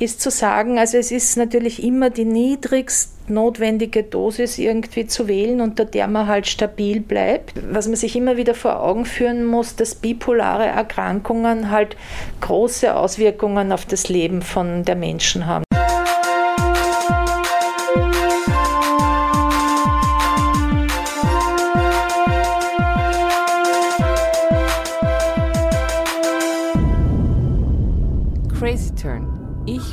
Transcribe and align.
ist 0.00 0.20
zu 0.20 0.30
sagen, 0.30 0.78
also 0.78 0.96
es 0.96 1.12
ist 1.12 1.36
natürlich 1.36 1.82
immer 1.82 2.10
die 2.10 2.24
niedrigst 2.24 3.28
notwendige 3.28 4.02
Dosis 4.02 4.58
irgendwie 4.58 5.06
zu 5.06 5.28
wählen, 5.28 5.60
unter 5.60 5.84
der 5.84 6.08
man 6.08 6.26
halt 6.26 6.46
stabil 6.46 7.00
bleibt. 7.00 7.52
Was 7.70 7.86
man 7.86 7.96
sich 7.96 8.16
immer 8.16 8.36
wieder 8.36 8.54
vor 8.54 8.82
Augen 8.82 9.04
führen 9.04 9.44
muss, 9.44 9.76
dass 9.76 9.94
bipolare 9.94 10.66
Erkrankungen 10.66 11.70
halt 11.70 11.96
große 12.40 12.96
Auswirkungen 12.96 13.72
auf 13.72 13.84
das 13.84 14.08
Leben 14.08 14.42
von 14.42 14.84
der 14.84 14.96
Menschen 14.96 15.46
haben. 15.46 15.64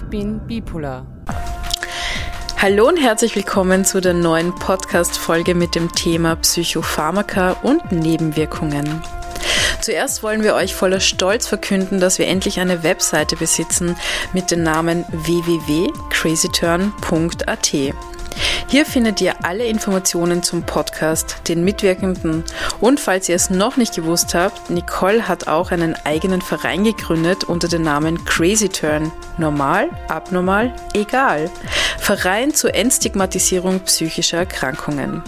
Bin 0.10 0.40
bipolar. 0.48 1.06
Hallo 2.58 2.88
und 2.88 2.98
herzlich 2.98 3.36
willkommen 3.36 3.86
zu 3.86 4.02
der 4.02 4.14
neuen 4.14 4.56
Podcast-Folge 4.56 5.54
mit 5.54 5.76
dem 5.76 5.92
Thema 5.92 6.36
Psychopharmaka 6.38 7.58
und 7.64 7.92
Nebenwirkungen. 7.92 9.04
Zuerst 9.82 10.24
wollen 10.24 10.44
wir 10.44 10.56
euch 10.56 10.74
voller 10.74 11.00
Stolz 11.00 11.48
verkünden, 11.48 12.00
dass 12.00 12.18
wir 12.20 12.28
endlich 12.28 12.60
eine 12.60 12.84
Webseite 12.84 13.36
besitzen 13.36 13.96
mit 14.34 14.50
dem 14.50 14.64
Namen 14.64 15.06
www.crazyturn.at. 15.12 17.94
Hier 18.68 18.86
findet 18.86 19.22
ihr 19.22 19.46
alle 19.46 19.66
Informationen 19.66 20.44
zum 20.44 20.64
Podcast, 20.64 21.38
den 21.48 21.64
Mitwirkenden 21.64 22.44
und 22.82 23.00
falls 23.00 23.30
ihr 23.30 23.36
es 23.36 23.50
noch 23.50 23.78
nicht 23.78 23.96
gewusst 23.96 24.36
habt, 24.36 24.70
Nicole 24.70 25.28
hat 25.28 25.48
auch 25.48 25.72
einen 25.72 25.96
eigenen 26.06 26.42
Verein 26.42 26.84
gegründet 26.84 27.46
unter 27.46 27.68
dem 27.68 27.84
Namen 27.84 28.26
Crazy 28.26 28.70
Turn. 28.70 29.12
Normal, 29.38 29.90
abnormal, 30.08 30.76
egal. 30.94 31.50
Verein 31.98 32.54
zur 32.54 32.76
Entstigmatisierung 32.76 33.80
psychischer 33.82 34.40
Erkrankungen. 34.40 35.24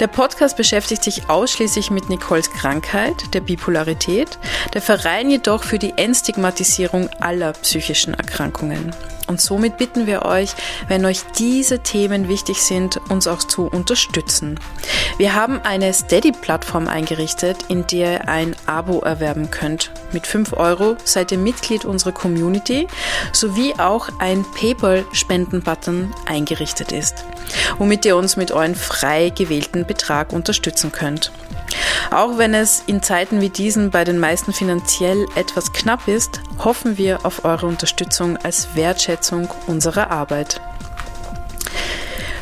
Der 0.00 0.06
Podcast 0.06 0.56
beschäftigt 0.56 1.02
sich 1.02 1.28
ausschließlich 1.28 1.90
mit 1.90 2.08
Nicoles 2.08 2.52
Krankheit, 2.52 3.34
der 3.34 3.40
Bipolarität, 3.40 4.38
der 4.72 4.80
Verein 4.80 5.28
jedoch 5.28 5.64
für 5.64 5.78
die 5.78 5.94
Entstigmatisierung 5.96 7.08
aller 7.18 7.52
psychischen 7.54 8.14
Erkrankungen. 8.14 8.94
Und 9.28 9.40
somit 9.40 9.76
bitten 9.76 10.06
wir 10.06 10.24
euch, 10.24 10.54
wenn 10.88 11.04
euch 11.04 11.22
diese 11.38 11.80
Themen 11.80 12.28
wichtig 12.28 12.62
sind, 12.62 13.00
uns 13.10 13.28
auch 13.28 13.38
zu 13.44 13.66
unterstützen. 13.66 14.58
Wir 15.18 15.34
haben 15.34 15.60
eine 15.62 15.92
Steady-Plattform 15.92 16.88
eingerichtet, 16.88 17.58
in 17.68 17.86
der 17.86 18.08
ihr 18.08 18.28
ein 18.28 18.56
Abo 18.66 19.00
erwerben 19.00 19.50
könnt. 19.50 19.90
Mit 20.12 20.26
5 20.26 20.54
Euro 20.54 20.96
seid 21.04 21.32
ihr 21.32 21.38
Mitglied 21.38 21.84
unserer 21.84 22.12
Community, 22.12 22.86
sowie 23.32 23.74
auch 23.78 24.08
ein 24.18 24.44
PayPal-Spenden-Button 24.58 26.14
eingerichtet 26.26 26.92
ist, 26.92 27.24
womit 27.78 28.04
ihr 28.04 28.16
uns 28.16 28.36
mit 28.36 28.52
euren 28.52 28.74
frei 28.74 29.30
gewählten 29.30 29.86
Betrag 29.86 30.32
unterstützen 30.32 30.92
könnt. 30.92 31.32
Auch 32.10 32.38
wenn 32.38 32.54
es 32.54 32.82
in 32.86 33.02
Zeiten 33.02 33.42
wie 33.42 33.50
diesen 33.50 33.90
bei 33.90 34.04
den 34.04 34.18
meisten 34.18 34.52
finanziell 34.52 35.26
etwas 35.34 35.72
knapp 35.72 36.08
ist, 36.08 36.40
hoffen 36.58 36.96
wir 36.96 37.26
auf 37.26 37.44
eure 37.44 37.66
Unterstützung 37.66 38.38
als 38.38 38.74
Wertschätzung 38.74 39.17
unserer 39.66 40.10
Arbeit. 40.10 40.60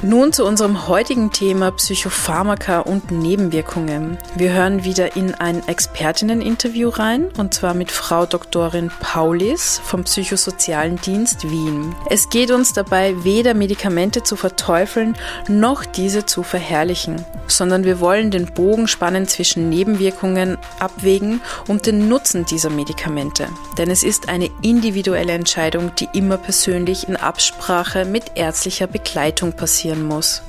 Nun 0.08 0.32
zu 0.32 0.44
unserem 0.44 0.86
heutigen 0.86 1.32
Thema 1.32 1.72
Psychopharmaka 1.72 2.78
und 2.78 3.10
Nebenwirkungen. 3.10 4.18
Wir 4.36 4.52
hören 4.52 4.84
wieder 4.84 5.16
in 5.16 5.34
ein 5.34 5.66
Expertinnen-Interview 5.66 6.90
rein, 6.90 7.26
und 7.38 7.54
zwar 7.54 7.74
mit 7.74 7.90
Frau 7.90 8.24
Doktorin 8.24 8.92
Paulis 9.00 9.80
vom 9.82 10.04
Psychosozialen 10.04 11.00
Dienst 11.00 11.50
Wien. 11.50 11.92
Es 12.08 12.28
geht 12.28 12.52
uns 12.52 12.72
dabei 12.72 13.24
weder 13.24 13.54
Medikamente 13.54 14.22
zu 14.22 14.36
verteufeln, 14.36 15.16
noch 15.48 15.84
diese 15.84 16.24
zu 16.24 16.44
verherrlichen, 16.44 17.24
sondern 17.48 17.82
wir 17.82 17.98
wollen 17.98 18.30
den 18.30 18.46
Bogen 18.46 18.86
spannen 18.86 19.26
zwischen 19.26 19.68
Nebenwirkungen 19.70 20.56
abwägen 20.78 21.40
und 21.66 21.86
den 21.86 22.08
Nutzen 22.08 22.46
dieser 22.46 22.70
Medikamente. 22.70 23.48
Denn 23.76 23.90
es 23.90 24.04
ist 24.04 24.28
eine 24.28 24.50
individuelle 24.62 25.32
Entscheidung, 25.32 25.90
die 25.96 26.08
immer 26.12 26.36
persönlich 26.36 27.08
in 27.08 27.16
Absprache 27.16 28.04
mit 28.04 28.22
ärztlicher 28.36 28.86
Begleitung 28.86 29.54
passiert 29.54 29.95
passieren 29.96 30.02
muss. 30.02 30.42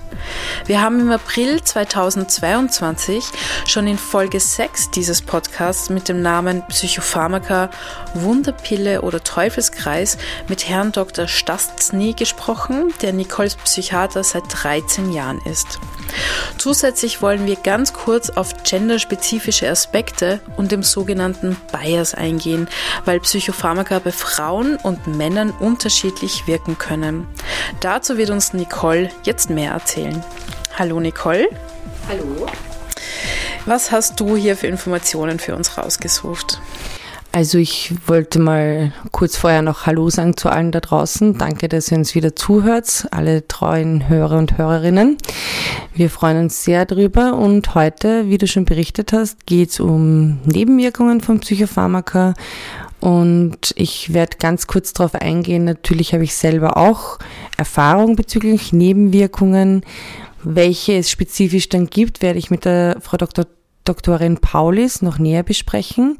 Wir 0.65 0.81
haben 0.81 0.99
im 0.99 1.11
April 1.11 1.61
2022 1.61 3.25
schon 3.65 3.87
in 3.87 3.97
Folge 3.97 4.39
6 4.39 4.91
dieses 4.91 5.21
Podcasts 5.21 5.89
mit 5.89 6.09
dem 6.09 6.21
Namen 6.21 6.63
Psychopharmaka, 6.67 7.69
Wunderpille 8.13 9.01
oder 9.01 9.23
Teufelskreis 9.23 10.17
mit 10.47 10.67
Herrn 10.67 10.91
Dr. 10.91 11.27
Stastny 11.27 12.13
gesprochen, 12.13 12.93
der 13.01 13.13
Nicoles 13.13 13.55
Psychiater 13.55 14.23
seit 14.23 14.43
13 14.49 15.11
Jahren 15.11 15.41
ist. 15.45 15.79
Zusätzlich 16.57 17.21
wollen 17.21 17.45
wir 17.45 17.55
ganz 17.55 17.93
kurz 17.93 18.29
auf 18.29 18.63
genderspezifische 18.63 19.69
Aspekte 19.69 20.39
und 20.57 20.71
dem 20.71 20.83
sogenannten 20.83 21.55
Bias 21.71 22.13
eingehen, 22.15 22.67
weil 23.05 23.19
Psychopharmaka 23.19 23.99
bei 23.99 24.11
Frauen 24.11 24.77
und 24.77 25.07
Männern 25.07 25.51
unterschiedlich 25.51 26.47
wirken 26.47 26.77
können. 26.77 27.27
Dazu 27.79 28.17
wird 28.17 28.29
uns 28.29 28.53
Nicole 28.53 29.09
jetzt 29.23 29.49
mehr 29.49 29.71
erzählen. 29.71 30.23
Hallo 30.77 30.99
Nicole. 30.99 31.47
Hallo. 32.07 32.47
Was 33.65 33.91
hast 33.91 34.19
du 34.19 34.35
hier 34.37 34.55
für 34.55 34.67
Informationen 34.67 35.39
für 35.39 35.55
uns 35.55 35.77
rausgesucht? 35.77 36.61
Also 37.37 37.59
ich 37.59 37.93
wollte 38.07 38.39
mal 38.39 38.93
kurz 39.11 39.37
vorher 39.37 39.61
noch 39.61 39.85
Hallo 39.85 40.09
sagen 40.09 40.35
zu 40.37 40.49
allen 40.49 40.71
da 40.71 40.79
draußen. 40.79 41.37
Danke, 41.37 41.69
dass 41.69 41.91
ihr 41.91 41.99
uns 41.99 42.15
wieder 42.15 42.35
zuhört, 42.35 43.07
alle 43.11 43.47
treuen 43.47 44.09
Hörer 44.09 44.39
und 44.39 44.57
Hörerinnen. 44.57 45.17
Wir 45.93 46.09
freuen 46.09 46.45
uns 46.45 46.63
sehr 46.63 46.87
drüber 46.87 47.35
und 47.35 47.75
heute, 47.75 48.27
wie 48.27 48.39
du 48.39 48.47
schon 48.47 48.65
berichtet 48.65 49.13
hast, 49.13 49.45
geht 49.45 49.69
es 49.69 49.79
um 49.79 50.39
Nebenwirkungen 50.45 51.21
von 51.21 51.39
Psychopharmaka 51.39 52.33
und 53.01 53.71
ich 53.75 54.15
werde 54.15 54.37
ganz 54.39 54.65
kurz 54.65 54.93
darauf 54.93 55.13
eingehen. 55.13 55.63
Natürlich 55.63 56.15
habe 56.15 56.23
ich 56.23 56.33
selber 56.33 56.75
auch 56.75 57.19
Erfahrung 57.55 58.15
bezüglich 58.15 58.73
Nebenwirkungen. 58.73 59.83
Welche 60.41 60.93
es 60.93 61.11
spezifisch 61.11 61.69
dann 61.69 61.85
gibt, 61.85 62.23
werde 62.23 62.39
ich 62.39 62.49
mit 62.49 62.65
der 62.65 62.97
Frau 62.99 63.17
Dr. 63.17 63.45
Doktorin 63.87 64.39
Paulis 64.39 65.01
noch 65.01 65.17
näher 65.17 65.43
besprechen. 65.43 66.17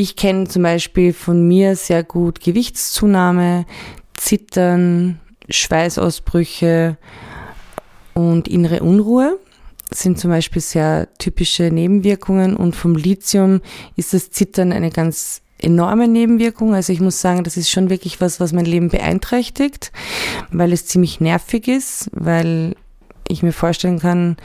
Ich 0.00 0.14
kenne 0.14 0.46
zum 0.46 0.62
Beispiel 0.62 1.12
von 1.12 1.48
mir 1.48 1.74
sehr 1.74 2.04
gut 2.04 2.38
Gewichtszunahme, 2.38 3.66
Zittern, 4.14 5.18
Schweißausbrüche 5.48 6.96
und 8.14 8.46
innere 8.46 8.84
Unruhe 8.84 9.40
sind 9.90 10.20
zum 10.20 10.30
Beispiel 10.30 10.62
sehr 10.62 11.08
typische 11.18 11.64
Nebenwirkungen 11.64 12.54
und 12.54 12.76
vom 12.76 12.94
Lithium 12.94 13.60
ist 13.96 14.14
das 14.14 14.30
Zittern 14.30 14.70
eine 14.70 14.90
ganz 14.90 15.42
enorme 15.60 16.06
Nebenwirkung. 16.06 16.76
Also 16.76 16.92
ich 16.92 17.00
muss 17.00 17.20
sagen, 17.20 17.42
das 17.42 17.56
ist 17.56 17.68
schon 17.68 17.90
wirklich 17.90 18.20
was, 18.20 18.38
was 18.38 18.52
mein 18.52 18.66
Leben 18.66 18.90
beeinträchtigt, 18.90 19.90
weil 20.52 20.72
es 20.72 20.86
ziemlich 20.86 21.18
nervig 21.18 21.66
ist, 21.66 22.08
weil 22.12 22.76
ich 23.26 23.42
mir 23.42 23.52
vorstellen 23.52 23.98
kann, 23.98 24.36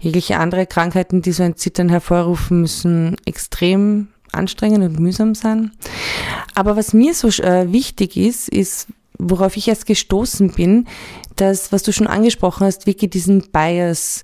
jegliche 0.00 0.38
andere 0.38 0.64
Krankheiten, 0.64 1.20
die 1.20 1.32
so 1.32 1.42
ein 1.42 1.56
Zittern 1.56 1.90
hervorrufen, 1.90 2.62
müssen 2.62 3.16
extrem 3.26 4.08
anstrengend 4.34 4.84
und 4.84 5.00
mühsam 5.00 5.34
sein. 5.34 5.72
Aber 6.54 6.76
was 6.76 6.92
mir 6.92 7.14
so 7.14 7.28
äh, 7.42 7.72
wichtig 7.72 8.16
ist, 8.16 8.48
ist, 8.48 8.88
worauf 9.18 9.56
ich 9.56 9.68
erst 9.68 9.86
gestoßen 9.86 10.52
bin, 10.52 10.86
dass, 11.36 11.72
was 11.72 11.82
du 11.82 11.92
schon 11.92 12.06
angesprochen 12.06 12.66
hast, 12.66 12.86
wirklich 12.86 13.10
diesen 13.10 13.50
Bias. 13.50 14.22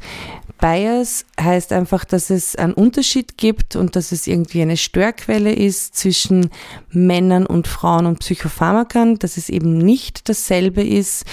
Bias 0.61 1.25
heißt 1.41 1.73
einfach, 1.73 2.05
dass 2.05 2.31
es 2.31 2.55
einen 2.55 2.75
Unterschied 2.75 3.39
gibt 3.39 3.77
und 3.77 3.97
dass 3.97 4.13
es 4.13 4.27
irgendwie 4.27 4.61
eine 4.61 4.77
Störquelle 4.77 5.53
ist 5.53 5.97
zwischen 5.97 6.51
Männern 6.91 7.47
und 7.47 7.67
Frauen 7.67 8.07
und 8.07 8.19
Psychopharmakern, 8.21 9.19
dass 9.19 9.37
es 9.37 9.49
eben 9.49 9.79
nicht 9.79 10.29
dasselbe 10.29 10.85
ist, 10.85 11.25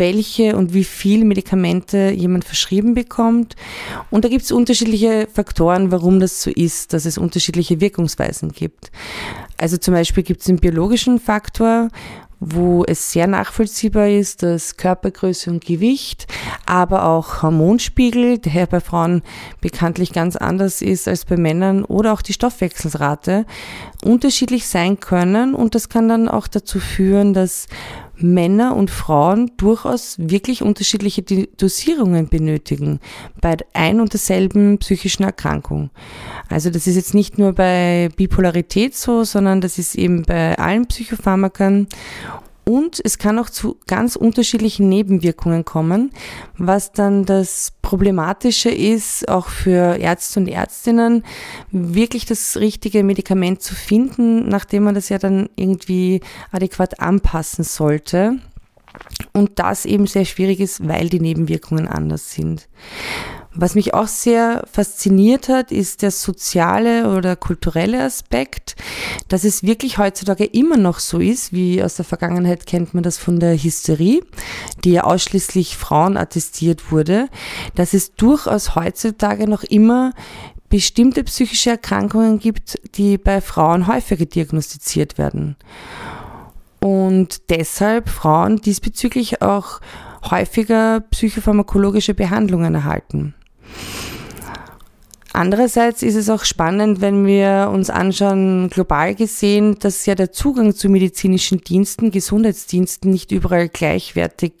welche 0.00 0.56
und 0.56 0.74
wie 0.74 0.84
viel 0.84 1.24
Medikamente 1.24 2.10
jemand 2.10 2.44
verschrieben 2.44 2.94
bekommt. 2.94 3.56
Und 4.10 4.24
da 4.24 4.28
gibt 4.28 4.44
es 4.44 4.52
unterschiedliche 4.52 5.28
Faktoren, 5.32 5.90
warum 5.90 6.20
das 6.20 6.42
so 6.42 6.50
ist, 6.50 6.92
dass 6.92 7.04
es 7.04 7.18
unterschiedliche 7.18 7.80
Wirkungsweisen 7.80 8.52
gibt. 8.52 8.90
Also 9.58 9.76
zum 9.76 9.94
Beispiel 9.94 10.22
gibt 10.22 10.42
es 10.42 10.48
einen 10.48 10.58
biologischen 10.58 11.18
Faktor, 11.18 11.88
wo 12.44 12.82
es 12.84 13.12
sehr 13.12 13.28
nachvollziehbar 13.28 14.08
ist, 14.08 14.42
dass 14.42 14.76
Körpergröße 14.76 15.48
und 15.48 15.64
Gewicht, 15.64 16.26
aber 16.66 17.04
auch 17.04 17.42
Hormonspiegel, 17.42 18.38
der 18.38 18.66
bei 18.66 18.80
Frauen 18.80 19.22
bekanntlich 19.60 20.12
ganz 20.12 20.34
anders 20.34 20.82
ist 20.82 21.06
als 21.06 21.24
bei 21.24 21.36
Männern, 21.36 21.84
oder 21.84 22.12
auch 22.12 22.20
die 22.20 22.32
Stoffwechselrate 22.32 23.46
unterschiedlich 24.04 24.66
sein 24.66 24.98
können. 24.98 25.54
Und 25.54 25.76
das 25.76 25.88
kann 25.88 26.08
dann 26.08 26.28
auch 26.28 26.48
dazu 26.48 26.80
führen, 26.80 27.32
dass 27.32 27.68
Männer 28.16 28.76
und 28.76 28.90
Frauen 28.90 29.50
durchaus 29.56 30.16
wirklich 30.18 30.62
unterschiedliche 30.62 31.22
Dosierungen 31.22 32.28
benötigen 32.28 33.00
bei 33.40 33.56
ein 33.72 34.00
und 34.00 34.12
derselben 34.12 34.78
psychischen 34.78 35.24
Erkrankung. 35.24 35.90
Also 36.48 36.70
das 36.70 36.86
ist 36.86 36.96
jetzt 36.96 37.14
nicht 37.14 37.38
nur 37.38 37.52
bei 37.52 38.10
Bipolarität 38.16 38.94
so, 38.94 39.24
sondern 39.24 39.60
das 39.60 39.78
ist 39.78 39.94
eben 39.94 40.22
bei 40.22 40.58
allen 40.58 40.86
Psychopharmakern. 40.86 41.88
Und 42.64 43.00
es 43.04 43.18
kann 43.18 43.38
auch 43.38 43.50
zu 43.50 43.78
ganz 43.88 44.14
unterschiedlichen 44.14 44.88
Nebenwirkungen 44.88 45.64
kommen, 45.64 46.10
was 46.56 46.92
dann 46.92 47.24
das 47.24 47.72
Problematische 47.82 48.70
ist, 48.70 49.28
auch 49.28 49.48
für 49.48 49.96
Ärzte 49.96 50.40
und 50.40 50.48
Ärztinnen, 50.48 51.24
wirklich 51.72 52.24
das 52.24 52.56
richtige 52.56 53.02
Medikament 53.02 53.62
zu 53.62 53.74
finden, 53.74 54.48
nachdem 54.48 54.84
man 54.84 54.94
das 54.94 55.08
ja 55.08 55.18
dann 55.18 55.48
irgendwie 55.56 56.20
adäquat 56.52 57.00
anpassen 57.00 57.64
sollte. 57.64 58.38
Und 59.32 59.58
das 59.58 59.84
eben 59.84 60.06
sehr 60.06 60.24
schwierig 60.24 60.60
ist, 60.60 60.86
weil 60.86 61.08
die 61.08 61.20
Nebenwirkungen 61.20 61.88
anders 61.88 62.32
sind. 62.32 62.68
Was 63.54 63.74
mich 63.74 63.92
auch 63.92 64.06
sehr 64.06 64.64
fasziniert 64.72 65.50
hat, 65.50 65.72
ist 65.72 66.00
der 66.00 66.10
soziale 66.10 67.14
oder 67.14 67.36
kulturelle 67.36 68.02
Aspekt, 68.02 68.76
dass 69.28 69.44
es 69.44 69.62
wirklich 69.62 69.98
heutzutage 69.98 70.44
immer 70.44 70.78
noch 70.78 70.98
so 70.98 71.18
ist, 71.18 71.52
wie 71.52 71.82
aus 71.82 71.96
der 71.96 72.06
Vergangenheit 72.06 72.64
kennt 72.64 72.94
man 72.94 73.02
das 73.02 73.18
von 73.18 73.40
der 73.40 73.56
Hysterie, 73.56 74.22
die 74.84 74.92
ja 74.92 75.04
ausschließlich 75.04 75.76
Frauen 75.76 76.16
attestiert 76.16 76.90
wurde, 76.90 77.28
dass 77.74 77.92
es 77.92 78.14
durchaus 78.14 78.74
heutzutage 78.74 79.46
noch 79.48 79.64
immer 79.64 80.14
bestimmte 80.70 81.22
psychische 81.24 81.70
Erkrankungen 81.70 82.38
gibt, 82.38 82.80
die 82.96 83.18
bei 83.18 83.42
Frauen 83.42 83.86
häufiger 83.86 84.24
diagnostiziert 84.24 85.18
werden. 85.18 85.56
Und 86.80 87.50
deshalb 87.50 88.08
Frauen 88.08 88.62
diesbezüglich 88.62 89.42
auch 89.42 89.80
häufiger 90.30 91.00
psychopharmakologische 91.10 92.14
Behandlungen 92.14 92.74
erhalten. 92.74 93.34
Andererseits 95.34 96.02
ist 96.02 96.14
es 96.14 96.28
auch 96.28 96.44
spannend, 96.44 97.00
wenn 97.00 97.24
wir 97.24 97.70
uns 97.72 97.88
anschauen, 97.88 98.68
global 98.68 99.14
gesehen, 99.14 99.78
dass 99.78 100.04
ja 100.04 100.14
der 100.14 100.30
Zugang 100.30 100.74
zu 100.74 100.90
medizinischen 100.90 101.62
Diensten, 101.62 102.10
Gesundheitsdiensten 102.10 103.10
nicht 103.10 103.32
überall 103.32 103.70
gleichwertig 103.70 104.52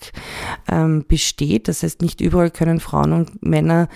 ähm, 0.70 1.04
besteht. 1.06 1.68
Das 1.68 1.82
heißt, 1.82 2.00
nicht 2.00 2.22
überall 2.22 2.50
können 2.50 2.80
Frauen 2.80 3.12
und 3.12 3.42
Männer 3.42 3.88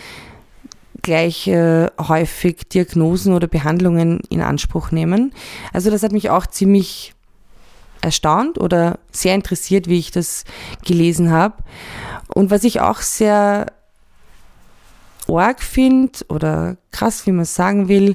gleich 1.01 1.49
äh, 1.49 1.87
häufig 1.99 2.69
Diagnosen 2.69 3.33
oder 3.33 3.47
Behandlungen 3.47 4.21
in 4.29 4.43
Anspruch 4.43 4.91
nehmen. 4.91 5.33
Also 5.73 5.91
das 5.91 6.03
hat 6.03 6.13
mich 6.13 6.29
auch 6.29 6.47
ziemlich 6.47 7.15
erstaunt 8.03 8.59
oder 8.59 8.99
sehr 9.13 9.35
interessiert, 9.35 9.89
wie 9.89 9.99
ich 9.99 10.11
das 10.11 10.45
gelesen 10.85 11.31
habe. 11.31 11.55
Und 12.35 12.51
was 12.51 12.65
ich 12.65 12.81
auch 12.81 13.01
sehr 13.01 13.67
arg 15.29 15.63
finde 15.63 16.19
oder 16.29 16.77
krass, 16.93 17.27
wie 17.27 17.33
man 17.33 17.45
sagen 17.45 17.89
will, 17.89 18.15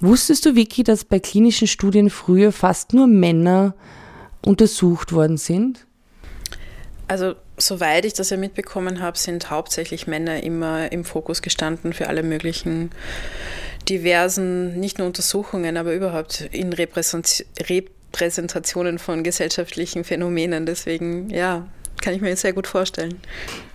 wusstest 0.00 0.46
du, 0.46 0.54
Vicky, 0.54 0.84
dass 0.84 1.04
bei 1.04 1.18
klinischen 1.18 1.66
Studien 1.66 2.10
früher 2.10 2.52
fast 2.52 2.92
nur 2.92 3.06
Männer 3.06 3.74
untersucht 4.44 5.12
worden 5.12 5.36
sind? 5.36 5.86
Also 7.08 7.34
soweit 7.56 8.04
ich 8.04 8.14
das 8.14 8.30
ja 8.30 8.36
mitbekommen 8.36 9.00
habe, 9.00 9.18
sind 9.18 9.50
hauptsächlich 9.50 10.06
Männer 10.06 10.42
immer 10.42 10.92
im 10.92 11.04
Fokus 11.04 11.42
gestanden 11.42 11.92
für 11.92 12.08
alle 12.08 12.22
möglichen 12.22 12.90
diversen, 13.88 14.80
nicht 14.80 14.98
nur 14.98 15.06
Untersuchungen, 15.06 15.76
aber 15.76 15.94
überhaupt 15.94 16.48
in 16.50 16.72
Repräsentationen 16.72 18.98
von 18.98 19.22
gesellschaftlichen 19.22 20.02
Phänomenen. 20.02 20.66
Deswegen, 20.66 21.30
ja, 21.30 21.68
kann 22.06 22.14
ich 22.14 22.20
mir 22.20 22.36
sehr 22.36 22.52
gut 22.52 22.68
vorstellen. 22.68 23.18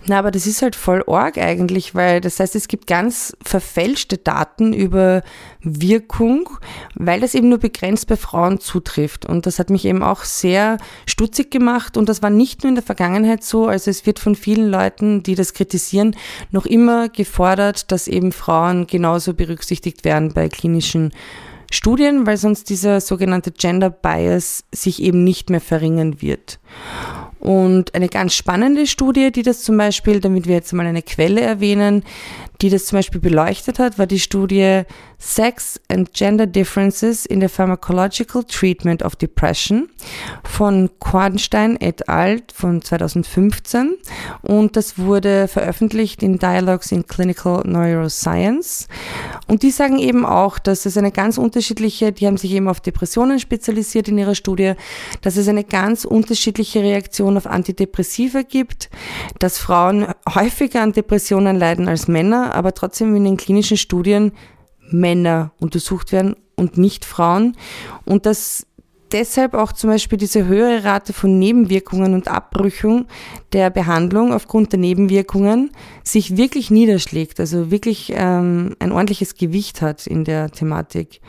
Na, 0.06 0.18
aber 0.18 0.30
das 0.30 0.46
ist 0.46 0.62
halt 0.62 0.74
voll 0.74 1.04
arg 1.06 1.36
eigentlich, 1.36 1.94
weil 1.94 2.22
das 2.22 2.40
heißt, 2.40 2.56
es 2.56 2.66
gibt 2.66 2.86
ganz 2.86 3.36
verfälschte 3.44 4.16
Daten 4.16 4.72
über 4.72 5.22
Wirkung, 5.60 6.48
weil 6.94 7.20
das 7.20 7.34
eben 7.34 7.50
nur 7.50 7.58
begrenzt 7.58 8.06
bei 8.06 8.16
Frauen 8.16 8.58
zutrifft. 8.58 9.26
Und 9.26 9.44
das 9.44 9.58
hat 9.58 9.68
mich 9.68 9.84
eben 9.84 10.02
auch 10.02 10.24
sehr 10.24 10.78
stutzig 11.04 11.50
gemacht. 11.50 11.98
Und 11.98 12.08
das 12.08 12.22
war 12.22 12.30
nicht 12.30 12.62
nur 12.62 12.70
in 12.70 12.74
der 12.74 12.82
Vergangenheit 12.82 13.44
so. 13.44 13.66
Also 13.66 13.90
es 13.90 14.06
wird 14.06 14.18
von 14.18 14.34
vielen 14.34 14.70
Leuten, 14.70 15.22
die 15.22 15.34
das 15.34 15.52
kritisieren, 15.52 16.16
noch 16.52 16.64
immer 16.64 17.10
gefordert, 17.10 17.92
dass 17.92 18.08
eben 18.08 18.32
Frauen 18.32 18.86
genauso 18.86 19.34
berücksichtigt 19.34 20.06
werden 20.06 20.32
bei 20.32 20.48
klinischen 20.48 21.12
Studien, 21.70 22.26
weil 22.26 22.38
sonst 22.38 22.70
dieser 22.70 23.02
sogenannte 23.02 23.50
Gender 23.50 23.90
Bias 23.90 24.64
sich 24.72 25.02
eben 25.02 25.22
nicht 25.22 25.50
mehr 25.50 25.60
verringern 25.60 26.22
wird. 26.22 26.60
Und 27.42 27.96
eine 27.96 28.08
ganz 28.08 28.34
spannende 28.34 28.86
Studie, 28.86 29.32
die 29.32 29.42
das 29.42 29.62
zum 29.62 29.76
Beispiel, 29.76 30.20
damit 30.20 30.46
wir 30.46 30.54
jetzt 30.54 30.72
mal 30.72 30.86
eine 30.86 31.02
Quelle 31.02 31.40
erwähnen, 31.40 32.04
die 32.62 32.70
das 32.70 32.86
zum 32.86 32.98
Beispiel 32.98 33.20
beleuchtet 33.20 33.78
hat, 33.78 33.98
war 33.98 34.06
die 34.06 34.20
Studie 34.20 34.82
Sex 35.18 35.80
and 35.88 36.12
Gender 36.12 36.46
Differences 36.46 37.26
in 37.26 37.40
the 37.40 37.48
Pharmacological 37.48 38.44
Treatment 38.44 39.02
of 39.02 39.16
Depression 39.16 39.88
von 40.44 40.90
Kornstein 40.98 41.76
et 41.80 42.08
al. 42.08 42.42
von 42.52 42.82
2015 42.82 43.96
und 44.42 44.76
das 44.76 44.98
wurde 44.98 45.48
veröffentlicht 45.48 46.22
in 46.22 46.38
Dialogues 46.38 46.92
in 46.92 47.06
Clinical 47.06 47.62
Neuroscience. 47.64 48.88
Und 49.48 49.62
die 49.62 49.70
sagen 49.70 49.98
eben 49.98 50.24
auch, 50.24 50.58
dass 50.58 50.86
es 50.86 50.96
eine 50.96 51.12
ganz 51.12 51.38
unterschiedliche, 51.38 52.12
die 52.12 52.26
haben 52.26 52.36
sich 52.36 52.52
eben 52.52 52.68
auf 52.68 52.80
Depressionen 52.80 53.38
spezialisiert 53.38 54.08
in 54.08 54.18
ihrer 54.18 54.34
Studie, 54.34 54.74
dass 55.20 55.36
es 55.36 55.48
eine 55.48 55.64
ganz 55.64 56.04
unterschiedliche 56.04 56.80
Reaktion 56.80 57.36
auf 57.36 57.46
Antidepressiva 57.46 58.42
gibt, 58.42 58.90
dass 59.38 59.58
Frauen 59.58 60.06
häufiger 60.32 60.82
an 60.82 60.92
Depressionen 60.92 61.56
leiden 61.56 61.88
als 61.88 62.08
Männer, 62.08 62.51
aber 62.54 62.74
trotzdem 62.74 63.14
in 63.16 63.24
den 63.24 63.36
klinischen 63.36 63.76
Studien 63.76 64.32
Männer 64.90 65.52
untersucht 65.58 66.12
werden 66.12 66.36
und 66.56 66.78
nicht 66.78 67.04
Frauen. 67.04 67.56
Und 68.04 68.26
dass 68.26 68.66
deshalb 69.12 69.54
auch 69.54 69.72
zum 69.72 69.90
Beispiel 69.90 70.18
diese 70.18 70.46
höhere 70.46 70.84
Rate 70.84 71.12
von 71.12 71.38
Nebenwirkungen 71.38 72.14
und 72.14 72.28
Abbrüchung 72.28 73.06
der 73.52 73.70
Behandlung 73.70 74.32
aufgrund 74.32 74.72
der 74.72 74.80
Nebenwirkungen 74.80 75.70
sich 76.02 76.36
wirklich 76.36 76.70
niederschlägt, 76.70 77.38
also 77.40 77.70
wirklich 77.70 78.12
ähm, 78.14 78.74
ein 78.78 78.92
ordentliches 78.92 79.34
Gewicht 79.34 79.82
hat 79.82 80.06
in 80.06 80.24
der 80.24 80.50
Thematik. 80.50 81.20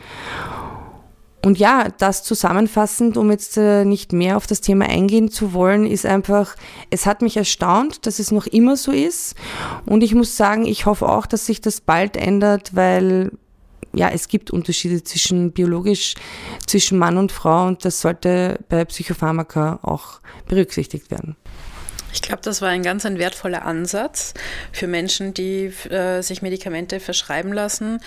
Und 1.44 1.58
ja, 1.58 1.88
das 1.98 2.22
zusammenfassend, 2.22 3.18
um 3.18 3.30
jetzt 3.30 3.58
äh, 3.58 3.84
nicht 3.84 4.14
mehr 4.14 4.38
auf 4.38 4.46
das 4.46 4.62
Thema 4.62 4.86
eingehen 4.86 5.30
zu 5.30 5.52
wollen, 5.52 5.86
ist 5.86 6.06
einfach, 6.06 6.56
es 6.88 7.04
hat 7.04 7.20
mich 7.20 7.36
erstaunt, 7.36 8.06
dass 8.06 8.18
es 8.18 8.30
noch 8.30 8.46
immer 8.46 8.78
so 8.78 8.92
ist. 8.92 9.34
Und 9.84 10.02
ich 10.02 10.14
muss 10.14 10.38
sagen, 10.38 10.64
ich 10.64 10.86
hoffe 10.86 11.06
auch, 11.06 11.26
dass 11.26 11.44
sich 11.44 11.60
das 11.60 11.82
bald 11.82 12.16
ändert, 12.16 12.74
weil 12.74 13.30
ja, 13.92 14.08
es 14.08 14.28
gibt 14.28 14.50
Unterschiede 14.50 15.04
zwischen 15.04 15.52
biologisch, 15.52 16.14
zwischen 16.66 16.98
Mann 16.98 17.18
und 17.18 17.30
Frau 17.30 17.66
und 17.66 17.84
das 17.84 18.00
sollte 18.00 18.58
bei 18.70 18.84
Psychopharmaka 18.86 19.80
auch 19.82 20.20
berücksichtigt 20.48 21.10
werden. 21.10 21.36
Ich 22.14 22.22
glaube, 22.22 22.42
das 22.42 22.62
war 22.62 22.68
ein 22.68 22.84
ganz 22.84 23.04
ein 23.04 23.18
wertvoller 23.18 23.64
Ansatz 23.64 24.34
für 24.70 24.86
Menschen, 24.86 25.34
die 25.34 25.66
äh, 25.90 26.22
sich 26.22 26.42
Medikamente 26.42 27.00
verschreiben 27.00 27.52
lassen 27.52 28.00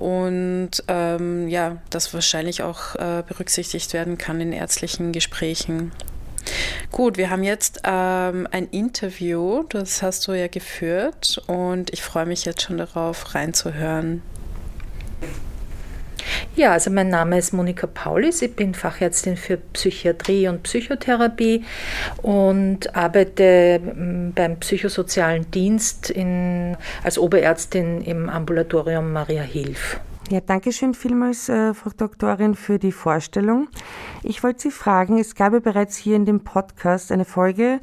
und 0.00 0.70
ähm, 0.88 1.46
ja, 1.48 1.76
das 1.88 2.12
wahrscheinlich 2.12 2.62
auch 2.62 2.96
äh, 2.96 3.22
berücksichtigt 3.26 3.92
werden 3.92 4.18
kann 4.18 4.40
in 4.40 4.52
ärztlichen 4.52 5.12
Gesprächen. 5.12 5.92
Gut, 6.90 7.16
wir 7.16 7.30
haben 7.30 7.44
jetzt 7.44 7.82
ähm, 7.84 8.48
ein 8.50 8.66
Interview, 8.68 9.62
das 9.68 10.02
hast 10.02 10.26
du 10.26 10.32
ja 10.32 10.48
geführt 10.48 11.40
und 11.46 11.92
ich 11.92 12.02
freue 12.02 12.26
mich 12.26 12.44
jetzt 12.44 12.62
schon 12.62 12.78
darauf 12.78 13.32
reinzuhören. 13.36 14.22
Ja, 16.54 16.72
also 16.72 16.90
mein 16.90 17.08
Name 17.08 17.38
ist 17.38 17.52
Monika 17.52 17.86
Paulis, 17.86 18.42
ich 18.42 18.54
bin 18.54 18.74
Fachärztin 18.74 19.36
für 19.36 19.56
Psychiatrie 19.56 20.48
und 20.48 20.62
Psychotherapie 20.62 21.64
und 22.22 22.94
arbeite 22.94 23.80
mm, 23.80 24.32
beim 24.34 24.58
psychosozialen 24.60 25.50
Dienst 25.50 26.10
in, 26.10 26.76
als 27.02 27.18
Oberärztin 27.18 28.02
im 28.02 28.28
Ambulatorium 28.28 29.12
Maria 29.12 29.42
Hilf. 29.42 30.00
Ja, 30.30 30.40
danke 30.40 30.72
schön 30.72 30.94
vielmals, 30.94 31.48
äh, 31.48 31.74
Frau 31.74 31.90
Doktorin, 31.96 32.54
für 32.54 32.78
die 32.78 32.92
Vorstellung. 32.92 33.68
Ich 34.22 34.42
wollte 34.42 34.62
Sie 34.62 34.70
fragen, 34.70 35.18
es 35.18 35.34
gab 35.34 35.52
ja 35.52 35.58
bereits 35.58 35.96
hier 35.96 36.16
in 36.16 36.24
dem 36.24 36.40
Podcast 36.40 37.12
eine 37.12 37.24
Folge, 37.24 37.80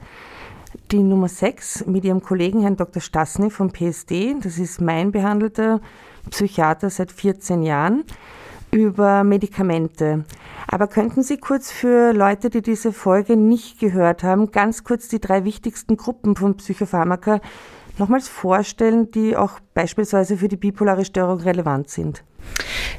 die 0.92 1.04
Nummer 1.04 1.28
6, 1.28 1.86
mit 1.86 2.06
Ihrem 2.06 2.22
Kollegen 2.22 2.62
Herrn 2.62 2.78
Dr. 2.78 3.02
Stassny 3.02 3.50
vom 3.50 3.72
PSD. 3.72 4.36
Das 4.42 4.58
ist 4.58 4.82
mein 4.82 5.12
behandelter 5.12 5.82
Psychiater 6.30 6.90
seit 6.90 7.12
14 7.12 7.64
Jahren 7.64 8.04
über 8.72 9.24
Medikamente. 9.24 10.26
Aber 10.68 10.88
könnten 10.88 11.24
Sie 11.24 11.38
kurz 11.38 11.72
für 11.72 12.14
Leute, 12.14 12.50
die 12.50 12.62
diese 12.62 12.94
Folge 12.94 13.36
nicht 13.36 13.80
gehört 13.80 14.24
haben, 14.24 14.52
ganz 14.52 14.84
kurz 14.84 15.08
die 15.08 15.20
drei 15.20 15.44
wichtigsten 15.44 15.98
Gruppen 15.98 16.36
von 16.36 16.58
Psychopharmaka 16.58 17.42
nochmals 17.98 18.28
vorstellen, 18.28 19.12
die 19.12 19.36
auch 19.36 19.60
beispielsweise 19.74 20.38
für 20.38 20.48
die 20.48 20.58
bipolare 20.58 21.06
Störung 21.06 21.40
relevant 21.40 21.90
sind? 21.90 22.24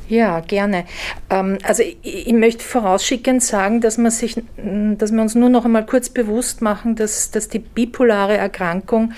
Ja, 0.09 0.41
gerne. 0.41 0.85
Ähm, 1.31 1.59
also 1.63 1.83
ich, 2.03 2.33
möchte 2.33 2.65
vorausschickend 2.65 3.43
sagen, 3.43 3.81
dass 3.81 3.97
wir, 3.97 4.11
sich, 4.11 4.43
dass 4.57 5.13
wir 5.13 5.23
uns 5.23 5.37
nur 5.37 5.49
noch 5.49 5.65
einmal 5.65 5.87
kurz 5.87 6.11
bewusst 6.11 6.63
machen, 6.63 6.97
dass, 6.97 7.31
dass 7.31 7.49
die 7.49 7.61
bipolare 7.61 8.37
Erkrankung 8.37 9.13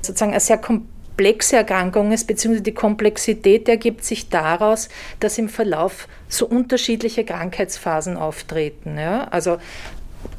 sozusagen 0.00 0.30
eine 0.30 0.40
sehr 0.40 0.58
komplexe 0.58 0.95
komplexe 1.16 1.56
Erkrankung 1.56 2.12
ist, 2.12 2.26
beziehungsweise 2.26 2.62
die 2.62 2.74
Komplexität 2.74 3.70
ergibt 3.70 4.04
sich 4.04 4.28
daraus, 4.28 4.90
dass 5.18 5.38
im 5.38 5.48
Verlauf 5.48 6.08
so 6.28 6.46
unterschiedliche 6.46 7.24
Krankheitsphasen 7.24 8.18
auftreten. 8.18 8.98
Ja? 8.98 9.24
Also 9.28 9.56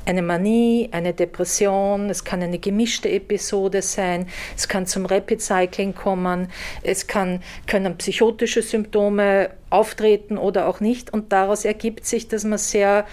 eine 0.05 0.21
Manie, 0.21 0.89
eine 0.91 1.15
Depression, 1.15 2.11
es 2.11 2.23
kann 2.23 2.43
eine 2.43 2.59
gemischte 2.59 3.09
Episode 3.09 3.81
sein, 3.81 4.27
es 4.55 4.67
kann 4.67 4.85
zum 4.85 5.07
Rapid 5.07 5.41
Cycling 5.41 5.95
kommen, 5.95 6.49
es 6.83 7.07
kann, 7.07 7.41
können 7.65 7.97
psychotische 7.97 8.61
Symptome 8.61 9.49
auftreten 9.69 10.37
oder 10.37 10.67
auch 10.67 10.79
nicht. 10.79 11.13
Und 11.13 11.31
daraus 11.31 11.65
ergibt 11.65 12.05
sich, 12.05 12.27
dass 12.27 12.43
man 12.43 12.57
sehr 12.57 13.05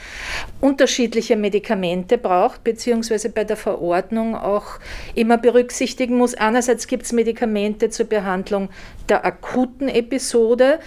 unterschiedliche 0.61 1.37
Medikamente 1.37 2.19
braucht, 2.19 2.65
beziehungsweise 2.65 3.31
bei 3.31 3.45
der 3.45 3.57
Verordnung 3.57 4.37
auch 4.37 4.79
immer 5.15 5.39
berücksichtigen 5.39 6.17
muss. 6.17 6.35
Einerseits 6.35 6.87
gibt 6.87 7.05
es 7.05 7.13
Medikamente 7.13 7.91
zur 7.91 8.07
Behandlung 8.07 8.69
der 9.09 9.25
akuten 9.25 9.89
Episode 9.89 10.79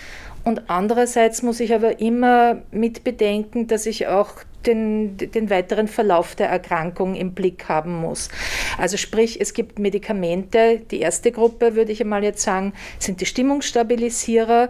und 0.47 0.69
andererseits 0.69 1.41
muss 1.41 1.59
ich 1.59 1.73
aber 1.73 1.99
immer 1.99 2.61
mit 2.71 3.03
bedenken, 3.03 3.67
dass 3.67 3.85
ich 3.85 4.07
auch 4.07 4.31
den, 4.67 5.17
den 5.17 5.49
weiteren 5.49 5.87
Verlauf 5.87 6.35
der 6.35 6.49
Erkrankung 6.49 7.15
im 7.15 7.33
Blick 7.33 7.69
haben 7.69 7.95
muss. 7.95 8.29
Also 8.77 8.97
sprich, 8.97 9.39
es 9.41 9.53
gibt 9.53 9.79
Medikamente, 9.79 10.81
die 10.91 10.99
erste 10.99 11.31
Gruppe 11.31 11.75
würde 11.75 11.91
ich 11.91 12.01
einmal 12.01 12.23
jetzt 12.23 12.43
sagen, 12.43 12.73
sind 12.99 13.21
die 13.21 13.25
Stimmungsstabilisierer, 13.25 14.69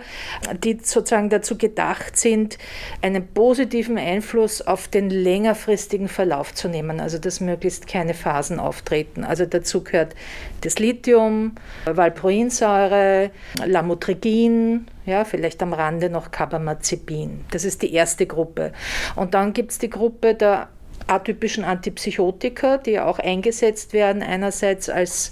die 0.63 0.77
sozusagen 0.81 1.29
dazu 1.29 1.57
gedacht 1.57 2.17
sind, 2.17 2.57
einen 3.01 3.27
positiven 3.27 3.97
Einfluss 3.97 4.61
auf 4.61 4.87
den 4.87 5.09
längerfristigen 5.09 6.07
Verlauf 6.07 6.53
zu 6.53 6.67
nehmen, 6.67 6.99
also 6.99 7.17
dass 7.17 7.41
möglichst 7.41 7.87
keine 7.87 8.13
Phasen 8.13 8.59
auftreten. 8.59 9.23
Also 9.23 9.45
dazu 9.45 9.83
gehört 9.83 10.15
das 10.61 10.79
Lithium, 10.79 11.55
Valproinsäure, 11.85 13.31
Lamotrigin, 13.65 14.87
ja, 15.07 15.23
vielleicht 15.23 15.63
am 15.63 15.71
Rande 15.71 16.09
noch 16.09 16.31
Carbamazepin. 16.31 17.45
Das 17.51 17.63
ist 17.63 17.81
die 17.81 17.93
erste 17.93 18.27
Gruppe. 18.27 18.73
Und 19.15 19.33
dann 19.33 19.53
gibt 19.53 19.71
es 19.71 19.79
die 19.79 19.89
Gruppe 19.89 20.35
der 20.35 20.67
atypischen 21.07 21.63
Antipsychotika, 21.63 22.77
die 22.77 22.99
auch 22.99 23.19
eingesetzt 23.19 23.93
werden, 23.93 24.21
einerseits 24.21 24.89
als 24.89 25.31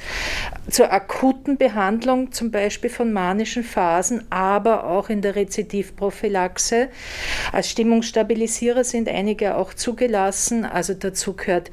zur 0.69 0.91
akuten 0.91 1.57
Behandlung 1.57 2.31
zum 2.31 2.51
Beispiel 2.51 2.89
von 2.89 3.13
manischen 3.13 3.63
Phasen, 3.63 4.23
aber 4.29 4.85
auch 4.85 5.09
in 5.09 5.21
der 5.21 5.35
Rezidivprophylaxe. 5.35 6.87
Als 7.51 7.69
Stimmungsstabilisierer 7.69 8.83
sind 8.83 9.09
einige 9.09 9.57
auch 9.57 9.73
zugelassen, 9.73 10.65
also 10.65 10.93
dazu 10.93 11.33
gehört 11.33 11.71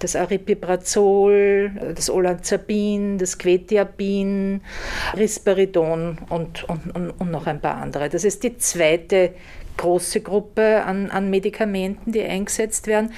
das 0.00 0.16
Aripiprazol, 0.16 1.70
das 1.94 2.10
Olanzapin, 2.10 3.18
das 3.18 3.38
Quetiapin, 3.38 4.60
Risperidon 5.16 6.18
und, 6.28 6.64
und, 6.68 6.94
und, 6.94 7.10
und 7.10 7.30
noch 7.30 7.46
ein 7.46 7.60
paar 7.60 7.76
andere. 7.76 8.08
Das 8.08 8.24
ist 8.24 8.42
die 8.42 8.56
zweite 8.58 9.34
große 9.76 10.20
Gruppe 10.20 10.84
an, 10.84 11.10
an 11.10 11.30
Medikamenten, 11.30 12.12
die 12.12 12.22
eingesetzt 12.22 12.86
werden. 12.86 13.12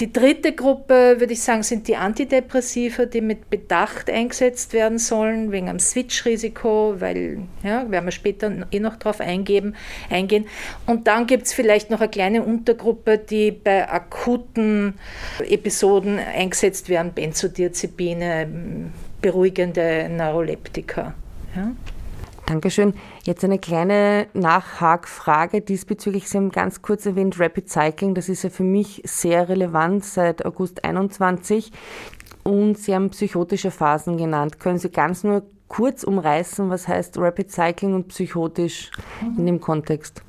Die 0.00 0.12
dritte 0.12 0.52
Gruppe, 0.52 1.16
würde 1.18 1.32
ich 1.32 1.42
sagen, 1.42 1.62
sind 1.62 1.88
die 1.88 1.96
Antidepressiva, 1.96 3.04
die 3.04 3.20
mit 3.20 3.50
Bedacht 3.50 4.10
eingesetzt 4.10 4.72
werden 4.72 4.98
sollen, 4.98 5.52
wegen 5.52 5.68
einem 5.68 5.78
Switch-Risiko, 5.78 6.94
weil, 6.98 7.42
ja, 7.62 7.90
werden 7.90 8.06
wir 8.06 8.12
später 8.12 8.50
eh 8.70 8.80
noch 8.80 8.98
eingeben, 9.20 9.74
eingehen. 10.10 10.46
Und 10.86 11.06
dann 11.06 11.26
gibt 11.26 11.46
es 11.46 11.52
vielleicht 11.52 11.90
noch 11.90 12.00
eine 12.00 12.10
kleine 12.10 12.42
Untergruppe, 12.42 13.18
die 13.18 13.50
bei 13.50 13.88
akuten 13.88 14.94
Episoden 15.48 16.18
eingesetzt 16.18 16.88
werden, 16.88 17.12
Benzodiazepine, 17.12 18.48
beruhigende 19.20 20.08
Neuroleptika. 20.08 21.14
Ja. 21.54 21.72
Dankeschön. 22.46 22.94
Jetzt 23.28 23.44
eine 23.44 23.58
kleine 23.58 24.26
Nachhakfrage 24.32 25.60
diesbezüglich. 25.60 26.30
Sie 26.30 26.38
haben 26.38 26.48
ganz 26.48 26.80
kurz 26.80 27.04
erwähnt 27.04 27.38
Rapid 27.38 27.68
Cycling. 27.68 28.14
Das 28.14 28.30
ist 28.30 28.42
ja 28.42 28.48
für 28.48 28.62
mich 28.62 29.02
sehr 29.04 29.50
relevant 29.50 30.02
seit 30.02 30.46
August 30.46 30.82
21. 30.82 31.70
Und 32.42 32.78
Sie 32.78 32.94
haben 32.94 33.10
psychotische 33.10 33.70
Phasen 33.70 34.16
genannt. 34.16 34.58
Können 34.58 34.78
Sie 34.78 34.88
ganz 34.88 35.24
nur 35.24 35.42
kurz 35.68 36.04
umreißen, 36.04 36.70
was 36.70 36.88
heißt 36.88 37.18
Rapid 37.18 37.52
Cycling 37.52 37.94
und 37.96 38.08
psychotisch 38.08 38.90
in 39.36 39.44
dem 39.44 39.60
Kontext? 39.60 40.22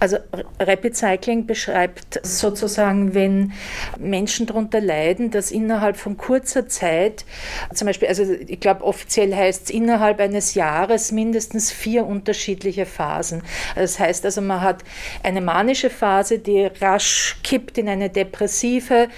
Also 0.00 0.16
Rapid 0.58 0.96
Cycling 0.96 1.46
beschreibt 1.46 2.20
sozusagen, 2.22 3.14
wenn 3.14 3.52
Menschen 3.98 4.46
darunter 4.46 4.80
leiden, 4.80 5.30
dass 5.30 5.50
innerhalb 5.50 5.96
von 5.96 6.16
kurzer 6.16 6.68
Zeit, 6.68 7.24
zum 7.72 7.86
Beispiel, 7.86 8.08
also 8.08 8.24
ich 8.24 8.60
glaube 8.60 8.84
offiziell 8.84 9.34
heißt 9.34 9.64
es 9.64 9.70
innerhalb 9.70 10.20
eines 10.20 10.54
Jahres 10.54 11.12
mindestens 11.12 11.70
vier 11.70 12.06
unterschiedliche 12.06 12.86
Phasen. 12.86 13.42
Das 13.74 13.98
heißt 13.98 14.24
also, 14.24 14.40
man 14.40 14.60
hat 14.60 14.82
eine 15.22 15.40
manische 15.40 15.90
Phase, 15.90 16.38
die 16.38 16.68
rasch 16.80 17.36
kippt 17.42 17.78
in 17.78 17.88
eine 17.88 18.10
depressive 18.10 19.08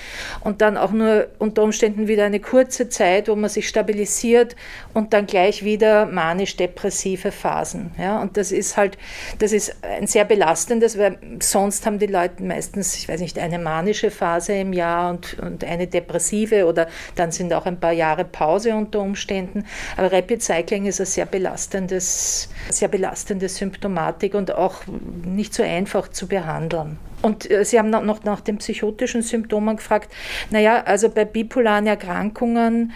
und 0.40 0.60
dann 0.60 0.76
auch 0.76 0.92
nur 0.92 1.28
unter 1.38 1.62
Umständen 1.62 2.08
wieder 2.08 2.24
eine 2.24 2.40
kurze 2.40 2.88
Zeit, 2.88 3.28
wo 3.28 3.36
man 3.36 3.50
sich 3.50 3.68
stabilisiert 3.68 4.56
und 4.92 5.12
dann 5.12 5.26
gleich 5.26 5.64
wieder 5.64 6.06
manisch-depressive 6.06 7.32
Phasen. 7.32 7.92
Ja, 7.98 8.20
und 8.20 8.36
das 8.36 8.52
ist 8.52 8.76
halt, 8.76 8.98
das 9.38 9.52
ist 9.52 9.76
ein 9.82 10.06
sehr 10.06 10.23
belastendes, 10.24 10.98
weil 10.98 11.18
sonst 11.40 11.86
haben 11.86 11.98
die 11.98 12.06
Leute 12.06 12.42
meistens, 12.42 12.96
ich 12.96 13.08
weiß 13.08 13.20
nicht, 13.20 13.38
eine 13.38 13.58
manische 13.58 14.10
Phase 14.10 14.54
im 14.54 14.72
Jahr 14.72 15.10
und, 15.10 15.38
und 15.38 15.64
eine 15.64 15.86
depressive 15.86 16.66
oder 16.66 16.88
dann 17.14 17.32
sind 17.32 17.52
auch 17.52 17.66
ein 17.66 17.78
paar 17.78 17.92
Jahre 17.92 18.24
Pause 18.24 18.74
unter 18.74 19.00
Umständen. 19.00 19.64
Aber 19.96 20.12
Rapid 20.12 20.42
Cycling 20.42 20.86
ist 20.86 21.00
eine 21.00 21.06
sehr 21.06 21.26
belastendes, 21.26 22.48
sehr 22.70 22.88
belastende 22.88 23.48
Symptomatik 23.48 24.34
und 24.34 24.52
auch 24.52 24.82
nicht 25.24 25.54
so 25.54 25.62
einfach 25.62 26.08
zu 26.08 26.26
behandeln. 26.26 26.98
Und 27.22 27.50
äh, 27.50 27.64
Sie 27.64 27.78
haben 27.78 27.90
noch 27.90 28.24
nach 28.24 28.40
den 28.40 28.58
psychotischen 28.58 29.22
Symptomen 29.22 29.76
gefragt. 29.76 30.12
Naja, 30.50 30.82
also 30.84 31.08
bei 31.08 31.24
bipolaren 31.24 31.86
Erkrankungen 31.86 32.92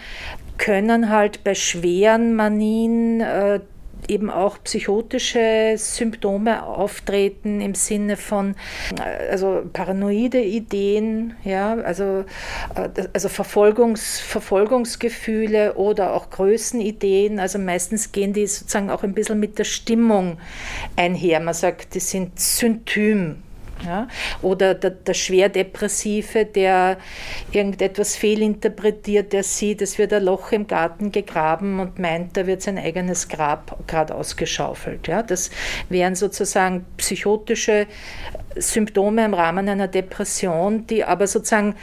können 0.59 1.09
halt 1.09 1.43
bei 1.43 1.55
schweren 1.55 2.35
Manien 2.35 3.21
äh, 3.21 3.61
eben 4.07 4.29
auch 4.29 4.57
psychotische 4.63 5.75
Symptome 5.77 6.65
auftreten 6.65 7.61
im 7.61 7.75
Sinne 7.75 8.17
von 8.17 8.55
äh, 8.97 9.29
also 9.31 9.63
paranoide 9.71 10.41
Ideen, 10.41 11.35
ja, 11.43 11.75
also, 11.75 12.25
äh, 12.75 12.89
also 13.13 13.29
Verfolgungs, 13.29 14.19
Verfolgungsgefühle 14.19 15.75
oder 15.75 16.13
auch 16.13 16.29
Größenideen. 16.29 17.39
Also 17.39 17.59
meistens 17.59 18.11
gehen 18.11 18.33
die 18.33 18.47
sozusagen 18.47 18.89
auch 18.89 19.03
ein 19.03 19.13
bisschen 19.13 19.39
mit 19.39 19.59
der 19.59 19.65
Stimmung 19.65 20.37
einher. 20.95 21.39
Man 21.39 21.53
sagt, 21.53 21.95
die 21.95 21.99
sind 21.99 22.39
Syntym. 22.39 23.43
Ja? 23.85 24.07
Oder 24.41 24.73
der, 24.73 24.91
der 24.91 25.13
Schwerdepressive, 25.13 26.45
der 26.45 26.97
irgendetwas 27.51 28.15
fehlinterpretiert, 28.15 29.33
der 29.33 29.43
sieht, 29.43 29.81
es 29.81 29.97
wird 29.97 30.13
ein 30.13 30.23
Loch 30.23 30.51
im 30.51 30.67
Garten 30.67 31.11
gegraben 31.11 31.79
und 31.79 31.99
meint, 31.99 32.37
da 32.37 32.47
wird 32.47 32.61
sein 32.61 32.77
eigenes 32.77 33.27
Grab 33.27 33.87
gerade 33.87 34.15
ausgeschaufelt. 34.15 35.07
Ja? 35.07 35.23
Das 35.23 35.49
wären 35.89 36.15
sozusagen 36.15 36.85
psychotische 36.97 37.87
Symptome 38.55 39.25
im 39.25 39.33
Rahmen 39.33 39.69
einer 39.69 39.87
Depression, 39.87 40.87
die 40.87 41.03
aber 41.03 41.27
sozusagen 41.27 41.75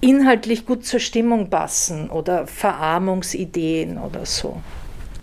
inhaltlich 0.00 0.64
gut 0.64 0.86
zur 0.86 1.00
Stimmung 1.00 1.50
passen 1.50 2.10
oder 2.10 2.46
Verarmungsideen 2.46 3.98
oder 3.98 4.24
so. 4.26 4.60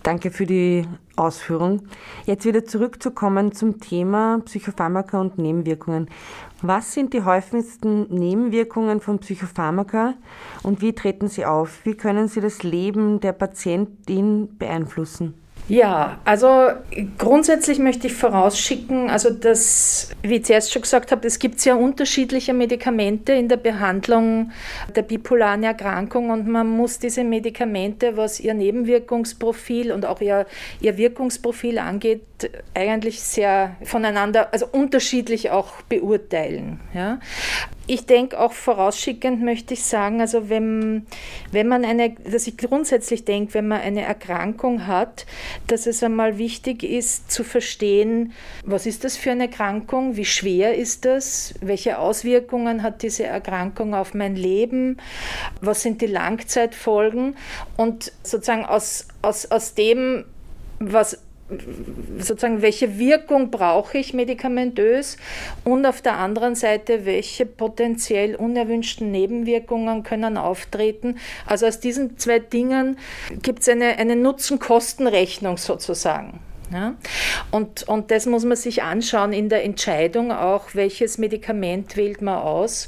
Danke 0.04 0.32
für 0.32 0.46
die 0.46 0.86
Ausführung. 1.16 1.84
Jetzt 2.26 2.46
wieder 2.46 2.66
zurückzukommen 2.66 3.52
zum 3.52 3.80
Thema 3.80 4.42
Psychopharmaka 4.46 5.20
und 5.20 5.38
Nebenwirkungen. 5.38 6.10
Was 6.62 6.94
sind 6.94 7.14
die 7.14 7.24
häufigsten 7.24 8.04
Nebenwirkungen 8.14 9.02
von 9.02 9.20
Psychopharmaka 9.20 10.16
und 10.64 10.82
wie 10.82 10.94
treten 10.94 11.28
sie 11.28 11.46
auf? 11.46 11.86
Wie 11.86 11.96
können 11.96 12.28
sie 12.28 12.42
das 12.42 12.64
Leben 12.64 13.20
der 13.20 13.34
Patientin 13.34 14.58
beeinflussen? 14.58 15.45
Ja, 15.68 16.20
also 16.26 16.70
grundsätzlich 17.18 17.80
möchte 17.80 18.06
ich 18.06 18.14
vorausschicken, 18.14 19.10
also 19.10 19.32
das, 19.32 20.12
wie 20.22 20.36
ich 20.36 20.46
zuerst 20.46 20.72
schon 20.72 20.84
gesagt 20.84 21.12
habe, 21.12 21.26
es 21.26 21.40
gibt 21.40 21.60
sehr 21.60 21.78
unterschiedliche 21.78 22.54
Medikamente 22.54 23.34
in 23.34 23.50
der 23.50 23.58
Behandlung 23.58 24.52
der 24.96 25.02
bipolaren 25.02 25.64
Erkrankung 25.64 26.30
und 26.30 26.48
man 26.48 26.68
muss 26.68 27.00
diese 27.00 27.24
Medikamente, 27.24 28.16
was 28.16 28.40
ihr 28.40 28.54
Nebenwirkungsprofil 28.54 29.92
und 29.92 30.06
auch 30.06 30.22
ihr, 30.22 30.46
ihr 30.82 30.98
Wirkungsprofil 30.98 31.80
angeht, 31.80 32.22
eigentlich 32.76 33.22
sehr 33.22 33.76
voneinander, 33.84 34.54
also 34.54 34.68
unterschiedlich 34.72 35.50
auch 35.50 35.82
beurteilen. 35.84 36.80
Ja. 36.94 37.20
Ich 37.88 38.08
denke 38.08 38.39
auch 38.39 38.54
vorausschickend 38.54 39.44
möchte 39.44 39.75
ich 39.75 39.84
sagen, 39.84 40.20
also 40.20 40.50
wenn, 40.50 41.06
wenn 41.51 41.68
man 41.68 41.86
eine, 41.86 42.12
dass 42.12 42.48
ich 42.48 42.58
grundsätzlich 42.58 43.25
denke, 43.25 43.54
wenn 43.54 43.68
man 43.68 43.82
eine 43.82 44.01
Erkrankung 44.01 44.88
hat, 44.88 45.27
dass 45.68 45.86
es 45.86 46.01
einmal 46.01 46.39
wichtig 46.39 46.84
ist 46.84 47.32
zu 47.32 47.44
verstehen, 47.44 48.34
was 48.63 48.88
ist 48.88 49.04
das 49.04 49.18
für 49.18 49.32
eine 49.32 49.44
Erkrankung, 49.44 50.15
wie 50.15 50.25
schwer 50.25 50.75
ist 50.75 51.06
das, 51.06 51.54
welche 51.62 52.00
Auswirkungen 52.00 52.82
hat 52.82 53.04
diese 53.04 53.25
Erkrankung 53.25 53.94
auf 53.94 54.15
mein 54.15 54.36
Leben, 54.36 54.98
was 55.62 55.84
sind 55.84 56.01
die 56.01 56.08
Langzeitfolgen 56.08 57.36
und 57.77 58.12
sozusagen 58.24 58.65
aus, 58.65 59.08
aus, 59.22 59.51
aus 59.51 59.75
dem, 59.75 60.25
was 60.80 61.20
sozusagen, 62.18 62.62
welche 62.62 62.98
Wirkung 62.98 63.52
brauche 63.52 63.98
ich 64.00 64.14
medikamentös 64.14 65.18
und 65.64 65.86
auf 65.86 66.02
der 66.02 66.18
anderen 66.18 66.56
Seite, 66.56 67.06
welche 67.06 67.46
potenziell 67.46 68.36
unerwünschten 68.36 69.12
Nebenwirkungen 69.12 70.04
können 70.04 70.38
auftreten. 70.38 71.18
Also 71.46 71.68
aus 71.68 71.80
diesen 71.80 72.18
zwei 72.18 72.40
Dingen 72.40 72.98
gibt 73.44 73.62
es 73.62 73.70
eine, 73.70 73.98
eine 73.98 74.16
Nutzen-Kosten-Rechnung 74.16 75.58
sozusagen. 75.58 76.40
Ja? 76.72 76.96
Und, 77.52 77.88
und 77.88 78.12
das 78.12 78.26
muss 78.26 78.46
man 78.46 78.58
sich 78.58 78.84
anschauen 78.84 79.34
in 79.34 79.50
der 79.50 79.64
Entscheidung 79.64 80.32
auch, 80.32 80.74
welches 80.74 81.18
Medikament 81.18 81.96
wählt 81.96 82.22
man 82.22 82.38
aus 82.38 82.88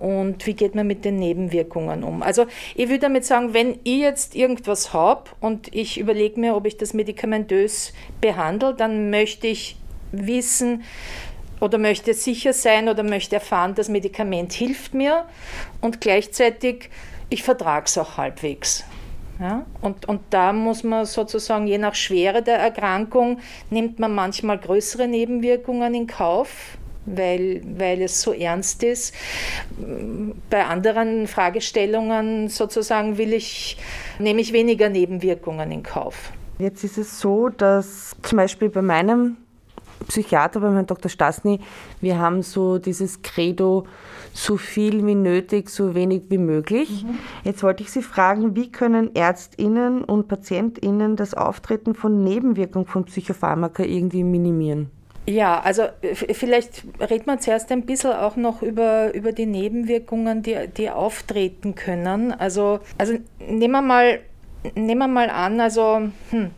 und 0.00 0.46
wie 0.46 0.54
geht 0.54 0.74
man 0.74 0.86
mit 0.86 1.04
den 1.04 1.16
Nebenwirkungen 1.16 2.04
um. 2.04 2.22
Also 2.22 2.46
ich 2.74 2.88
würde 2.88 3.00
damit 3.00 3.24
sagen, 3.24 3.54
wenn 3.54 3.78
ich 3.84 4.00
jetzt 4.00 4.34
irgendwas 4.34 4.92
habe 4.92 5.30
und 5.40 5.74
ich 5.74 5.98
überlege 5.98 6.38
mir, 6.38 6.54
ob 6.54 6.66
ich 6.66 6.76
das 6.76 6.94
medikamentös 6.94 7.92
behandle, 8.20 8.74
dann 8.74 9.10
möchte 9.10 9.46
ich 9.46 9.76
wissen, 10.12 10.84
oder 11.60 11.78
möchte 11.78 12.12
sicher 12.14 12.52
sein 12.52 12.88
oder 12.88 13.02
möchte 13.02 13.36
erfahren, 13.36 13.74
das 13.74 13.88
Medikament 13.88 14.52
hilft 14.52 14.92
mir 14.92 15.24
und 15.80 16.00
gleichzeitig 16.00 16.90
ich 17.30 17.42
vertrage 17.42 17.86
es 17.86 17.96
auch 17.96 18.16
halbwegs. 18.16 18.84
Ja? 19.40 19.66
Und, 19.80 20.06
und 20.06 20.20
da 20.30 20.52
muss 20.52 20.84
man 20.84 21.06
sozusagen, 21.06 21.66
je 21.66 21.78
nach 21.78 21.94
Schwere 21.94 22.42
der 22.42 22.58
Erkrankung, 22.58 23.38
nimmt 23.70 23.98
man 23.98 24.14
manchmal 24.14 24.58
größere 24.58 25.08
Nebenwirkungen 25.08 25.94
in 25.94 26.06
Kauf, 26.06 26.78
weil, 27.06 27.62
weil 27.76 28.02
es 28.02 28.22
so 28.22 28.32
ernst 28.32 28.82
ist. 28.82 29.14
Bei 30.50 30.64
anderen 30.64 31.26
Fragestellungen 31.26 32.48
sozusagen 32.48 33.18
will 33.18 33.32
ich, 33.32 33.76
nehme 34.18 34.40
ich 34.40 34.52
weniger 34.52 34.88
Nebenwirkungen 34.88 35.70
in 35.70 35.82
Kauf. 35.82 36.32
Jetzt 36.58 36.84
ist 36.84 36.98
es 36.98 37.20
so, 37.20 37.48
dass 37.48 38.14
zum 38.22 38.36
Beispiel 38.36 38.68
bei 38.68 38.82
meinem 38.82 39.36
Psychiater, 40.08 40.60
bei 40.60 40.70
meinem 40.70 40.86
Dr. 40.86 41.10
Stasny, 41.10 41.60
wir 42.00 42.18
haben 42.18 42.42
so 42.42 42.78
dieses 42.78 43.22
Credo, 43.22 43.86
so 44.34 44.56
viel 44.56 45.06
wie 45.06 45.14
nötig, 45.14 45.70
so 45.70 45.94
wenig 45.94 46.24
wie 46.28 46.38
möglich. 46.38 47.04
Mhm. 47.04 47.18
Jetzt 47.44 47.62
wollte 47.62 47.84
ich 47.84 47.90
Sie 47.90 48.02
fragen, 48.02 48.56
wie 48.56 48.70
können 48.70 49.14
Ärztinnen 49.14 50.02
und 50.02 50.28
Patientinnen 50.28 51.16
das 51.16 51.34
Auftreten 51.34 51.94
von 51.94 52.22
Nebenwirkungen 52.24 52.86
von 52.86 53.04
Psychopharmaka 53.04 53.84
irgendwie 53.84 54.24
minimieren? 54.24 54.90
Ja, 55.26 55.60
also 55.60 55.84
vielleicht 56.04 56.84
redet 57.00 57.26
man 57.26 57.38
zuerst 57.38 57.72
ein 57.72 57.86
bisschen 57.86 58.12
auch 58.12 58.36
noch 58.36 58.60
über, 58.60 59.14
über 59.14 59.32
die 59.32 59.46
Nebenwirkungen, 59.46 60.42
die, 60.42 60.68
die 60.76 60.90
auftreten 60.90 61.74
können. 61.74 62.32
Also, 62.32 62.80
also 62.98 63.14
nehmen, 63.38 63.72
wir 63.72 63.82
mal, 63.82 64.18
nehmen 64.74 64.98
wir 64.98 65.08
mal 65.08 65.30
an, 65.30 65.60
also 65.60 66.10
hm, 66.30 66.50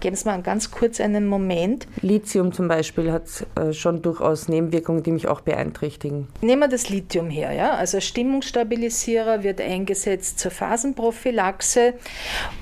Geben 0.00 0.16
Sie 0.16 0.24
mal 0.26 0.42
ganz 0.42 0.70
kurz 0.70 1.00
einen 1.00 1.26
Moment. 1.26 1.86
Lithium 2.02 2.52
zum 2.52 2.68
Beispiel 2.68 3.10
hat 3.10 3.24
äh, 3.54 3.72
schon 3.72 4.02
durchaus 4.02 4.48
Nebenwirkungen, 4.48 5.02
die 5.02 5.12
mich 5.12 5.28
auch 5.28 5.40
beeinträchtigen. 5.40 6.28
Nehmen 6.40 6.60
wir 6.60 6.68
das 6.68 6.88
Lithium 6.88 7.30
her. 7.30 7.52
Ja? 7.52 7.72
Also 7.72 8.00
Stimmungsstabilisierer 8.00 9.42
wird 9.42 9.60
eingesetzt 9.60 10.38
zur 10.38 10.50
Phasenprophylaxe 10.50 11.94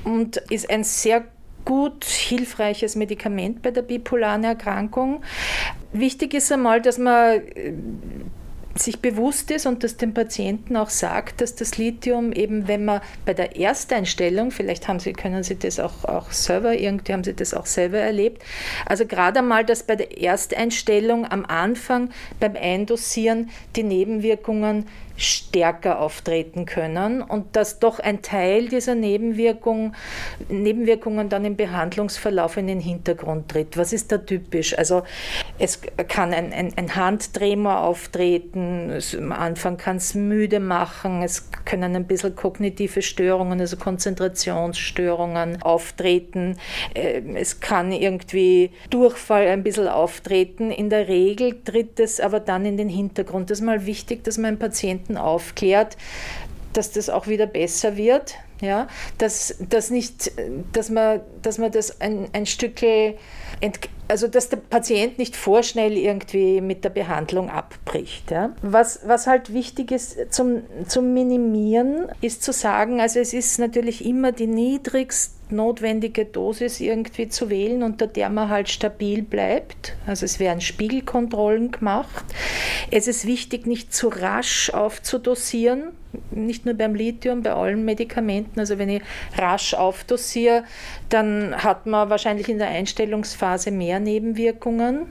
und 0.04 0.36
ist 0.50 0.70
ein 0.70 0.84
sehr 0.84 1.24
gut 1.64 2.04
hilfreiches 2.04 2.96
Medikament 2.96 3.60
bei 3.60 3.72
der 3.72 3.82
bipolaren 3.82 4.44
Erkrankung. 4.44 5.22
Wichtig 5.92 6.32
ist 6.32 6.50
einmal, 6.52 6.80
dass 6.80 6.96
man 6.96 7.40
äh, 7.40 7.72
sich 8.76 9.00
bewusst 9.00 9.50
ist 9.50 9.66
und 9.66 9.84
das 9.84 9.96
dem 9.96 10.14
Patienten 10.14 10.76
auch 10.76 10.90
sagt, 10.90 11.40
dass 11.40 11.54
das 11.54 11.78
Lithium 11.78 12.32
eben, 12.32 12.68
wenn 12.68 12.84
man 12.84 13.00
bei 13.24 13.34
der 13.34 13.56
Ersteinstellung, 13.56 14.50
vielleicht 14.50 14.88
haben 14.88 15.00
Sie, 15.00 15.12
können 15.12 15.42
Sie 15.42 15.56
das 15.56 15.78
auch, 15.78 16.04
auch 16.04 16.30
selber, 16.30 16.74
irgendwie 16.74 17.12
haben 17.12 17.24
Sie 17.24 17.34
das 17.34 17.54
auch 17.54 17.66
selber 17.66 17.98
erlebt, 17.98 18.42
also 18.86 19.06
gerade 19.06 19.40
einmal, 19.40 19.64
dass 19.64 19.82
bei 19.82 19.96
der 19.96 20.20
Ersteinstellung 20.20 21.30
am 21.30 21.44
Anfang 21.44 22.10
beim 22.40 22.56
Eindosieren 22.56 23.50
die 23.76 23.82
Nebenwirkungen 23.82 24.86
stärker 25.16 26.00
auftreten 26.00 26.66
können 26.66 27.22
und 27.22 27.56
dass 27.56 27.78
doch 27.78 27.98
ein 27.98 28.22
Teil 28.22 28.68
dieser 28.68 28.94
Nebenwirkung, 28.94 29.94
Nebenwirkungen 30.48 31.28
dann 31.28 31.44
im 31.44 31.56
Behandlungsverlauf 31.56 32.56
in 32.56 32.66
den 32.66 32.80
Hintergrund 32.80 33.48
tritt. 33.48 33.76
Was 33.76 33.92
ist 33.92 34.12
da 34.12 34.18
typisch? 34.18 34.76
Also 34.76 35.02
es 35.58 35.80
kann 36.08 36.32
ein, 36.32 36.52
ein, 36.52 36.72
ein 36.76 36.94
Handtremor 36.94 37.80
auftreten, 37.80 38.90
es, 38.90 39.14
am 39.14 39.32
Anfang 39.32 39.76
kann 39.76 39.96
es 39.96 40.14
müde 40.14 40.60
machen, 40.60 41.22
es 41.22 41.50
können 41.64 41.96
ein 41.96 42.06
bisschen 42.06 42.36
kognitive 42.36 43.02
Störungen, 43.02 43.60
also 43.60 43.76
Konzentrationsstörungen 43.76 45.62
auftreten, 45.62 46.56
äh, 46.94 47.22
es 47.34 47.60
kann 47.60 47.92
irgendwie 47.92 48.70
Durchfall 48.90 49.48
ein 49.48 49.62
bisschen 49.62 49.88
auftreten. 49.88 50.70
In 50.70 50.90
der 50.90 51.08
Regel 51.08 51.62
tritt 51.64 51.98
es 52.00 52.20
aber 52.20 52.40
dann 52.40 52.66
in 52.66 52.76
den 52.76 52.88
Hintergrund. 52.88 53.50
Das 53.50 53.60
ist 53.60 53.64
mal 53.64 53.86
wichtig, 53.86 54.24
dass 54.24 54.38
man 54.38 54.58
Patienten 54.58 55.05
Patienten 55.06 55.16
aufklärt, 55.16 55.96
dass 56.72 56.92
das 56.92 57.08
auch 57.08 57.26
wieder 57.26 57.46
besser 57.46 57.96
wird. 57.96 58.34
Ja, 58.62 58.88
dass, 59.18 59.56
dass, 59.68 59.90
nicht, 59.90 60.32
dass, 60.72 60.88
man, 60.88 61.20
dass 61.42 61.58
man 61.58 61.70
das 61.70 62.00
ein, 62.00 62.28
ein 62.32 62.46
Stückel, 62.46 63.18
also 64.08 64.28
dass 64.28 64.48
der 64.48 64.56
Patient 64.56 65.18
nicht 65.18 65.36
vorschnell 65.36 65.92
irgendwie 65.92 66.62
mit 66.62 66.82
der 66.82 66.88
Behandlung 66.88 67.50
abbricht. 67.50 68.30
Ja. 68.30 68.54
Was, 68.62 69.00
was 69.04 69.26
halt 69.26 69.52
wichtig 69.52 69.92
ist 69.92 70.32
zum, 70.32 70.62
zum 70.88 71.12
Minimieren, 71.12 72.08
ist 72.22 72.42
zu 72.42 72.54
sagen, 72.54 72.98
also 72.98 73.20
es 73.20 73.34
ist 73.34 73.58
natürlich 73.58 74.06
immer 74.06 74.32
die 74.32 74.46
niedrigste 74.46 75.35
notwendige 75.50 76.24
Dosis 76.24 76.80
irgendwie 76.80 77.28
zu 77.28 77.50
wählen, 77.50 77.82
unter 77.82 78.06
der 78.06 78.30
man 78.30 78.48
halt 78.48 78.68
stabil 78.68 79.22
bleibt. 79.22 79.96
Also 80.06 80.24
es 80.24 80.40
werden 80.40 80.60
Spiegelkontrollen 80.60 81.70
gemacht. 81.70 82.24
Es 82.90 83.06
ist 83.06 83.26
wichtig, 83.26 83.66
nicht 83.66 83.94
zu 83.94 84.08
rasch 84.08 84.70
aufzudosieren, 84.70 85.92
nicht 86.30 86.66
nur 86.66 86.74
beim 86.74 86.94
Lithium, 86.94 87.42
bei 87.42 87.52
allen 87.52 87.84
Medikamenten. 87.84 88.58
Also 88.58 88.78
wenn 88.78 88.88
ich 88.88 89.02
rasch 89.36 89.74
aufdosiere, 89.74 90.64
dann 91.08 91.54
hat 91.62 91.86
man 91.86 92.10
wahrscheinlich 92.10 92.48
in 92.48 92.58
der 92.58 92.68
Einstellungsphase 92.68 93.70
mehr 93.70 94.00
Nebenwirkungen. 94.00 95.06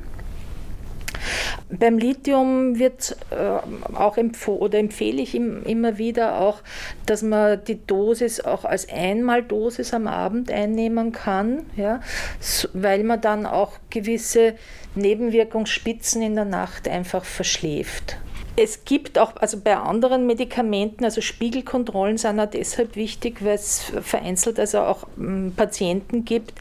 Beim 1.70 1.98
Lithium 1.98 2.78
wird 2.78 3.18
äh, 3.32 3.96
auch 3.96 4.18
empfohlen 4.18 4.62
oder 4.62 4.78
empfehle 4.78 5.22
ich 5.22 5.34
ihm 5.34 5.64
immer 5.64 5.98
wieder 5.98 6.40
auch, 6.40 6.62
dass 7.06 7.24
man 7.24 7.64
die 7.64 7.86
Dosis 7.86 8.40
auch 8.40 8.66
als 8.66 8.88
Einmaldosis 8.88 9.94
am 9.94 10.08
Abend 10.08 10.52
einnehmen 10.52 11.12
kann, 11.12 11.66
ja, 11.76 12.02
so, 12.40 12.68
weil 12.74 13.04
man 13.04 13.22
dann 13.22 13.46
auch 13.48 13.74
gewisse 13.90 14.54
Nebenwirkungsspitzen 14.94 16.22
in 16.22 16.36
der 16.36 16.46
Nacht 16.46 16.88
einfach 16.88 17.26
verschläft. 17.26 18.18
Es 18.58 18.86
gibt 18.86 19.20
auch, 19.20 19.36
also 19.36 19.60
bei 19.60 19.76
anderen 19.76 20.26
Medikamenten, 20.26 21.04
also 21.04 21.20
Spiegelkontrollen 21.20 22.18
sind 22.18 22.40
auch 22.40 22.50
deshalb 22.50 22.96
wichtig, 22.96 23.44
weil 23.44 23.56
es 23.56 23.92
vereinzelt 24.02 24.60
also 24.60 24.80
auch 24.80 25.08
hm, 25.18 25.54
Patienten 25.56 26.24
gibt, 26.24 26.54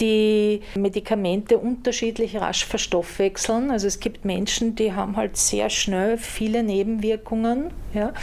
die 0.00 0.62
Medikamente 0.74 1.58
unterschiedlich 1.58 2.36
rasch 2.36 2.64
verstoffwechseln. 2.64 3.70
Also 3.70 3.86
es 3.86 4.00
gibt 4.00 4.24
Menschen, 4.24 4.74
die 4.74 4.94
haben 4.94 5.16
halt 5.16 5.36
sehr 5.36 5.68
schnell 5.68 6.16
viele 6.16 6.62
Nebenwirkungen, 6.62 7.70
ja, 7.92 8.14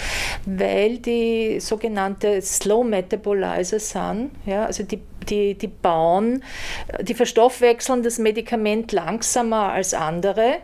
weil 0.46 0.98
die 0.98 1.60
sogenannte 1.60 2.42
Slow 2.42 2.84
Metabolizer 2.84 3.80
sind, 3.80 4.32
ja, 4.46 4.66
also 4.66 4.84
die 4.84 5.00
die, 5.30 5.54
die 5.54 5.68
bauen, 5.68 6.44
die 7.00 7.14
verstoffwechseln 7.14 8.02
das 8.02 8.18
Medikament 8.18 8.92
langsamer 8.92 9.72
als 9.72 9.94
andere 9.94 10.58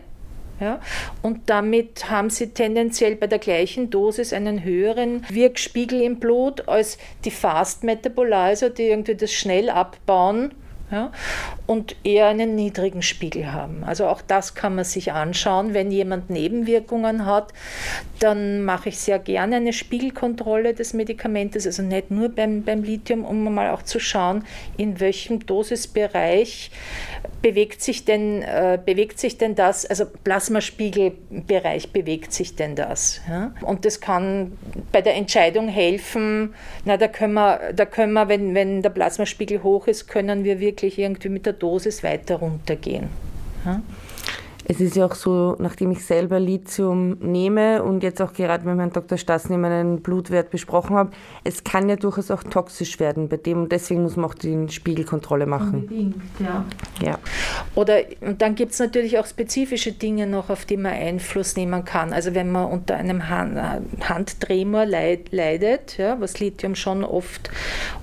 ja? 0.60 0.80
Und 1.22 1.50
damit 1.50 2.10
haben 2.10 2.30
sie 2.30 2.50
tendenziell 2.50 3.16
bei 3.16 3.26
der 3.26 3.38
gleichen 3.38 3.90
Dosis 3.90 4.32
einen 4.32 4.64
höheren 4.64 5.24
Wirkspiegel 5.28 6.00
im 6.00 6.18
Blut 6.18 6.68
als 6.68 6.98
die 7.24 7.30
Fast 7.30 7.84
Metabolizer, 7.84 8.70
die 8.70 8.84
irgendwie 8.84 9.14
das 9.14 9.32
schnell 9.32 9.70
abbauen 9.70 10.54
ja, 10.90 11.12
und 11.66 11.96
eher 12.02 12.28
einen 12.28 12.54
niedrigen 12.54 13.02
Spiegel 13.02 13.52
haben. 13.52 13.84
Also 13.84 14.06
auch 14.06 14.22
das 14.22 14.54
kann 14.54 14.74
man 14.74 14.84
sich 14.84 15.12
anschauen. 15.12 15.74
Wenn 15.74 15.90
jemand 15.90 16.30
Nebenwirkungen 16.30 17.26
hat, 17.26 17.52
dann 18.20 18.64
mache 18.64 18.88
ich 18.88 18.98
sehr 18.98 19.18
gerne 19.18 19.56
eine 19.56 19.72
Spiegelkontrolle 19.72 20.74
des 20.74 20.94
Medikamentes, 20.94 21.66
also 21.66 21.82
nicht 21.82 22.10
nur 22.10 22.30
beim, 22.30 22.62
beim 22.62 22.82
Lithium, 22.82 23.24
um 23.24 23.52
mal 23.52 23.70
auch 23.70 23.82
zu 23.82 24.00
schauen, 24.00 24.44
in 24.76 24.98
welchem 24.98 25.44
Dosisbereich 25.44 26.70
bewegt 27.42 27.82
sich 27.82 28.04
denn, 28.04 28.42
äh, 28.42 28.78
bewegt 28.84 29.18
sich 29.18 29.38
denn 29.38 29.54
das, 29.54 29.86
also 29.86 30.06
Plasmaspiegelbereich 30.06 31.92
bewegt 31.92 32.32
sich 32.32 32.56
denn 32.56 32.74
das. 32.74 33.20
Ja? 33.28 33.54
Und 33.62 33.84
das 33.84 34.00
kann 34.00 34.56
bei 34.90 35.02
der 35.02 35.14
Entscheidung 35.14 35.68
helfen, 35.68 36.54
na, 36.84 36.96
da 36.96 37.08
können 37.08 37.34
wir, 37.34 37.72
da 37.74 37.84
können 37.84 38.12
wir 38.14 38.28
wenn, 38.28 38.54
wenn 38.54 38.82
der 38.82 38.90
Plasmaspiegel 38.90 39.62
hoch 39.62 39.86
ist, 39.86 40.08
können 40.08 40.44
wir 40.44 40.60
wirklich 40.60 40.77
irgendwie 40.98 41.28
mit 41.28 41.46
der 41.46 41.52
Dosis 41.54 42.02
weiter 42.02 42.36
runtergehen. 42.36 43.08
Ja? 43.64 43.82
Es 44.70 44.80
ist 44.80 44.96
ja 44.96 45.06
auch 45.06 45.14
so, 45.14 45.56
nachdem 45.58 45.92
ich 45.92 46.04
selber 46.04 46.38
Lithium 46.38 47.16
nehme 47.20 47.82
und 47.82 48.02
jetzt 48.02 48.20
auch 48.20 48.34
gerade 48.34 48.66
mit 48.66 48.78
Herrn 48.78 48.92
Dr. 48.92 49.16
Stassen 49.16 49.58
meinen 49.60 50.00
Blutwert 50.00 50.50
besprochen 50.50 50.96
habe, 50.96 51.10
es 51.44 51.64
kann 51.64 51.88
ja 51.88 51.96
durchaus 51.96 52.30
auch 52.30 52.42
toxisch 52.42 53.00
werden 53.00 53.28
bei 53.28 53.38
dem 53.38 53.62
und 53.62 53.72
deswegen 53.72 54.02
muss 54.02 54.16
man 54.16 54.26
auch 54.26 54.34
die 54.34 54.68
Spiegelkontrolle 54.68 55.46
machen. 55.46 55.80
Unbedingt, 55.80 56.16
ja. 56.38 56.64
ja. 57.00 57.18
Oder 57.74 58.00
und 58.20 58.42
dann 58.42 58.54
gibt 58.56 58.72
es 58.72 58.78
natürlich 58.78 59.18
auch 59.18 59.26
spezifische 59.26 59.92
Dinge 59.92 60.26
noch, 60.26 60.50
auf 60.50 60.64
die 60.64 60.76
man 60.76 60.92
Einfluss 60.92 61.56
nehmen 61.56 61.84
kann. 61.84 62.12
Also 62.12 62.34
wenn 62.34 62.50
man 62.50 62.70
unter 62.70 62.96
einem 62.96 63.28
Handtremor 63.28 64.84
leidet, 64.84 65.96
ja, 65.96 66.20
was 66.20 66.40
Lithium 66.40 66.74
schon 66.74 67.04
oft, 67.04 67.50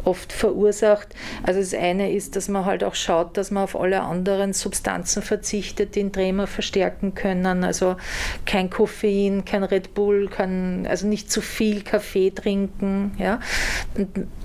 oft 0.03 0.33
verursacht. 0.33 1.09
Also 1.43 1.59
das 1.59 1.73
eine 1.73 2.11
ist, 2.11 2.35
dass 2.35 2.47
man 2.47 2.65
halt 2.65 2.83
auch 2.83 2.95
schaut, 2.95 3.37
dass 3.37 3.51
man 3.51 3.63
auf 3.63 3.75
alle 3.75 4.01
anderen 4.01 4.53
Substanzen 4.53 5.21
verzichtet, 5.21 5.95
die 5.95 6.05
den 6.05 6.11
Tremor 6.11 6.47
verstärken 6.55 7.13
können. 7.13 7.63
Also 7.63 7.97
kein 8.45 8.69
Koffein, 8.69 9.45
kein 9.45 9.63
Red 9.63 9.93
Bull, 9.93 10.27
kein, 10.27 10.87
also 10.87 11.05
nicht 11.05 11.31
zu 11.31 11.41
viel 11.41 11.83
Kaffee 11.83 12.31
trinken. 12.31 13.11
Ja. 13.19 13.39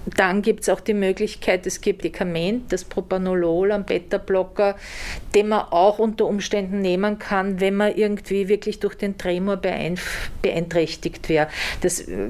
Dann 0.05 0.43
gibt 0.43 0.63
es 0.63 0.69
auch 0.69 0.81
die 0.81 0.95
Möglichkeit, 0.95 1.67
es 1.67 1.81
gibt 1.81 2.05
Medikament, 2.11 2.73
das 2.73 2.85
Propanolol, 2.85 3.73
ein 3.73 3.85
Beta-Blocker, 3.85 4.77
den 5.35 5.49
man 5.49 5.61
auch 5.71 5.99
unter 5.99 6.27
Umständen 6.27 6.81
nehmen 6.81 7.19
kann, 7.19 7.61
wenn 7.61 7.77
man 7.77 7.95
irgendwie 7.95 8.49
wirklich 8.49 8.81
durch 8.81 8.97
den 8.97 9.17
Tremor 9.17 9.57
beeinträchtigt 9.57 11.29
wäre. 11.29 11.49
Das 11.83 12.01
äh, 12.01 12.29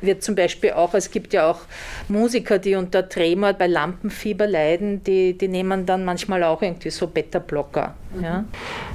wird 0.00 0.22
zum 0.22 0.34
Beispiel 0.34 0.72
auch, 0.72 0.94
es 0.94 1.10
gibt 1.10 1.32
ja 1.32 1.50
auch 1.50 1.60
Musiker, 2.08 2.58
die 2.58 2.76
unter 2.76 3.08
Tremor 3.08 3.54
bei 3.54 3.66
Lampenfieber 3.66 4.46
leiden, 4.46 5.02
die, 5.02 5.36
die 5.36 5.48
nehmen 5.48 5.86
dann 5.86 6.04
manchmal 6.04 6.44
auch 6.44 6.62
irgendwie 6.62 6.90
so 6.90 7.06
Beta-Blocker. 7.06 7.94
Ja. 8.22 8.44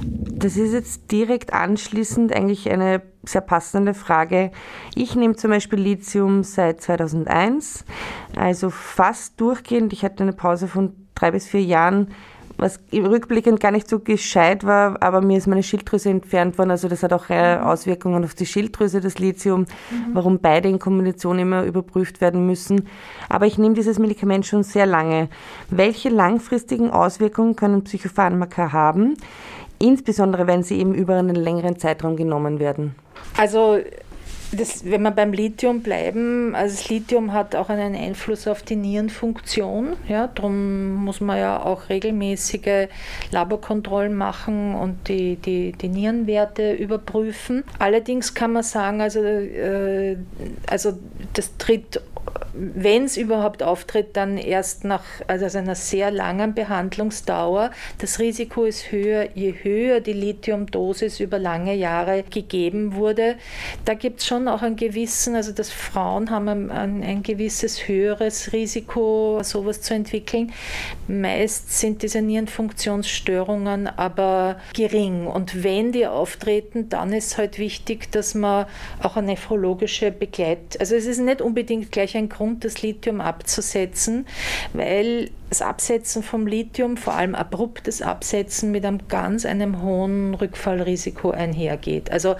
Das 0.02 0.56
ist 0.56 0.72
jetzt 0.72 1.12
direkt 1.12 1.52
anschließend 1.52 2.32
eigentlich 2.32 2.70
eine 2.70 3.02
sehr 3.26 3.40
passende 3.40 3.94
Frage. 3.94 4.50
Ich 4.94 5.16
nehme 5.16 5.36
zum 5.36 5.50
Beispiel 5.50 5.78
Lithium 5.78 6.42
seit 6.42 6.80
2001, 6.80 7.84
also 8.36 8.70
fast 8.70 9.40
durchgehend. 9.40 9.92
Ich 9.92 10.04
hatte 10.04 10.22
eine 10.22 10.32
Pause 10.32 10.68
von 10.68 10.94
drei 11.14 11.30
bis 11.30 11.46
vier 11.46 11.62
Jahren, 11.62 12.08
was 12.56 12.78
rückblickend 12.92 13.60
gar 13.60 13.72
nicht 13.72 13.88
so 13.88 13.98
gescheit 13.98 14.64
war, 14.64 15.02
aber 15.02 15.20
mir 15.20 15.38
ist 15.38 15.46
meine 15.46 15.62
Schilddrüse 15.62 16.10
entfernt 16.10 16.56
worden. 16.56 16.70
Also 16.70 16.88
das 16.88 17.02
hat 17.02 17.12
auch 17.12 17.28
äh, 17.28 17.56
mhm. 17.58 17.64
Auswirkungen 17.64 18.24
auf 18.24 18.34
die 18.34 18.46
Schilddrüse, 18.46 19.00
das 19.00 19.18
Lithium, 19.18 19.60
mhm. 19.60 19.66
warum 20.12 20.38
beide 20.38 20.68
in 20.68 20.78
Kombination 20.78 21.38
immer 21.38 21.64
überprüft 21.64 22.20
werden 22.20 22.46
müssen. 22.46 22.88
Aber 23.28 23.46
ich 23.46 23.58
nehme 23.58 23.74
dieses 23.74 23.98
Medikament 23.98 24.46
schon 24.46 24.62
sehr 24.62 24.86
lange. 24.86 25.28
Welche 25.70 26.10
langfristigen 26.10 26.90
Auswirkungen 26.90 27.56
können 27.56 27.84
Psychopharmaka 27.84 28.72
haben? 28.72 29.14
Insbesondere 29.78 30.46
wenn 30.46 30.62
sie 30.62 30.78
eben 30.78 30.94
über 30.94 31.16
einen 31.16 31.36
längeren 31.36 31.78
Zeitraum 31.78 32.16
genommen 32.16 32.58
werden. 32.58 32.94
Also 33.36 33.78
das, 34.56 34.84
wenn 34.84 35.02
wir 35.02 35.10
beim 35.10 35.32
Lithium 35.32 35.80
bleiben, 35.80 36.54
also 36.54 36.76
das 36.76 36.88
Lithium 36.88 37.32
hat 37.32 37.54
auch 37.54 37.68
einen 37.68 37.94
Einfluss 37.94 38.46
auf 38.46 38.62
die 38.62 38.76
Nierenfunktion. 38.76 39.94
Ja, 40.08 40.28
darum 40.28 40.94
muss 41.04 41.20
man 41.20 41.38
ja 41.38 41.62
auch 41.62 41.88
regelmäßige 41.88 42.88
Laborkontrollen 43.30 44.14
machen 44.14 44.74
und 44.74 45.08
die, 45.08 45.36
die, 45.36 45.72
die 45.72 45.88
Nierenwerte 45.88 46.72
überprüfen. 46.72 47.64
Allerdings 47.78 48.34
kann 48.34 48.52
man 48.52 48.62
sagen, 48.62 49.00
also, 49.00 49.20
äh, 49.20 50.16
also 50.66 50.92
das 51.32 51.56
tritt 51.56 52.00
wenn 52.56 53.04
es 53.04 53.16
überhaupt 53.16 53.62
auftritt, 53.62 54.16
dann 54.16 54.38
erst 54.38 54.84
nach 54.84 55.04
also 55.26 55.58
einer 55.58 55.74
sehr 55.74 56.10
langen 56.10 56.54
Behandlungsdauer. 56.54 57.70
Das 57.98 58.20
Risiko 58.20 58.64
ist 58.64 58.92
höher, 58.92 59.28
je 59.34 59.54
höher 59.62 60.00
die 60.00 60.12
Lithiumdosis 60.12 61.18
über 61.20 61.38
lange 61.38 61.74
Jahre 61.74 62.22
gegeben 62.22 62.94
wurde. 62.94 63.36
Da 63.84 63.94
gibt 63.94 64.20
es 64.20 64.26
schon 64.26 64.46
auch 64.46 64.62
einen 64.62 64.76
gewissen, 64.76 65.34
also 65.34 65.52
dass 65.52 65.70
Frauen 65.70 66.30
haben 66.30 66.70
ein, 66.70 67.02
ein, 67.02 67.22
gewisses 67.22 67.88
höheres 67.88 68.52
Risiko, 68.52 69.40
sowas 69.42 69.80
zu 69.80 69.94
entwickeln. 69.94 70.52
Meist 71.08 71.78
sind 71.78 72.02
diese 72.02 72.22
Nierenfunktionsstörungen 72.22 73.88
aber 73.88 74.56
gering. 74.74 75.26
Und 75.26 75.64
wenn 75.64 75.90
die 75.90 76.06
auftreten, 76.06 76.88
dann 76.88 77.12
ist 77.12 77.36
halt 77.36 77.58
wichtig, 77.58 78.12
dass 78.12 78.34
man 78.34 78.66
auch 79.02 79.16
eine 79.16 79.28
nephrologische 79.28 80.12
Begleit, 80.12 80.78
also 80.78 80.94
es 80.94 81.06
ist 81.06 81.20
nicht 81.20 81.40
unbedingt 81.40 81.90
gleich 81.90 82.16
ein 82.16 82.28
Grund, 82.28 82.43
das 82.52 82.82
Lithium 82.82 83.20
abzusetzen, 83.20 84.26
weil 84.72 85.30
das 85.54 85.62
Absetzen 85.62 86.24
vom 86.24 86.48
Lithium, 86.48 86.96
vor 86.96 87.14
allem 87.14 87.36
abruptes 87.36 88.02
Absetzen, 88.02 88.72
mit 88.72 88.84
einem 88.84 89.06
ganz 89.06 89.46
einem 89.46 89.82
hohen 89.82 90.34
Rückfallrisiko 90.34 91.30
einhergeht. 91.30 92.10
Also 92.10 92.34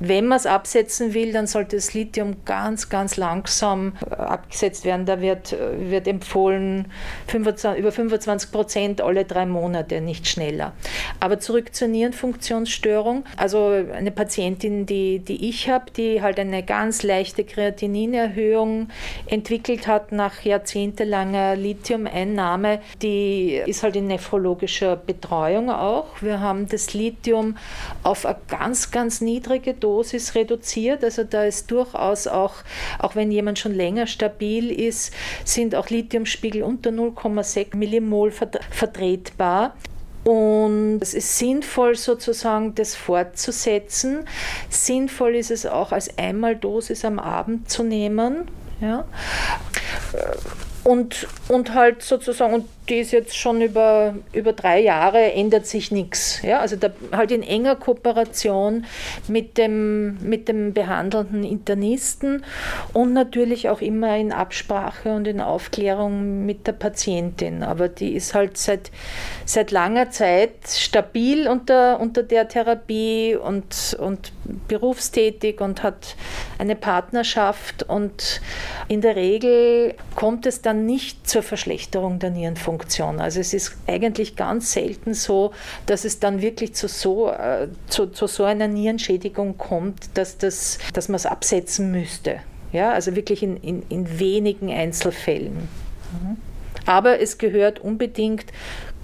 wenn 0.00 0.26
man 0.26 0.36
es 0.36 0.44
absetzen 0.44 1.14
will, 1.14 1.32
dann 1.32 1.46
sollte 1.46 1.76
das 1.76 1.94
Lithium 1.94 2.44
ganz, 2.44 2.90
ganz 2.90 3.16
langsam 3.16 3.94
äh, 4.10 4.16
abgesetzt 4.16 4.84
werden. 4.84 5.06
Da 5.06 5.22
wird, 5.22 5.54
äh, 5.54 5.90
wird 5.90 6.06
empfohlen 6.06 6.92
25, 7.28 7.80
über 7.80 7.90
25 7.90 8.52
Prozent 8.52 9.00
alle 9.00 9.24
drei 9.24 9.46
Monate, 9.46 10.02
nicht 10.02 10.28
schneller. 10.28 10.74
Aber 11.20 11.38
zurück 11.38 11.74
zur 11.74 11.88
Nierenfunktionsstörung. 11.88 13.24
Also 13.38 13.68
eine 13.94 14.10
Patientin, 14.10 14.84
die, 14.84 15.20
die 15.20 15.48
ich 15.48 15.70
habe, 15.70 15.90
die 15.90 16.20
halt 16.20 16.38
eine 16.38 16.62
ganz 16.62 17.02
leichte 17.02 17.44
Kreatininerhöhung 17.44 18.88
entwickelt 19.26 19.86
hat 19.86 20.12
nach 20.12 20.42
jahrzehntelanger 20.42 21.56
Lithiumeinnahme 21.56 22.57
Dame, 22.58 22.80
die 23.02 23.60
ist 23.66 23.82
halt 23.82 23.96
in 23.96 24.06
nephrologischer 24.06 24.96
Betreuung 24.96 25.70
auch. 25.70 26.06
Wir 26.20 26.40
haben 26.40 26.68
das 26.68 26.94
Lithium 26.94 27.56
auf 28.02 28.26
eine 28.26 28.36
ganz, 28.48 28.90
ganz 28.90 29.20
niedrige 29.20 29.74
Dosis 29.74 30.34
reduziert. 30.34 31.04
Also 31.04 31.24
da 31.24 31.44
ist 31.44 31.70
durchaus 31.70 32.26
auch, 32.26 32.54
auch 32.98 33.14
wenn 33.14 33.30
jemand 33.30 33.58
schon 33.58 33.74
länger 33.74 34.06
stabil 34.06 34.70
ist, 34.70 35.12
sind 35.44 35.74
auch 35.74 35.88
Lithiumspiegel 35.88 36.62
unter 36.62 36.90
0,6 36.90 37.76
Millimol 37.76 38.32
vertretbar. 38.32 39.74
Und 40.24 40.98
es 41.00 41.14
ist 41.14 41.38
sinnvoll 41.38 41.94
sozusagen, 41.94 42.74
das 42.74 42.94
fortzusetzen. 42.94 44.26
Sinnvoll 44.68 45.36
ist 45.36 45.50
es 45.50 45.64
auch 45.64 45.92
als 45.92 46.18
Einmaldosis 46.18 47.04
am 47.04 47.18
Abend 47.18 47.70
zu 47.70 47.82
nehmen. 47.82 48.48
Ja. 48.80 49.04
Und, 50.88 51.26
und 51.48 51.74
halt 51.74 52.02
sozusagen, 52.02 52.54
und 52.54 52.64
die 52.88 53.00
ist 53.00 53.10
jetzt 53.10 53.36
schon 53.36 53.60
über, 53.60 54.14
über 54.32 54.54
drei 54.54 54.80
Jahre, 54.80 55.32
ändert 55.32 55.66
sich 55.66 55.90
nichts. 55.90 56.40
Ja? 56.40 56.60
Also 56.60 56.76
da, 56.76 56.88
halt 57.12 57.30
in 57.30 57.42
enger 57.42 57.76
Kooperation 57.76 58.86
mit 59.28 59.58
dem, 59.58 60.16
mit 60.26 60.48
dem 60.48 60.72
behandelnden 60.72 61.44
Internisten 61.44 62.42
und 62.94 63.12
natürlich 63.12 63.68
auch 63.68 63.82
immer 63.82 64.16
in 64.16 64.32
Absprache 64.32 65.12
und 65.12 65.28
in 65.28 65.42
Aufklärung 65.42 66.46
mit 66.46 66.66
der 66.66 66.72
Patientin. 66.72 67.62
Aber 67.62 67.88
die 67.88 68.14
ist 68.14 68.32
halt 68.32 68.56
seit, 68.56 68.90
seit 69.44 69.70
langer 69.70 70.08
Zeit 70.08 70.52
stabil 70.68 71.48
unter, 71.48 72.00
unter 72.00 72.22
der 72.22 72.48
Therapie 72.48 73.36
und, 73.36 73.94
und 74.00 74.32
berufstätig 74.68 75.60
und 75.60 75.82
hat 75.82 76.16
eine 76.58 76.76
Partnerschaft 76.76 77.82
und 77.82 78.40
in 78.88 79.00
der 79.00 79.16
Regel 79.16 79.94
kommt 80.14 80.46
es 80.46 80.62
dann 80.62 80.86
nicht 80.86 81.28
zur 81.28 81.42
Verschlechterung 81.42 82.18
der 82.18 82.30
Nierenfunktion. 82.30 83.20
Also 83.20 83.40
es 83.40 83.54
ist 83.54 83.76
eigentlich 83.86 84.36
ganz 84.36 84.72
selten 84.72 85.14
so, 85.14 85.52
dass 85.86 86.04
es 86.04 86.20
dann 86.20 86.42
wirklich 86.42 86.74
zu 86.74 86.88
so, 86.88 87.30
äh, 87.30 87.68
zu, 87.88 88.06
zu 88.06 88.26
so 88.26 88.44
einer 88.44 88.68
Nierenschädigung 88.68 89.58
kommt, 89.58 90.10
dass, 90.14 90.38
das, 90.38 90.78
dass 90.92 91.08
man 91.08 91.16
es 91.16 91.26
absetzen 91.26 91.90
müsste. 91.90 92.40
Ja, 92.72 92.92
also 92.92 93.16
wirklich 93.16 93.42
in, 93.42 93.56
in, 93.58 93.82
in 93.88 94.18
wenigen 94.18 94.70
Einzelfällen. 94.70 95.68
Mhm. 96.12 96.36
Aber 96.86 97.20
es 97.20 97.38
gehört 97.38 97.80
unbedingt 97.80 98.46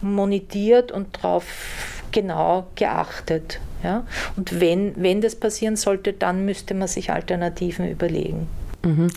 monitiert 0.00 0.92
und 0.92 1.16
darauf 1.16 2.02
genau 2.12 2.66
geachtet. 2.76 3.60
Ja? 3.84 4.04
Und 4.36 4.60
wenn, 4.60 4.94
wenn 4.96 5.20
das 5.20 5.36
passieren 5.36 5.76
sollte, 5.76 6.12
dann 6.12 6.44
müsste 6.44 6.74
man 6.74 6.88
sich 6.88 7.10
Alternativen 7.12 7.88
überlegen. 7.88 8.48
Mhm. 8.82 9.10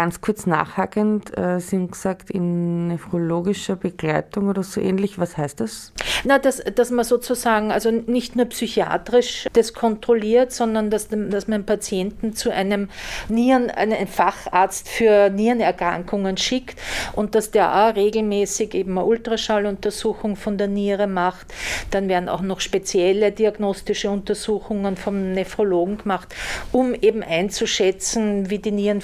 Ganz 0.00 0.22
kurz 0.22 0.46
nachhakend, 0.46 1.36
äh, 1.36 1.60
Sie 1.60 1.76
haben 1.76 1.90
gesagt, 1.90 2.30
in 2.30 2.86
nephrologischer 2.86 3.76
Begleitung 3.76 4.48
oder 4.48 4.62
so 4.62 4.80
ähnlich. 4.80 5.18
Was 5.18 5.36
heißt 5.36 5.60
das? 5.60 5.92
Na, 6.24 6.38
dass, 6.38 6.62
dass 6.74 6.90
man 6.90 7.04
sozusagen, 7.04 7.70
also 7.70 7.90
nicht 7.90 8.34
nur 8.34 8.46
psychiatrisch 8.46 9.46
das 9.52 9.74
kontrolliert, 9.74 10.52
sondern 10.52 10.88
dass, 10.88 11.08
dass 11.08 11.48
man 11.48 11.66
Patienten 11.66 12.32
zu 12.34 12.50
einem 12.50 12.88
Nieren, 13.28 13.70
einem 13.70 14.06
Facharzt 14.06 14.88
für 14.88 15.28
Nierenerkrankungen 15.28 16.38
schickt 16.38 16.80
und 17.12 17.34
dass 17.34 17.50
der 17.50 17.70
auch 17.70 17.94
regelmäßig 17.94 18.72
eben 18.72 18.92
eine 18.96 19.04
Ultraschalluntersuchung 19.04 20.36
von 20.36 20.56
der 20.56 20.68
Niere 20.68 21.08
macht. 21.08 21.52
Dann 21.90 22.08
werden 22.08 22.30
auch 22.30 22.40
noch 22.40 22.60
spezielle 22.60 23.32
diagnostische 23.32 24.08
Untersuchungen 24.08 24.96
vom 24.96 25.32
Nephrologen 25.32 25.98
gemacht, 25.98 26.34
um 26.72 26.94
eben 26.94 27.22
einzuschätzen, 27.22 28.48
wie 28.48 28.60
die 28.60 28.72
Nieren 28.72 29.02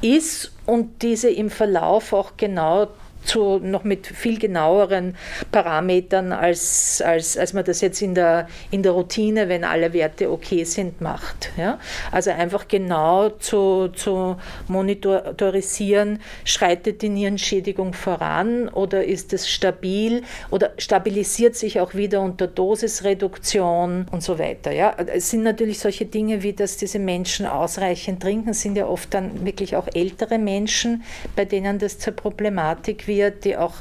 Ist 0.00 0.52
und 0.66 1.02
diese 1.02 1.30
im 1.30 1.50
Verlauf 1.50 2.12
auch 2.12 2.32
genau 2.36 2.88
zu, 3.26 3.58
noch 3.58 3.84
mit 3.84 4.06
viel 4.06 4.38
genaueren 4.38 5.16
Parametern, 5.52 6.32
als, 6.32 7.02
als, 7.04 7.36
als 7.36 7.52
man 7.52 7.64
das 7.64 7.80
jetzt 7.80 8.00
in 8.00 8.14
der, 8.14 8.48
in 8.70 8.82
der 8.82 8.92
Routine, 8.92 9.48
wenn 9.48 9.64
alle 9.64 9.92
Werte 9.92 10.30
okay 10.30 10.64
sind, 10.64 11.00
macht. 11.00 11.50
Ja? 11.56 11.78
Also 12.12 12.30
einfach 12.30 12.68
genau 12.68 13.30
zu, 13.30 13.88
zu 13.88 14.36
monitorisieren, 14.68 16.20
schreitet 16.44 17.02
die 17.02 17.08
Nierenschädigung 17.08 17.92
voran 17.92 18.68
oder 18.68 19.04
ist 19.04 19.32
es 19.32 19.48
stabil 19.48 20.22
oder 20.50 20.72
stabilisiert 20.78 21.56
sich 21.56 21.80
auch 21.80 21.94
wieder 21.94 22.20
unter 22.20 22.46
Dosisreduktion 22.46 24.06
und 24.10 24.22
so 24.22 24.38
weiter. 24.38 24.72
Ja? 24.72 24.94
Es 25.06 25.30
sind 25.30 25.42
natürlich 25.42 25.78
solche 25.78 26.06
Dinge 26.06 26.42
wie, 26.42 26.52
dass 26.52 26.76
diese 26.76 26.98
Menschen 26.98 27.46
ausreichend 27.46 28.22
trinken, 28.22 28.52
sind 28.52 28.76
ja 28.76 28.86
oft 28.86 29.12
dann 29.12 29.44
wirklich 29.44 29.76
auch 29.76 29.88
ältere 29.92 30.38
Menschen, 30.38 31.02
bei 31.34 31.44
denen 31.44 31.78
das 31.78 31.98
zur 31.98 32.12
Problematik 32.14 33.06
wird, 33.06 33.15
die 33.30 33.56
auch 33.56 33.74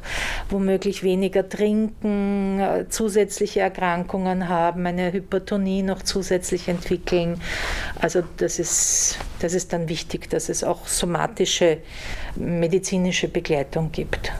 womöglich 0.49 1.03
weniger 1.03 1.47
trinken, 1.47 2.59
äh, 2.59 2.85
zusätzliche 2.89 3.61
Erkrankungen 3.61 4.49
haben, 4.49 4.85
eine 4.85 5.11
Hypertonie 5.11 5.83
noch 5.83 6.01
zusätzlich 6.01 6.67
entwickeln. 6.67 7.41
Also 7.99 8.23
das 8.37 8.59
ist, 8.59 9.17
das 9.39 9.53
ist 9.53 9.73
dann 9.73 9.89
wichtig, 9.89 10.29
dass 10.29 10.49
es 10.49 10.63
auch 10.63 10.87
somatische 10.87 11.79
medizinische 12.35 13.27
Begleitung 13.27 13.91
gibt. 13.91 14.31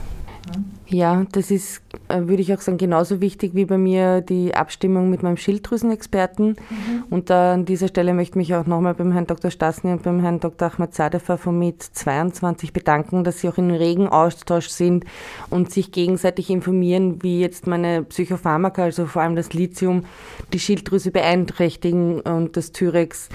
Ja, 0.88 1.24
das 1.32 1.50
ist, 1.50 1.82
äh, 2.08 2.20
würde 2.20 2.42
ich 2.42 2.54
auch 2.54 2.60
sagen, 2.60 2.78
genauso 2.78 3.20
wichtig 3.20 3.54
wie 3.54 3.64
bei 3.64 3.76
mir 3.76 4.20
die 4.20 4.54
Abstimmung 4.54 5.10
mit 5.10 5.22
meinem 5.22 5.36
Schilddrüsenexperten. 5.36 6.48
Mhm. 6.50 7.04
Und 7.10 7.30
an 7.30 7.64
dieser 7.64 7.88
Stelle 7.88 8.14
möchte 8.14 8.32
ich 8.32 8.36
mich 8.36 8.54
auch 8.54 8.66
nochmal 8.66 8.94
beim 8.94 9.10
Herrn 9.10 9.26
Dr. 9.26 9.50
Stasny 9.50 9.90
und 9.90 10.04
beim 10.04 10.20
Herrn 10.20 10.38
Dr. 10.38 10.72
Ahmad 10.72 10.94
Zadefer 10.94 11.38
von 11.38 11.58
MIT 11.58 11.82
22 11.82 12.72
bedanken, 12.72 13.24
dass 13.24 13.40
sie 13.40 13.48
auch 13.48 13.58
in 13.58 13.72
regen 13.72 14.06
Austausch 14.08 14.68
sind 14.68 15.04
und 15.50 15.72
sich 15.72 15.90
gegenseitig 15.90 16.50
informieren, 16.50 17.22
wie 17.22 17.40
jetzt 17.40 17.66
meine 17.66 18.04
Psychopharmaka, 18.04 18.84
also 18.84 19.06
vor 19.06 19.22
allem 19.22 19.34
das 19.34 19.52
Lithium, 19.54 20.04
die 20.52 20.60
Schilddrüse 20.60 21.10
beeinträchtigen 21.10 22.20
und 22.20 22.56
das 22.56 22.70
Thyrex 22.70 23.28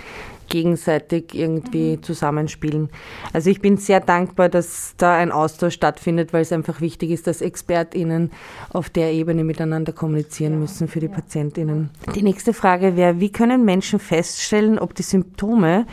gegenseitig 0.51 1.33
irgendwie 1.33 1.97
mhm. 1.97 2.03
zusammenspielen. 2.03 2.89
Also 3.33 3.49
ich 3.49 3.61
bin 3.61 3.77
sehr 3.77 4.01
dankbar, 4.01 4.49
dass 4.49 4.93
da 4.97 5.15
ein 5.15 5.31
Austausch 5.31 5.73
stattfindet, 5.73 6.33
weil 6.33 6.41
es 6.41 6.51
einfach 6.51 6.81
wichtig 6.81 7.09
ist, 7.09 7.25
dass 7.25 7.41
ExpertInnen 7.41 8.31
auf 8.69 8.89
der 8.89 9.13
Ebene 9.13 9.43
miteinander 9.43 9.93
kommunizieren 9.93 10.59
müssen 10.59 10.87
für 10.87 10.99
die 10.99 11.07
ja. 11.07 11.13
PatientInnen. 11.13 11.89
Die 12.13 12.21
nächste 12.21 12.53
Frage 12.53 12.95
wäre, 12.95 13.19
wie 13.19 13.31
können 13.31 13.65
Menschen 13.65 13.99
feststellen, 13.99 14.77
ob 14.77 14.93
die 14.93 15.03
Symptome, 15.03 15.87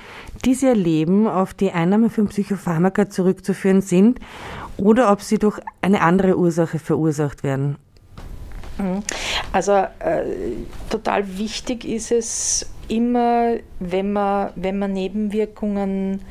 die 0.44 0.55
sie 0.55 0.66
erleben, 0.66 1.29
auf 1.29 1.55
die 1.55 1.71
Einnahme 1.71 2.11
von 2.11 2.27
Psychopharmaka 2.27 3.09
zurückzuführen 3.09 3.81
sind 3.81 4.18
oder 4.77 5.12
ob 5.12 5.23
sie 5.23 5.38
durch 5.38 5.61
eine 5.81 6.01
andere 6.01 6.37
Ursache 6.37 6.81
verursacht 6.81 7.44
werden? 7.44 7.77
Mhm. 8.79 9.03
Also 9.53 9.73
äh, 9.73 10.25
total 10.90 11.38
wichtig 11.38 11.85
ist 11.85 12.11
es, 12.11 12.66
immer, 12.88 13.57
wenn 13.79 14.12
man, 14.12 14.51
wenn 14.57 14.79
man 14.79 14.92
Nebenwirkungen 14.92 16.22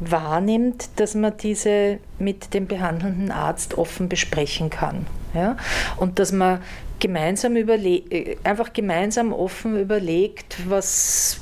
wahrnimmt, 0.00 0.90
dass 0.96 1.14
man 1.14 1.36
diese 1.36 1.98
mit 2.18 2.54
dem 2.54 2.66
behandelnden 2.66 3.30
Arzt 3.30 3.76
offen 3.76 4.08
besprechen 4.08 4.70
kann. 4.70 5.06
Ja? 5.34 5.56
Und 5.96 6.18
dass 6.18 6.32
man 6.32 6.60
gemeinsam 7.00 7.56
überle 7.56 8.02
einfach 8.44 8.72
gemeinsam 8.72 9.32
offen 9.32 9.78
überlegt, 9.78 10.58
was 10.68 11.40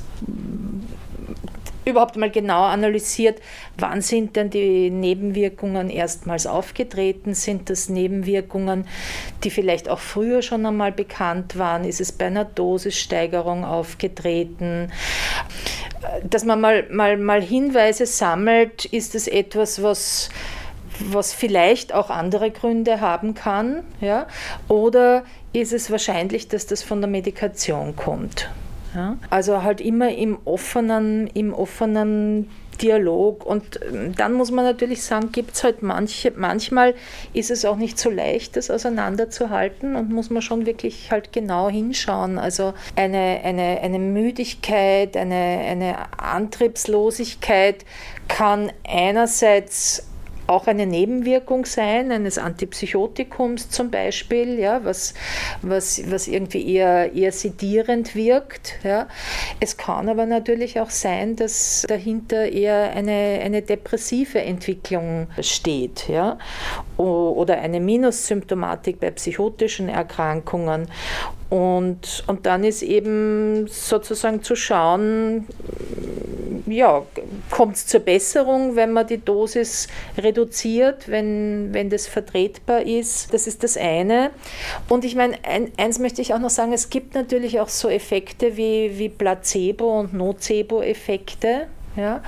überhaupt 1.87 2.17
mal 2.17 2.31
genau 2.31 2.65
analysiert, 2.65 3.41
wann 3.79 4.03
sind 4.03 4.35
denn 4.35 4.51
die 4.51 4.91
Nebenwirkungen 4.91 5.89
erstmals 5.89 6.47
aufgetreten? 6.47 7.35
Sind 7.35 7.71
das 7.71 7.89
Nebenwirkungen, 7.89 8.87
die 9.45 9.51
vielleicht 9.51 9.89
auch 9.89 10.01
früher 10.01 10.43
schon 10.43 10.67
einmal 10.67 10.91
bekannt 10.91 11.59
waren? 11.59 11.85
Ist 11.85 12.01
es 12.01 12.11
bei 12.11 12.27
einer 12.27 12.45
Dosissteigerung 12.45 13.65
aufgetreten? 13.65 14.91
Dass 16.29 16.45
man 16.45 16.61
mal, 16.61 16.87
mal, 16.91 17.17
mal 17.17 17.41
Hinweise 17.41 18.07
sammelt, 18.07 18.85
ist 18.87 19.15
es 19.15 19.29
etwas, 19.29 19.83
was 19.83 20.29
was 20.99 21.35
vielleicht 21.35 21.93
auch 21.93 22.09
andere 22.09 22.51
Gründe 22.51 23.03
haben 23.03 23.35
kann, 23.35 23.85
ja? 24.01 24.27
oder 24.67 25.25
ist 25.53 25.75
es 25.75 25.91
wahrscheinlich, 25.91 26.49
dass 26.49 26.67
das 26.67 26.83
von 26.83 27.03
der 27.03 27.11
Medikation 27.11 27.95
kommt? 27.97 28.49
Ja? 28.97 29.19
Also 29.31 29.63
halt 29.63 29.81
immer 29.81 30.11
im 30.11 30.39
offenen, 30.45 31.27
im 31.29 31.53
offenen 31.53 32.49
Dialog. 32.81 33.45
Und 33.45 33.81
ähm, 33.83 34.15
dann 34.15 34.33
muss 34.33 34.51
man 34.51 34.65
natürlich 34.65 35.03
sagen, 35.03 35.33
gibt 35.33 35.55
es 35.55 35.65
halt 35.65 35.83
manche, 35.83 36.33
manchmal 36.35 36.95
ist 37.33 37.51
es 37.51 37.65
auch 37.65 37.77
nicht 37.77 37.99
so 37.99 38.11
leicht, 38.11 38.57
das 38.57 38.71
auseinanderzuhalten 38.71 39.97
und 39.97 40.11
muss 40.11 40.31
man 40.31 40.43
schon 40.43 40.67
wirklich 40.67 41.11
halt 41.11 41.33
genau 41.33 41.69
hinschauen. 41.69 42.39
Also 42.39 42.75
eine, 42.97 43.41
eine, 43.45 43.81
eine 43.83 43.99
Müdigkeit, 43.99 45.17
eine, 45.17 45.35
eine 45.35 45.97
Antriebslosigkeit 46.19 47.85
kann 48.29 48.73
einerseits 48.89 50.07
auch 50.47 50.67
eine 50.67 50.87
Nebenwirkung 50.87 51.65
sein, 51.67 52.13
eines 52.13 52.39
Antipsychotikums 52.39 53.71
zum 53.71 53.91
Beispiel, 53.91 54.59
ja, 54.59 54.85
was, 54.85 55.15
was, 55.63 56.01
was 56.11 56.29
irgendwie 56.29 56.75
eher, 56.75 57.13
eher 57.13 57.33
sedierend 57.33 58.15
wirkt. 58.15 58.79
Ja. 58.83 59.09
Es 59.61 59.77
kann 59.77 60.09
aber 60.09 60.27
natürlich 60.27 60.81
auch 60.81 60.91
sein, 60.91 61.37
dass 61.37 61.85
dahinter 61.89 62.51
eher 62.51 62.93
eine, 62.95 63.41
eine 63.43 63.63
depressive 63.63 64.41
Entwicklung 64.41 65.29
steht 65.41 66.09
ja, 66.09 66.39
oder 66.97 67.59
eine 67.61 67.81
Minussymptomatik 67.81 69.01
bei 69.01 69.11
psychotischen 69.11 69.89
Erkrankungen. 69.89 70.89
Und, 71.49 72.25
und 72.27 72.47
dann 72.47 72.65
ist 72.65 72.83
eben 72.83 73.69
sozusagen 73.69 74.43
zu 74.43 74.57
schauen, 74.57 75.47
ja, 76.67 77.03
kommt 77.51 77.77
es 77.77 77.87
zur 77.87 78.01
Besserung, 78.01 78.75
wenn 78.75 78.93
man 78.93 79.07
die 79.07 79.25
Dosis 79.25 79.87
reduziert, 80.19 81.09
wenn, 81.09 81.69
wenn 81.73 81.91
das 81.91 82.07
vertretbar 82.07 82.83
ist. 82.83 83.33
Das 83.33 83.47
ist 83.47 83.63
das 83.63 83.77
eine. 83.77 84.31
Und 84.89 85.05
ich 85.05 85.15
meine, 85.15 85.37
ein, 85.45 85.71
eins 85.77 85.99
möchte 85.99 86.23
ich 86.23 86.35
auch 86.35 86.41
noch 86.41 86.51
sagen, 86.51 86.73
es 86.73 86.91
gibt 86.91 87.15
natürlich 87.15 87.61
auch 87.61 87.69
so 87.69 87.89
Effekte 87.89 88.57
wie, 88.57 88.99
wie 88.99 89.09
Placebo- 89.09 90.01
und 90.01 90.15
Nocebo-Effekte. 90.15 91.69
Ja? 91.97 92.23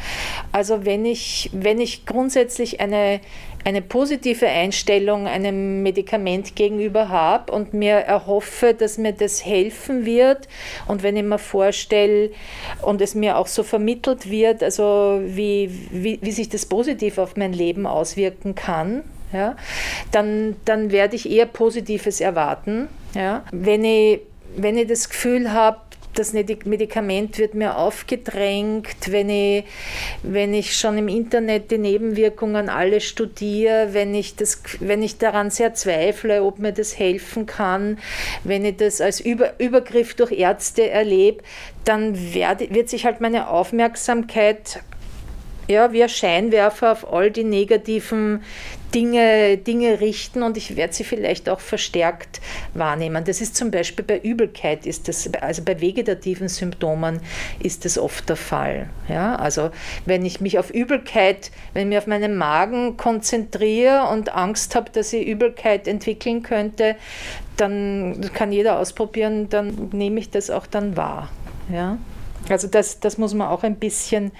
Also 0.52 0.85
wenn 0.85 1.04
ich, 1.04 1.50
wenn 1.52 1.81
ich 1.81 2.07
grundsätzlich 2.07 2.81
eine, 2.81 3.20
eine 3.64 3.83
positive 3.83 4.46
Einstellung 4.46 5.26
einem 5.26 5.83
Medikament 5.83 6.57
gegenüber 6.57 7.09
habe 7.09 7.52
und 7.52 7.74
mir 7.74 7.94
erhoffe, 7.94 8.74
dass 8.74 8.98
mir 8.98 9.12
das 9.12 9.44
helfen 9.44 10.07
wird 10.07 10.48
und 10.87 11.02
wenn 11.02 11.16
ich 11.16 11.24
mir 11.24 11.38
vorstelle 11.38 12.31
und 12.83 13.00
es 13.00 13.14
mir 13.14 13.37
auch 13.37 13.46
so 13.46 13.62
vermittelt 13.62 14.31
wird, 14.31 14.62
also 14.62 15.20
wie, 15.24 15.70
wie, 15.90 16.18
wie 16.22 16.33
sich 16.33 16.48
das 16.48 16.66
positiv 16.66 17.18
auf 17.18 17.37
mein 17.37 17.52
Leben 17.52 17.87
auswirken 17.87 18.54
kann, 18.54 19.04
ja, 19.33 19.57
dann, 20.11 20.57
dann 20.64 20.90
werde 20.90 21.16
ich 21.16 21.31
eher 21.31 21.46
Positives 21.46 22.20
erwarten. 22.20 22.88
Ja. 23.14 23.44
Wenn, 23.52 23.85
ich, 23.85 24.20
wenn 24.57 24.78
ich 24.78 24.87
das 24.87 25.11
Gefühl 25.11 25.52
habe, 25.52 25.81
das 26.18 26.33
Medikament 26.33 27.38
wird 27.38 27.54
mir 27.54 27.76
aufgedrängt, 27.76 29.11
wenn 29.11 29.31
ich, 29.31 29.64
wenn 30.22 30.52
ich 30.52 30.76
schon 30.76 30.98
im 30.98 31.09
Internet 31.09 31.70
die 31.70 31.78
Nebenwirkungen 31.78 32.68
alle 32.68 33.00
studiere, 33.00 33.90
wenn 33.92 34.14
ich, 34.14 34.37
das, 34.37 34.62
wenn 34.81 35.02
ich 35.02 35.18
daran 35.18 35.50
sehr 35.50 35.74
zweifle, 35.74 36.42
ob 36.42 36.59
mir 36.59 36.72
das 36.72 36.98
helfen 36.98 37.46
kann, 37.46 37.98
wenn 38.44 38.64
ich 38.64 38.76
das 38.76 39.00
als 39.00 39.20
Über, 39.20 39.59
Übergriff 39.59 40.14
durch 40.14 40.33
Ärzte 40.33 40.90
erlebe, 40.90 41.42
dann 41.85 42.35
werd, 42.35 42.74
wird 42.74 42.88
sich 42.88 43.04
halt 43.04 43.20
meine 43.20 43.48
Aufmerksamkeit 43.48 44.81
ja, 45.68 45.92
wie 45.92 46.02
ein 46.02 46.09
Scheinwerfer 46.09 46.92
auf 46.92 47.12
all 47.12 47.31
die 47.31 47.44
negativen 47.44 48.42
Dinge, 48.94 49.59
Dinge 49.59 50.00
richten 50.00 50.42
und 50.42 50.57
ich 50.57 50.74
werde 50.76 50.94
sie 50.94 51.04
vielleicht 51.04 51.48
auch 51.50 51.61
verstärkt 51.61 52.40
wahrnehmen. 52.72 53.22
Das 53.24 53.42
ist 53.42 53.54
zum 53.54 53.70
Beispiel 53.70 54.04
bei 54.04 54.18
Übelkeit, 54.18 54.87
ist 54.87 55.09
das, 55.09 55.31
also 55.40 55.62
bei 55.62 55.81
vegetativen 55.81 56.48
Symptomen 56.48 57.20
ist 57.61 57.85
das 57.85 57.98
oft 57.98 58.28
der 58.31 58.37
Fall. 58.37 58.88
Ja, 59.09 59.37
also 59.37 59.70
wenn 60.07 60.24
ich 60.24 60.40
mich 60.40 60.59
auf 60.59 60.70
Übelkeit, 60.70 61.50
wenn 61.74 61.83
ich 61.83 61.88
mich 61.88 61.98
auf 61.98 62.07
meinen 62.07 62.37
Magen 62.37 62.96
konzentriere 62.96 64.09
und 64.11 64.35
Angst 64.35 64.74
habe, 64.74 64.90
dass 64.90 65.12
ich 65.12 65.26
Übelkeit 65.26 65.87
entwickeln 65.87 66.42
könnte, 66.42 66.96
dann 67.59 68.31
kann 68.33 68.52
jeder 68.52 68.78
ausprobieren, 68.78 69.50
dann 69.50 69.90
nehme 69.92 70.18
ich 70.20 70.31
das 70.31 70.48
auch 70.48 70.66
dann 70.66 70.96
wahr. 70.96 71.28
Ja. 71.70 71.98
Also 72.49 72.69
das, 72.69 73.01
das 73.01 73.19
muss 73.19 73.35
man 73.35 73.49
auch 73.49 73.63
ein 73.63 73.77
bisschen, 73.77 74.33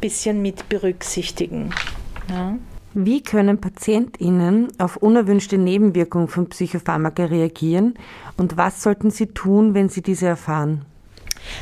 bisschen 0.00 0.42
mit 0.42 0.68
berücksichtigen. 0.68 1.72
Ja. 2.28 2.56
Wie 2.94 3.22
können 3.22 3.60
PatientInnen 3.60 4.68
auf 4.78 4.96
unerwünschte 4.96 5.58
Nebenwirkungen 5.58 6.28
von 6.28 6.48
Psychopharmaka 6.48 7.24
reagieren 7.24 7.94
und 8.36 8.56
was 8.56 8.82
sollten 8.82 9.10
sie 9.10 9.26
tun, 9.26 9.74
wenn 9.74 9.88
sie 9.88 10.00
diese 10.00 10.28
erfahren? 10.28 10.84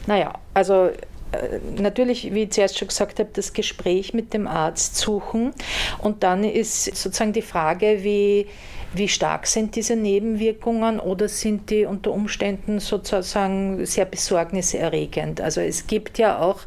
Naja, 0.06 0.34
also 0.52 0.90
äh, 1.32 1.58
natürlich, 1.80 2.34
wie 2.34 2.44
ich 2.44 2.50
zuerst 2.50 2.78
schon 2.78 2.88
gesagt 2.88 3.18
habe, 3.18 3.30
das 3.32 3.54
Gespräch 3.54 4.12
mit 4.12 4.34
dem 4.34 4.46
Arzt 4.46 4.96
suchen. 4.96 5.52
Und 5.98 6.22
dann 6.22 6.44
ist 6.44 6.84
sozusagen 6.84 7.32
die 7.32 7.42
Frage, 7.42 8.00
wie, 8.02 8.46
wie 8.94 9.08
stark 9.08 9.46
sind 9.46 9.76
diese 9.76 9.96
Nebenwirkungen 9.96 11.00
oder 11.00 11.28
sind 11.28 11.70
die 11.70 11.84
unter 11.84 12.12
Umständen 12.12 12.80
sozusagen 12.80 13.84
sehr 13.86 14.04
besorgniserregend? 14.04 15.40
Also 15.40 15.60
es 15.60 15.86
gibt 15.86 16.18
ja 16.18 16.40
auch 16.40 16.60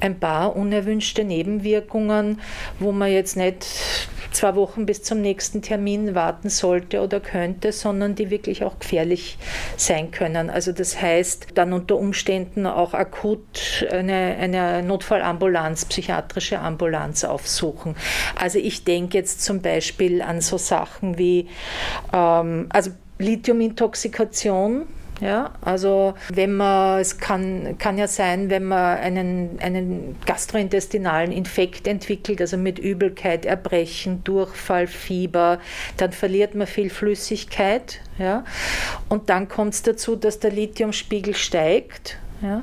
ein 0.00 0.18
paar 0.18 0.56
unerwünschte 0.56 1.24
Nebenwirkungen, 1.24 2.40
wo 2.78 2.92
man 2.92 3.12
jetzt 3.12 3.36
nicht 3.36 3.66
zwei 4.32 4.54
Wochen 4.54 4.86
bis 4.86 5.02
zum 5.02 5.20
nächsten 5.20 5.62
Termin 5.62 6.14
warten 6.14 6.48
sollte 6.48 7.00
oder 7.00 7.20
könnte, 7.20 7.72
sondern 7.72 8.14
die 8.14 8.30
wirklich 8.30 8.64
auch 8.64 8.78
gefährlich 8.78 9.38
sein 9.76 10.10
können. 10.10 10.50
Also 10.50 10.72
das 10.72 11.00
heißt, 11.00 11.48
dann 11.54 11.72
unter 11.72 11.96
Umständen 11.96 12.66
auch 12.66 12.94
akut 12.94 13.86
eine, 13.90 14.36
eine 14.38 14.82
Notfallambulanz, 14.82 15.84
psychiatrische 15.86 16.60
Ambulanz 16.60 17.24
aufsuchen. 17.24 17.96
Also 18.36 18.58
ich 18.58 18.84
denke 18.84 19.18
jetzt 19.18 19.42
zum 19.42 19.62
Beispiel 19.62 20.22
an 20.22 20.40
so 20.40 20.58
Sachen 20.58 21.18
wie 21.18 21.48
ähm, 22.12 22.66
also 22.70 22.90
Lithiumintoxikation 23.18 24.86
ja, 25.20 25.52
also 25.60 26.14
wenn 26.32 26.56
man, 26.56 27.00
es 27.00 27.18
kann, 27.18 27.76
kann 27.78 27.98
ja 27.98 28.08
sein, 28.08 28.48
wenn 28.48 28.64
man 28.64 28.98
einen, 28.98 29.58
einen 29.60 30.16
gastrointestinalen 30.24 31.30
Infekt 31.30 31.86
entwickelt, 31.86 32.40
also 32.40 32.56
mit 32.56 32.78
Übelkeit, 32.78 33.44
Erbrechen, 33.44 34.24
Durchfall, 34.24 34.86
Fieber, 34.86 35.60
dann 35.98 36.12
verliert 36.12 36.54
man 36.54 36.66
viel 36.66 36.88
Flüssigkeit. 36.88 38.00
Ja, 38.18 38.44
und 39.08 39.28
dann 39.28 39.48
kommt 39.48 39.74
es 39.74 39.82
dazu, 39.82 40.16
dass 40.16 40.40
der 40.40 40.52
Lithiumspiegel 40.52 41.34
steigt 41.34 42.18
ja? 42.42 42.62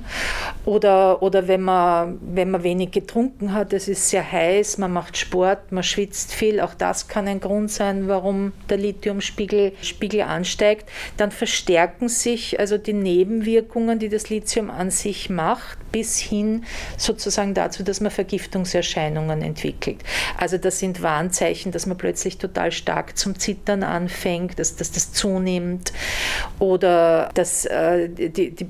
Oder, 0.65 1.21
oder 1.21 1.47
wenn, 1.47 1.61
man, 1.61 2.19
wenn 2.21 2.51
man 2.51 2.63
wenig 2.63 2.91
getrunken 2.91 3.53
hat, 3.53 3.73
es 3.73 3.87
ist 3.87 4.09
sehr 4.09 4.29
heiß, 4.29 4.77
man 4.77 4.91
macht 4.91 5.17
Sport, 5.17 5.71
man 5.71 5.83
schwitzt 5.83 6.33
viel, 6.33 6.59
auch 6.59 6.73
das 6.73 7.07
kann 7.07 7.27
ein 7.27 7.39
Grund 7.39 7.71
sein, 7.71 8.07
warum 8.07 8.53
der 8.69 8.77
Lithiumspiegel 8.77 9.73
Spiegel 9.81 10.21
ansteigt. 10.21 10.89
Dann 11.17 11.31
verstärken 11.31 12.09
sich 12.09 12.59
also 12.59 12.77
die 12.77 12.93
Nebenwirkungen, 12.93 13.99
die 13.99 14.09
das 14.09 14.29
Lithium 14.29 14.69
an 14.69 14.91
sich 14.91 15.29
macht, 15.29 15.77
bis 15.91 16.19
hin 16.19 16.65
sozusagen 16.97 17.53
dazu, 17.53 17.83
dass 17.83 18.01
man 18.01 18.11
Vergiftungserscheinungen 18.11 19.41
entwickelt. 19.41 19.97
Also 20.37 20.57
das 20.57 20.79
sind 20.79 21.01
Warnzeichen, 21.01 21.71
dass 21.71 21.85
man 21.85 21.97
plötzlich 21.97 22.37
total 22.37 22.71
stark 22.71 23.17
zum 23.17 23.39
Zittern 23.39 23.83
anfängt, 23.83 24.59
dass, 24.59 24.75
dass 24.75 24.91
das 24.91 25.13
zunimmt 25.13 25.93
oder 26.59 27.29
dass 27.33 27.65
äh, 27.65 28.09
die, 28.09 28.51
die 28.51 28.63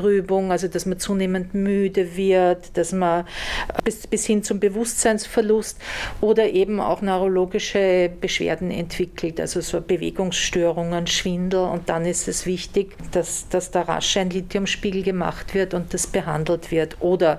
Bewusstseinseinträubung, 0.00 0.50
also 0.50 0.68
dass 0.68 0.86
man 0.86 0.98
zunehmend 0.98 1.54
müde 1.54 2.16
wird, 2.16 2.76
dass 2.76 2.92
man 2.92 3.24
bis, 3.84 4.06
bis 4.06 4.26
hin 4.26 4.42
zum 4.42 4.60
Bewusstseinsverlust 4.60 5.78
oder 6.20 6.50
eben 6.50 6.80
auch 6.80 7.02
neurologische 7.02 8.10
Beschwerden 8.20 8.70
entwickelt, 8.70 9.40
also 9.40 9.60
so 9.60 9.80
Bewegungsstörungen, 9.80 11.06
Schwindel 11.06 11.60
und 11.60 11.88
dann 11.88 12.06
ist 12.06 12.28
es 12.28 12.46
wichtig, 12.46 12.96
dass, 13.12 13.48
dass 13.48 13.70
da 13.70 13.82
rasch 13.82 14.16
ein 14.16 14.30
Lithiumspiegel 14.30 15.02
gemacht 15.02 15.54
wird 15.54 15.74
und 15.74 15.92
das 15.94 16.06
behandelt 16.06 16.70
wird. 16.70 16.96
Oder 17.00 17.38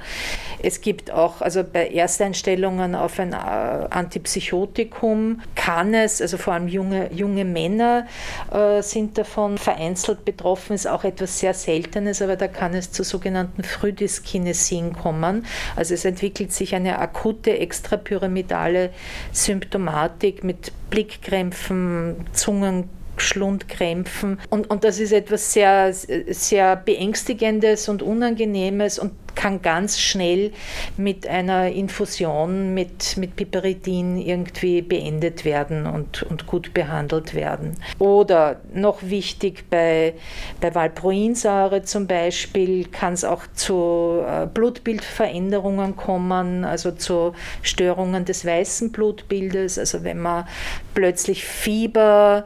es 0.61 0.81
gibt 0.81 1.11
auch, 1.11 1.41
also 1.41 1.63
bei 1.63 1.87
Ersteinstellungen 1.87 2.95
auf 2.95 3.19
ein 3.19 3.33
äh, 3.33 3.35
Antipsychotikum 3.35 5.41
kann 5.55 5.93
es, 5.93 6.21
also 6.21 6.37
vor 6.37 6.53
allem 6.53 6.67
junge, 6.67 7.11
junge 7.13 7.45
Männer 7.45 8.07
äh, 8.51 8.81
sind 8.81 9.17
davon 9.17 9.57
vereinzelt 9.57 10.25
betroffen, 10.25 10.73
ist 10.73 10.87
auch 10.87 11.03
etwas 11.03 11.39
sehr 11.39 11.53
Seltenes, 11.53 12.21
aber 12.21 12.35
da 12.35 12.47
kann 12.51 12.73
es 12.73 12.91
zu 12.91 13.03
sogenannten 13.03 13.63
Frühdyskinesien 13.63 14.93
kommen. 14.93 15.45
Also 15.75 15.93
es 15.93 16.05
entwickelt 16.05 16.51
sich 16.51 16.75
eine 16.75 16.99
akute 16.99 17.57
extrapyramidale 17.57 18.91
Symptomatik 19.31 20.43
mit 20.43 20.71
Blickkrämpfen, 20.89 22.25
Zungen, 22.33 22.89
Schlundkrämpfen. 23.17 24.39
Und, 24.49 24.69
und 24.69 24.83
das 24.83 24.99
ist 24.99 25.11
etwas 25.11 25.53
sehr, 25.53 25.93
sehr 25.93 26.75
Beängstigendes 26.75 27.87
und 27.89 28.01
Unangenehmes 28.01 28.99
und 28.99 29.30
kann 29.35 29.61
ganz 29.61 29.99
schnell 29.99 30.51
mit 30.97 31.27
einer 31.27 31.69
Infusion 31.69 32.73
mit, 32.73 33.17
mit 33.17 33.35
Piperidin 33.35 34.17
irgendwie 34.17 34.81
beendet 34.81 35.45
werden 35.45 35.85
und, 35.85 36.23
und 36.23 36.47
gut 36.47 36.73
behandelt 36.73 37.33
werden. 37.33 37.77
Oder 37.99 38.61
noch 38.73 39.01
wichtig 39.01 39.69
bei, 39.69 40.13
bei 40.59 40.73
Valproinsäure 40.73 41.83
zum 41.83 42.07
Beispiel 42.07 42.85
kann 42.85 43.13
es 43.13 43.23
auch 43.23 43.43
zu 43.53 44.23
äh, 44.27 44.47
Blutbildveränderungen 44.47 45.95
kommen, 45.95 46.65
also 46.65 46.91
zu 46.91 47.33
Störungen 47.61 48.25
des 48.25 48.45
weißen 48.45 48.91
Blutbildes. 48.91 49.77
Also 49.77 50.03
wenn 50.03 50.19
man 50.19 50.47
plötzlich 50.93 51.45
Fieber, 51.45 52.45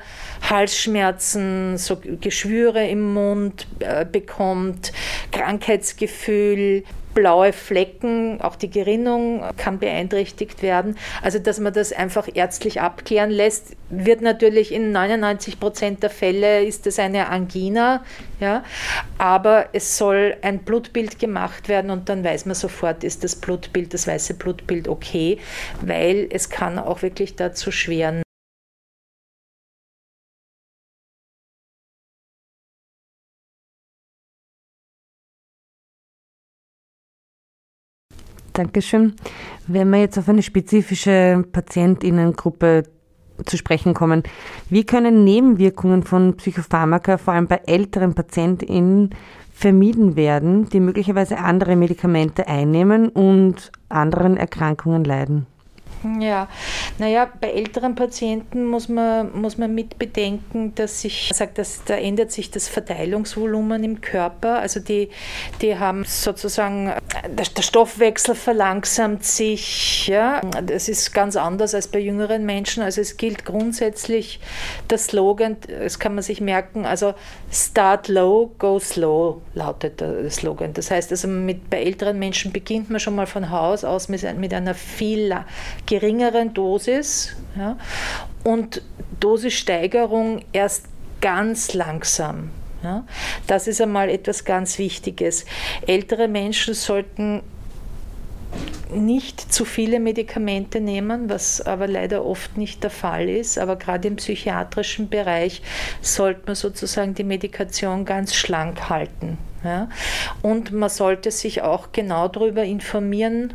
Halsschmerzen, 0.49 1.77
so 1.77 1.97
Geschwüre 2.21 2.87
im 2.87 3.13
Mund 3.13 3.67
äh, 3.79 4.05
bekommt, 4.05 4.91
Krankheitsgefühl, 5.31 6.74
blaue 7.15 7.53
Flecken, 7.53 8.39
auch 8.41 8.55
die 8.55 8.69
Gerinnung 8.69 9.43
kann 9.57 9.79
beeinträchtigt 9.79 10.61
werden. 10.61 10.97
Also, 11.23 11.39
dass 11.39 11.59
man 11.59 11.73
das 11.73 11.91
einfach 11.91 12.27
ärztlich 12.31 12.81
abklären 12.81 13.31
lässt, 13.31 13.75
wird 13.89 14.21
natürlich 14.21 14.71
in 14.71 14.91
99 14.91 15.59
Prozent 15.59 16.03
der 16.03 16.09
Fälle 16.11 16.63
ist 16.63 16.85
es 16.85 16.99
eine 16.99 17.29
Angina, 17.29 18.03
ja, 18.39 18.63
aber 19.17 19.69
es 19.73 19.97
soll 19.97 20.35
ein 20.41 20.59
Blutbild 20.59 21.17
gemacht 21.17 21.69
werden 21.69 21.89
und 21.89 22.09
dann 22.09 22.23
weiß 22.23 22.45
man 22.45 22.55
sofort, 22.55 23.03
ist 23.03 23.23
das 23.23 23.35
Blutbild, 23.35 23.93
das 23.93 24.07
weiße 24.07 24.33
Blutbild 24.33 24.87
okay, 24.87 25.39
weil 25.81 26.27
es 26.29 26.49
kann 26.49 26.77
auch 26.77 27.01
wirklich 27.01 27.35
dazu 27.35 27.71
schweren 27.71 28.24
Dankeschön. 38.55 39.15
Wenn 39.67 39.89
wir 39.89 39.99
jetzt 39.99 40.17
auf 40.17 40.29
eine 40.29 40.41
spezifische 40.41 41.43
Patientinnengruppe 41.51 42.83
zu 43.45 43.57
sprechen 43.57 43.93
kommen, 43.93 44.23
wie 44.69 44.85
können 44.85 45.25
Nebenwirkungen 45.25 46.03
von 46.03 46.37
Psychopharmaka 46.37 47.17
vor 47.17 47.33
allem 47.33 47.47
bei 47.47 47.61
älteren 47.65 48.13
PatientInnen 48.13 49.09
vermieden 49.51 50.15
werden, 50.15 50.69
die 50.69 50.79
möglicherweise 50.79 51.37
andere 51.37 51.75
Medikamente 51.75 52.47
einnehmen 52.47 53.09
und 53.09 53.73
anderen 53.89 54.37
Erkrankungen 54.37 55.03
leiden? 55.03 55.47
Ja, 56.19 56.47
naja, 56.97 57.29
bei 57.41 57.51
älteren 57.51 57.95
Patienten 57.95 58.65
muss 58.65 58.89
man, 58.89 59.39
muss 59.39 59.57
man 59.57 59.73
mit 59.73 59.97
bedenken, 59.97 60.73
dass 60.75 61.01
sich, 61.01 61.31
sagt, 61.33 61.57
dass 61.57 61.83
da 61.85 61.95
ändert 61.95 62.31
sich 62.31 62.51
das 62.51 62.67
Verteilungsvolumen 62.67 63.83
im 63.83 64.01
Körper. 64.01 64.59
Also 64.59 64.79
die, 64.79 65.09
die 65.61 65.77
haben 65.77 66.05
sozusagen, 66.05 66.93
der, 67.27 67.45
der 67.45 67.61
Stoffwechsel 67.61 68.35
verlangsamt 68.35 69.25
sich. 69.25 70.07
Ja. 70.07 70.41
Das 70.41 70.87
ist 70.87 71.13
ganz 71.13 71.35
anders 71.35 71.73
als 71.73 71.87
bei 71.87 71.99
jüngeren 71.99 72.45
Menschen. 72.45 72.83
Also 72.83 73.01
es 73.01 73.17
gilt 73.17 73.45
grundsätzlich 73.45 74.39
der 74.89 74.97
Slogan, 74.97 75.57
das 75.67 75.99
kann 75.99 76.15
man 76.15 76.23
sich 76.23 76.41
merken, 76.41 76.85
also 76.85 77.13
Start 77.51 78.09
low, 78.09 78.51
go 78.59 78.79
slow 78.79 79.41
lautet 79.53 80.01
der 80.01 80.29
Slogan. 80.29 80.73
Das 80.73 80.91
heißt, 80.91 81.11
also 81.11 81.27
mit, 81.27 81.69
bei 81.69 81.81
älteren 81.81 82.19
Menschen 82.19 82.51
beginnt 82.51 82.89
man 82.89 82.99
schon 82.99 83.15
mal 83.15 83.27
von 83.27 83.49
Haus 83.49 83.83
aus 83.83 84.09
mit, 84.09 84.23
mit 84.37 84.53
einer 84.53 84.73
viel 84.73 85.33
geringeren 85.99 86.53
Dosis 86.53 87.35
ja, 87.57 87.77
und 88.43 88.81
Dosissteigerung 89.21 90.41
erst 90.51 90.87
ganz 91.21 91.73
langsam. 91.73 92.51
Ja. 92.83 93.05
Das 93.47 93.67
ist 93.67 93.79
einmal 93.79 94.09
etwas 94.09 94.43
ganz 94.43 94.77
Wichtiges. 94.77 95.45
Ältere 95.87 96.27
Menschen 96.27 96.73
sollten 96.73 97.41
nicht 98.93 99.53
zu 99.53 99.65
viele 99.65 99.99
Medikamente 99.99 100.79
nehmen, 100.81 101.29
was 101.29 101.61
aber 101.61 101.87
leider 101.87 102.25
oft 102.25 102.57
nicht 102.57 102.83
der 102.83 102.91
Fall 102.91 103.29
ist. 103.29 103.57
Aber 103.57 103.77
gerade 103.77 104.09
im 104.09 104.17
psychiatrischen 104.17 105.09
Bereich 105.09 105.61
sollte 106.01 106.41
man 106.45 106.55
sozusagen 106.55 107.13
die 107.13 107.23
Medikation 107.23 108.03
ganz 108.03 108.35
schlank 108.35 108.89
halten. 108.89 109.37
Ja? 109.63 109.89
Und 110.41 110.71
man 110.71 110.89
sollte 110.89 111.31
sich 111.31 111.61
auch 111.63 111.91
genau 111.91 112.27
darüber 112.27 112.63
informieren. 112.63 113.53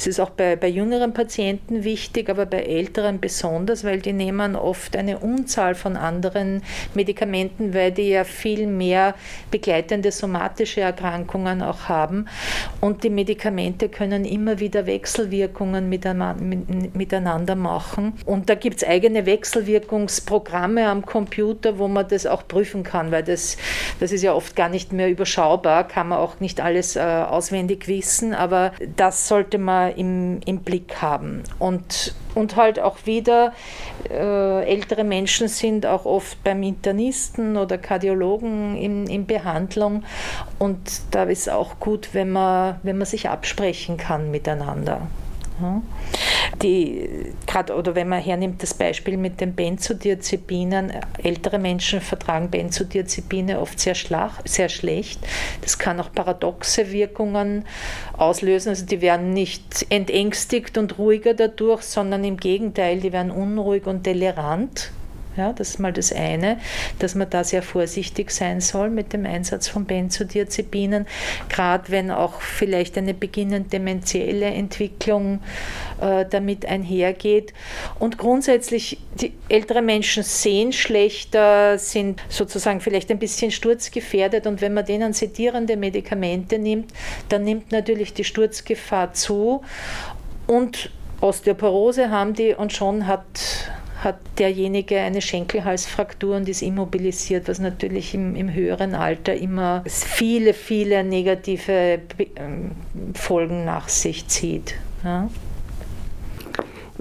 Es 0.00 0.06
ist 0.06 0.18
auch 0.18 0.30
bei, 0.30 0.56
bei 0.56 0.68
jüngeren 0.68 1.12
Patienten 1.12 1.84
wichtig, 1.84 2.30
aber 2.30 2.46
bei 2.46 2.62
älteren 2.62 3.20
besonders, 3.20 3.84
weil 3.84 3.98
die 4.00 4.14
nehmen 4.14 4.56
oft 4.56 4.96
eine 4.96 5.18
Unzahl 5.18 5.74
von 5.74 5.98
anderen 5.98 6.62
Medikamenten, 6.94 7.74
weil 7.74 7.92
die 7.92 8.08
ja 8.08 8.24
viel 8.24 8.66
mehr 8.66 9.14
begleitende 9.50 10.10
somatische 10.10 10.80
Erkrankungen 10.80 11.60
auch 11.60 11.90
haben. 11.90 12.24
Und 12.80 13.04
die 13.04 13.10
Medikamente 13.10 13.90
können 13.90 14.24
immer 14.24 14.58
wieder 14.58 14.86
Wechselwirkungen 14.86 15.90
miteinander 15.90 17.54
machen. 17.54 18.14
Und 18.24 18.48
da 18.48 18.54
gibt 18.54 18.78
es 18.78 18.88
eigene 18.88 19.26
Wechselwirkungsprogramme 19.26 20.88
am 20.88 21.04
Computer, 21.04 21.78
wo 21.78 21.88
man 21.88 22.08
das 22.08 22.24
auch 22.24 22.48
prüfen 22.48 22.84
kann, 22.84 23.10
weil 23.10 23.22
das, 23.22 23.58
das 24.00 24.12
ist 24.12 24.22
ja 24.22 24.32
oft 24.32 24.56
gar 24.56 24.70
nicht 24.70 24.94
mehr 24.94 25.10
überschaubar 25.10 25.84
kann 25.90 26.08
man 26.08 26.18
auch 26.18 26.40
nicht 26.40 26.60
alles 26.60 26.96
äh, 26.96 27.00
auswendig 27.00 27.88
wissen, 27.88 28.32
aber 28.32 28.72
das 28.96 29.28
sollte 29.28 29.58
man 29.58 29.89
im, 29.96 30.40
im 30.46 30.60
Blick 30.60 31.00
haben. 31.00 31.42
Und, 31.58 32.14
und 32.34 32.56
halt 32.56 32.80
auch 32.80 32.98
wieder, 33.04 33.52
äh, 34.08 34.64
ältere 34.64 35.04
Menschen 35.04 35.48
sind 35.48 35.86
auch 35.86 36.04
oft 36.04 36.42
beim 36.44 36.62
Internisten 36.62 37.56
oder 37.56 37.78
Kardiologen 37.78 38.76
in, 38.76 39.06
in 39.06 39.26
Behandlung 39.26 40.04
und 40.58 40.78
da 41.10 41.24
ist 41.24 41.50
auch 41.50 41.78
gut, 41.80 42.10
wenn 42.12 42.30
man, 42.30 42.78
wenn 42.82 42.98
man 42.98 43.06
sich 43.06 43.28
absprechen 43.28 43.96
kann 43.96 44.30
miteinander. 44.30 45.02
Die, 46.62 47.32
grad, 47.46 47.70
oder 47.70 47.94
wenn 47.94 48.08
man 48.08 48.20
hernimmt 48.20 48.62
das 48.62 48.74
Beispiel 48.74 49.16
mit 49.16 49.40
den 49.40 49.54
Benzodiazepinen, 49.54 50.92
ältere 51.22 51.58
Menschen 51.58 52.02
vertragen 52.02 52.50
Benzodiazepine 52.50 53.60
oft 53.60 53.80
sehr, 53.80 53.94
schlach, 53.94 54.40
sehr 54.44 54.68
schlecht. 54.68 55.20
Das 55.62 55.78
kann 55.78 55.98
auch 56.00 56.12
paradoxe 56.12 56.92
Wirkungen 56.92 57.64
auslösen. 58.16 58.70
Also 58.70 58.84
die 58.84 59.00
werden 59.00 59.32
nicht 59.32 59.86
entängstigt 59.88 60.76
und 60.76 60.98
ruhiger 60.98 61.32
dadurch, 61.32 61.82
sondern 61.82 62.24
im 62.24 62.36
Gegenteil, 62.36 63.00
die 63.00 63.12
werden 63.12 63.30
unruhig 63.30 63.86
und 63.86 64.04
delirant. 64.04 64.92
Ja, 65.40 65.54
das 65.54 65.70
ist 65.70 65.78
mal 65.78 65.90
das 65.90 66.12
eine, 66.12 66.58
dass 66.98 67.14
man 67.14 67.30
da 67.30 67.44
sehr 67.44 67.62
vorsichtig 67.62 68.30
sein 68.30 68.60
soll 68.60 68.90
mit 68.90 69.14
dem 69.14 69.24
Einsatz 69.24 69.68
von 69.68 69.86
Benzodiazepinen, 69.86 71.06
gerade 71.48 71.84
wenn 71.88 72.10
auch 72.10 72.42
vielleicht 72.42 72.98
eine 72.98 73.14
beginnend 73.14 73.72
dementielle 73.72 74.44
Entwicklung 74.44 75.40
äh, 75.98 76.26
damit 76.28 76.66
einhergeht. 76.66 77.54
Und 77.98 78.18
grundsätzlich, 78.18 78.98
die 79.18 79.32
ältere 79.48 79.80
Menschen 79.80 80.24
sehen 80.24 80.74
schlechter, 80.74 81.78
sind 81.78 82.20
sozusagen 82.28 82.82
vielleicht 82.82 83.10
ein 83.10 83.18
bisschen 83.18 83.50
sturzgefährdet 83.50 84.46
und 84.46 84.60
wenn 84.60 84.74
man 84.74 84.84
denen 84.84 85.14
sedierende 85.14 85.78
Medikamente 85.78 86.58
nimmt, 86.58 86.92
dann 87.30 87.44
nimmt 87.44 87.72
natürlich 87.72 88.12
die 88.12 88.24
Sturzgefahr 88.24 89.14
zu 89.14 89.62
und 90.46 90.90
Osteoporose 91.22 92.10
haben 92.10 92.34
die 92.34 92.54
und 92.54 92.74
schon 92.74 93.06
hat 93.06 93.24
hat 94.02 94.18
derjenige 94.38 94.98
eine 94.98 95.20
Schenkelhalsfraktur 95.20 96.36
und 96.36 96.48
ist 96.48 96.62
immobilisiert, 96.62 97.48
was 97.48 97.58
natürlich 97.58 98.14
im, 98.14 98.34
im 98.34 98.52
höheren 98.52 98.94
Alter 98.94 99.34
immer 99.34 99.82
viele, 99.86 100.54
viele 100.54 101.04
negative 101.04 102.00
ähm, 102.36 102.72
Folgen 103.14 103.64
nach 103.64 103.88
sich 103.88 104.26
zieht. 104.28 104.74
Ja. 105.04 105.28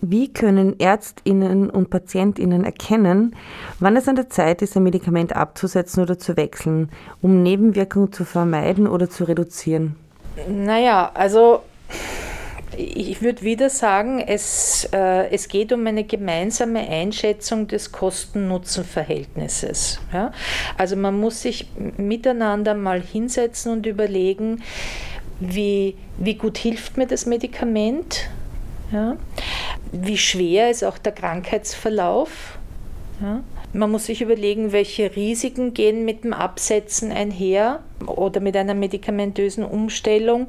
Wie 0.01 0.31
können 0.31 0.79
Ärztinnen 0.79 1.69
und 1.69 1.89
Patientinnen 1.89 2.63
erkennen, 2.63 3.35
wann 3.79 3.97
es 3.97 4.07
an 4.07 4.15
der 4.15 4.29
Zeit 4.29 4.61
ist, 4.61 4.77
ein 4.77 4.83
Medikament 4.83 5.35
abzusetzen 5.35 6.01
oder 6.01 6.17
zu 6.17 6.37
wechseln, 6.37 6.89
um 7.21 7.43
Nebenwirkungen 7.43 8.13
zu 8.13 8.23
vermeiden 8.23 8.87
oder 8.87 9.09
zu 9.09 9.25
reduzieren? 9.25 9.95
Naja, 10.47 11.11
also 11.13 11.63
ich 12.79 13.21
würde 13.21 13.41
wieder 13.41 13.69
sagen, 13.69 14.19
es, 14.19 14.87
äh, 14.93 15.29
es 15.31 15.49
geht 15.49 15.73
um 15.73 15.85
eine 15.85 16.05
gemeinsame 16.05 16.87
Einschätzung 16.87 17.67
des 17.67 17.91
Kosten-Nutzen-Verhältnisses. 17.91 19.99
Ja? 20.13 20.31
Also 20.77 20.95
man 20.95 21.19
muss 21.19 21.41
sich 21.41 21.67
miteinander 21.97 22.75
mal 22.75 23.01
hinsetzen 23.01 23.73
und 23.73 23.85
überlegen, 23.85 24.63
wie, 25.39 25.95
wie 26.17 26.35
gut 26.35 26.57
hilft 26.57 26.97
mir 26.97 27.07
das 27.07 27.25
Medikament, 27.25 28.29
ja? 28.91 29.17
wie 29.91 30.17
schwer 30.17 30.69
ist 30.69 30.83
auch 30.83 30.97
der 30.97 31.11
Krankheitsverlauf. 31.11 32.57
Ja? 33.21 33.41
Man 33.71 33.91
muss 33.91 34.05
sich 34.05 34.21
überlegen, 34.21 34.71
welche 34.71 35.15
Risiken 35.15 35.73
gehen 35.73 36.03
mit 36.03 36.23
dem 36.23 36.33
Absetzen 36.33 37.11
einher 37.11 37.81
oder 38.05 38.39
mit 38.39 38.55
einer 38.55 38.73
medikamentösen 38.73 39.63
Umstellung 39.63 40.47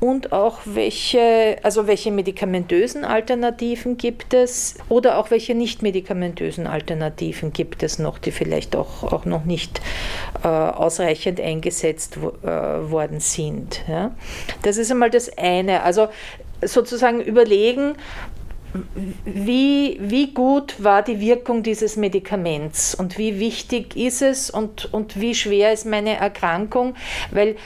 und 0.00 0.32
auch 0.32 0.60
welche, 0.64 1.58
also 1.62 1.86
welche 1.86 2.10
medikamentösen 2.10 3.04
Alternativen 3.04 3.98
gibt 3.98 4.32
es 4.32 4.76
oder 4.88 5.18
auch 5.18 5.30
welche 5.30 5.54
nicht 5.54 5.82
medikamentösen 5.82 6.66
Alternativen 6.66 7.52
gibt 7.52 7.82
es 7.82 7.98
noch, 7.98 8.18
die 8.18 8.30
vielleicht 8.30 8.74
auch, 8.74 9.02
auch 9.02 9.26
noch 9.26 9.44
nicht 9.44 9.80
äh, 10.42 10.48
ausreichend 10.48 11.40
eingesetzt 11.40 12.16
äh, 12.16 12.46
worden 12.46 13.20
sind. 13.20 13.82
Ja. 13.86 14.12
Das 14.62 14.78
ist 14.78 14.90
einmal 14.90 15.10
das 15.10 15.36
eine. 15.36 15.82
Also 15.82 16.08
sozusagen 16.64 17.20
überlegen, 17.20 17.96
wie, 19.24 19.98
wie 20.00 20.32
gut 20.32 20.82
war 20.82 21.02
die 21.02 21.20
Wirkung 21.20 21.62
dieses 21.62 21.96
Medikaments 21.96 22.94
und 22.94 23.18
wie 23.18 23.38
wichtig 23.38 23.96
ist 23.96 24.22
es 24.22 24.50
und, 24.50 24.92
und 24.92 25.20
wie 25.20 25.34
schwer 25.34 25.72
ist 25.72 25.86
meine 25.86 26.16
Erkrankung, 26.16 26.94
weil 27.30 27.56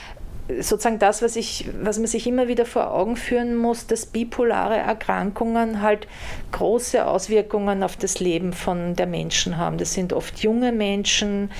sozusagen 0.59 0.99
das, 0.99 1.21
was, 1.21 1.35
ich, 1.35 1.69
was 1.81 1.97
man 1.97 2.07
sich 2.07 2.25
immer 2.27 2.47
wieder 2.47 2.65
vor 2.65 2.93
Augen 2.93 3.17
führen 3.17 3.55
muss, 3.55 3.87
dass 3.87 4.05
bipolare 4.05 4.77
Erkrankungen 4.77 5.81
halt 5.81 6.07
große 6.51 7.05
Auswirkungen 7.05 7.83
auf 7.83 7.97
das 7.97 8.19
Leben 8.19 8.53
von 8.53 8.95
der 8.95 9.07
Menschen 9.07 9.57
haben. 9.57 9.77
Das 9.77 9.93
sind 9.93 10.13
oft 10.13 10.39
junge 10.39 10.71
Menschen, 10.71 11.51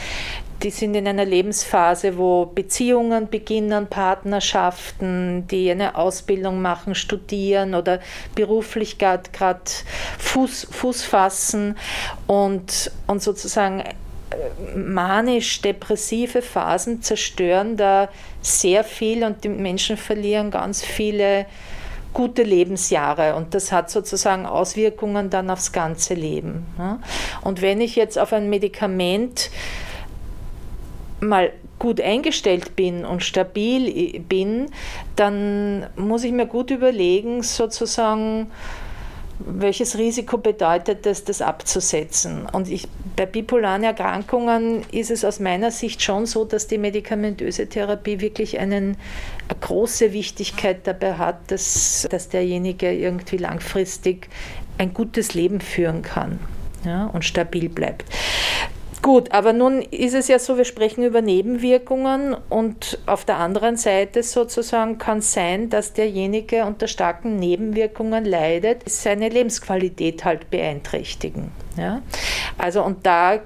die 0.64 0.72
sind 0.72 0.95
in 0.95 1.08
einer 1.08 1.26
Lebensphase, 1.26 2.18
wo 2.18 2.45
Beziehungen 2.45 3.30
beginnen, 3.30 3.88
Partnerschaften, 3.88 5.47
die 5.47 5.70
eine 5.70 5.95
Ausbildung 5.95 6.62
machen, 6.62 6.95
studieren 6.95 7.76
oder 7.76 7.99
beruflich 8.34 8.97
gerade 8.97 9.24
Fuß, 10.18 10.68
Fuß 10.72 11.03
fassen 11.03 11.78
und, 12.26 12.91
und 13.05 13.22
sozusagen 13.22 13.84
manisch-depressive 14.76 16.41
Phasen 16.41 17.01
zerstören 17.01 17.78
da 17.78 18.10
sehr 18.41 18.84
viel 18.84 19.24
und 19.24 19.43
die 19.43 19.49
Menschen 19.49 19.97
verlieren 19.97 20.51
ganz 20.51 20.84
viele 20.84 21.45
gute 22.14 22.43
Lebensjahre 22.43 23.36
und 23.36 23.53
das 23.53 23.72
hat 23.72 23.91
sozusagen 23.91 24.45
Auswirkungen 24.45 25.30
dann 25.30 25.49
aufs 25.49 25.72
ganze 25.72 26.14
Leben. 26.16 26.66
Und 27.43 27.62
wenn 27.62 27.80
ich 27.80 27.95
jetzt 27.95 28.18
auf 28.18 28.34
ein 28.34 28.49
Medikament 28.49 29.51
mal 31.20 31.51
gut 31.80 32.01
eingestellt 32.01 32.76
bin 32.76 33.05
und 33.05 33.24
stabil 33.24 34.20
bin, 34.22 34.68
dann 35.15 35.88
muss 35.95 36.24
ich 36.24 36.32
mir 36.32 36.47
gut 36.47 36.72
überlegen, 36.72 37.43
sozusagen, 37.43 38.51
welches 39.39 39.97
Risiko 39.97 40.39
bedeutet 40.39 41.05
es, 41.05 41.24
das 41.24 41.41
abzusetzen? 41.43 42.47
Und 42.51 42.70
ich, 42.70 42.88
bei 43.15 43.28
bipolaren 43.28 43.84
Erkrankungen 43.84 44.84
ist 44.91 45.11
es 45.11 45.24
aus 45.24 45.39
meiner 45.39 45.70
Sicht 45.70 46.01
schon 46.01 46.26
so, 46.26 46.45
dass 46.45 46.65
die 46.68 46.80
medikamentöse 46.80 47.68
Therapie 47.68 48.20
wirklich 48.20 48.59
einen, 48.59 48.97
eine 49.47 49.59
große 49.61 50.13
Wichtigkeit 50.13 50.88
dabei 50.88 51.13
hat, 51.13 51.51
dass, 51.51 52.07
dass 52.09 52.30
derjenige 52.30 52.91
irgendwie 52.91 53.38
langfristig 53.38 54.30
ein 54.80 54.93
gutes 54.93 55.36
Leben 55.36 55.61
führen 55.61 56.01
kann 56.01 56.39
ja, 56.84 57.05
und 57.05 57.24
stabil 57.24 57.70
bleibt. 57.70 58.05
Gut, 59.08 59.32
aber 59.32 59.53
nun 59.53 59.84
ist 59.84 60.14
es 60.16 60.28
ja 60.28 60.38
so, 60.38 60.58
wir 60.58 60.66
sprechen 60.66 61.01
über 61.01 61.22
Nebenwirkungen 61.22 62.36
und 62.49 62.99
auf 63.05 63.24
der 63.24 63.38
anderen 63.38 63.78
Seite 63.78 64.22
sozusagen 64.22 64.97
kann 64.97 65.20
es 65.20 65.32
sein, 65.32 65.70
dass 65.70 65.93
derjenige 65.93 66.66
unter 66.66 66.89
starken 66.89 67.38
Nebenwirkungen 67.38 68.26
leidet, 68.26 68.82
seine 68.89 69.30
Lebensqualität 69.30 70.26
halt 70.26 70.49
beeinträchtigen. 70.49 71.53
Ja? 71.78 72.01
Also 72.58 72.84
und 72.84 73.05
da 73.05 73.39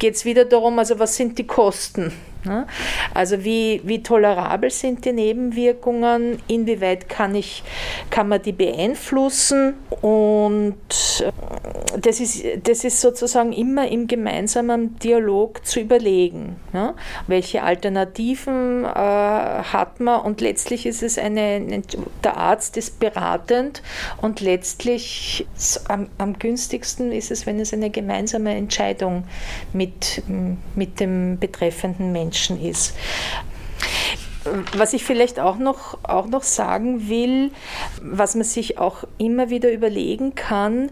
geht 0.00 0.16
es 0.16 0.24
wieder 0.24 0.44
darum, 0.44 0.76
also 0.80 0.98
was 0.98 1.14
sind 1.14 1.38
die 1.38 1.46
Kosten? 1.46 2.12
Ne? 2.44 2.66
Also 3.14 3.42
wie, 3.44 3.80
wie 3.84 4.02
tolerabel 4.02 4.70
sind 4.70 5.04
die 5.04 5.12
Nebenwirkungen, 5.12 6.40
inwieweit 6.46 7.08
kann, 7.08 7.34
ich, 7.34 7.64
kann 8.10 8.28
man 8.28 8.40
die 8.40 8.52
beeinflussen 8.52 9.74
und 10.00 10.76
äh, 11.20 11.32
das 12.00 12.20
ist, 12.20 12.44
das 12.62 12.84
ist 12.84 13.00
sozusagen 13.00 13.52
immer 13.52 13.88
im 13.88 14.06
gemeinsamen 14.06 14.96
Dialog 15.00 15.66
zu 15.66 15.80
überlegen, 15.80 16.56
ne? 16.72 16.94
welche 17.26 17.64
Alternativen 17.64 18.84
äh, 18.84 18.88
hat 18.88 19.98
man 19.98 20.20
und 20.20 20.40
letztlich 20.40 20.86
ist 20.86 21.02
es 21.02 21.18
eine, 21.18 21.82
der 22.22 22.36
Arzt 22.36 22.76
ist 22.76 23.00
beratend 23.00 23.82
und 24.22 24.40
letztlich 24.40 25.44
am, 25.88 26.08
am 26.18 26.38
günstigsten 26.38 27.10
ist 27.10 27.32
es, 27.32 27.46
wenn 27.46 27.58
es 27.58 27.72
eine 27.72 27.90
gemeinsame 27.90 28.54
Entscheidung 28.54 29.24
mit, 29.72 30.22
mit 30.76 31.00
dem 31.00 31.38
betreffenden 31.40 32.12
Menschen 32.12 32.27
Menschen 32.28 32.62
ist. 32.62 32.94
Was 34.74 34.92
ich 34.92 35.04
vielleicht 35.04 35.40
auch 35.40 35.58
noch, 35.58 35.98
auch 36.04 36.26
noch 36.26 36.42
sagen 36.42 37.08
will, 37.08 37.50
was 38.00 38.34
man 38.34 38.44
sich 38.44 38.78
auch 38.78 39.04
immer 39.18 39.50
wieder 39.50 39.70
überlegen 39.70 40.34
kann, 40.34 40.90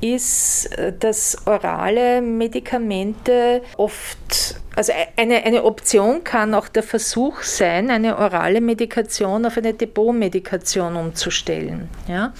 ist, 0.00 0.70
dass 1.00 1.46
orale 1.46 2.20
Medikamente 2.20 3.62
oft, 3.76 4.60
also 4.78 4.92
eine, 5.16 5.42
eine 5.42 5.64
Option 5.64 6.22
kann 6.22 6.54
auch 6.54 6.68
der 6.68 6.84
Versuch 6.84 7.42
sein, 7.42 7.90
eine 7.90 8.16
orale 8.16 8.60
Medikation 8.60 9.44
auf 9.44 9.58
eine 9.58 9.74
Depotmedikation 9.74 10.94
umzustellen. 10.94 11.88
Ja? 12.06 12.32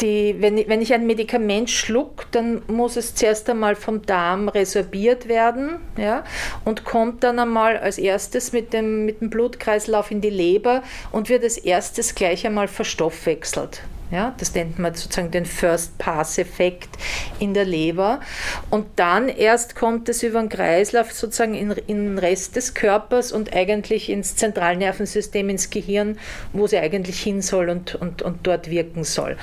Die, 0.00 0.36
wenn, 0.38 0.66
wenn 0.66 0.80
ich 0.80 0.94
ein 0.94 1.06
Medikament 1.06 1.68
schluck, 1.68 2.24
dann 2.30 2.62
muss 2.68 2.96
es 2.96 3.14
zuerst 3.14 3.50
einmal 3.50 3.76
vom 3.76 4.00
Darm 4.00 4.48
resorbiert 4.48 5.28
werden 5.28 5.72
ja, 5.98 6.24
und 6.64 6.84
kommt 6.84 7.22
dann 7.22 7.38
einmal 7.38 7.76
als 7.76 7.98
erstes 7.98 8.52
mit 8.54 8.72
dem, 8.72 9.04
mit 9.04 9.20
dem 9.20 9.28
Blutkreislauf 9.28 10.10
in 10.10 10.22
die 10.22 10.30
Leber 10.30 10.82
und 11.10 11.28
wird 11.28 11.44
als 11.44 11.58
erstes 11.58 12.14
gleich 12.14 12.46
einmal 12.46 12.66
verstoffwechselt. 12.66 13.82
Ja, 14.12 14.34
das 14.36 14.54
nennt 14.54 14.78
man 14.78 14.94
sozusagen 14.94 15.30
den 15.30 15.46
First-Pass-Effekt 15.46 16.90
in 17.38 17.54
der 17.54 17.64
Leber. 17.64 18.20
Und 18.68 18.84
dann 18.96 19.30
erst 19.30 19.74
kommt 19.74 20.06
es 20.10 20.22
über 20.22 20.38
den 20.38 20.50
Kreislauf 20.50 21.12
sozusagen 21.12 21.54
in, 21.54 21.70
in 21.86 22.08
den 22.08 22.18
Rest 22.18 22.54
des 22.56 22.74
Körpers 22.74 23.32
und 23.32 23.54
eigentlich 23.54 24.10
ins 24.10 24.36
Zentralnervensystem, 24.36 25.48
ins 25.48 25.70
Gehirn, 25.70 26.18
wo 26.52 26.66
sie 26.66 26.76
eigentlich 26.76 27.22
hin 27.22 27.40
soll 27.40 27.70
und, 27.70 27.94
und, 27.94 28.20
und 28.20 28.46
dort 28.46 28.68
wirken 28.68 29.04
soll. 29.04 29.38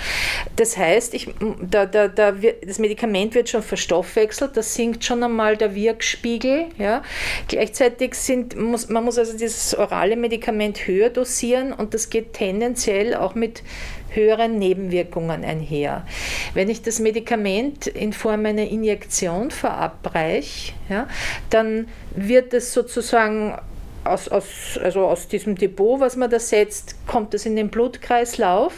Das 0.56 0.78
heißt, 0.78 1.16
ich, 1.16 1.34
da, 1.62 1.88
da, 1.88 2.08
da, 2.08 2.32
das 2.32 2.78
Medikament 2.78 3.34
wird 3.34 3.50
schon 3.50 3.64
verstoffwechselt, 3.64 4.56
da 4.56 4.62
sinkt 4.62 5.04
schon 5.04 5.24
einmal 5.24 5.58
der 5.58 5.74
Wirkspiegel. 5.74 6.68
Ja. 6.78 7.02
Gleichzeitig 7.48 8.14
sind, 8.14 8.56
muss, 8.56 8.88
man 8.88 9.04
muss 9.04 9.18
also 9.18 9.36
dieses 9.36 9.76
orale 9.76 10.16
Medikament 10.16 10.86
höher 10.86 11.10
dosieren 11.10 11.74
und 11.74 11.96
das 11.96 12.12
geht 12.12 12.34
tendenziell 12.34 13.16
auch 13.16 13.34
mit 13.34 13.64
höheren 14.12 14.58
Nebenwirkungen 14.58 15.44
einher. 15.44 16.06
Wenn 16.54 16.70
ich 16.70 16.82
das 16.82 17.00
Medikament 17.00 17.88
in 17.88 18.14
Form 18.14 18.46
einer 18.46 18.68
Injektion 18.68 19.52
verabreiche, 19.52 20.74
ja, 20.90 21.08
dann 21.50 21.88
wird 22.16 22.54
es 22.54 22.74
sozusagen 22.74 23.58
aus, 24.04 24.28
aus, 24.28 24.80
also 24.82 25.06
aus 25.06 25.28
diesem 25.28 25.56
Depot, 25.56 26.00
was 26.00 26.16
man 26.16 26.30
da 26.30 26.40
setzt, 26.40 26.96
kommt 27.06 27.34
es 27.34 27.46
in 27.46 27.56
den 27.56 27.70
Blutkreislauf 27.70 28.74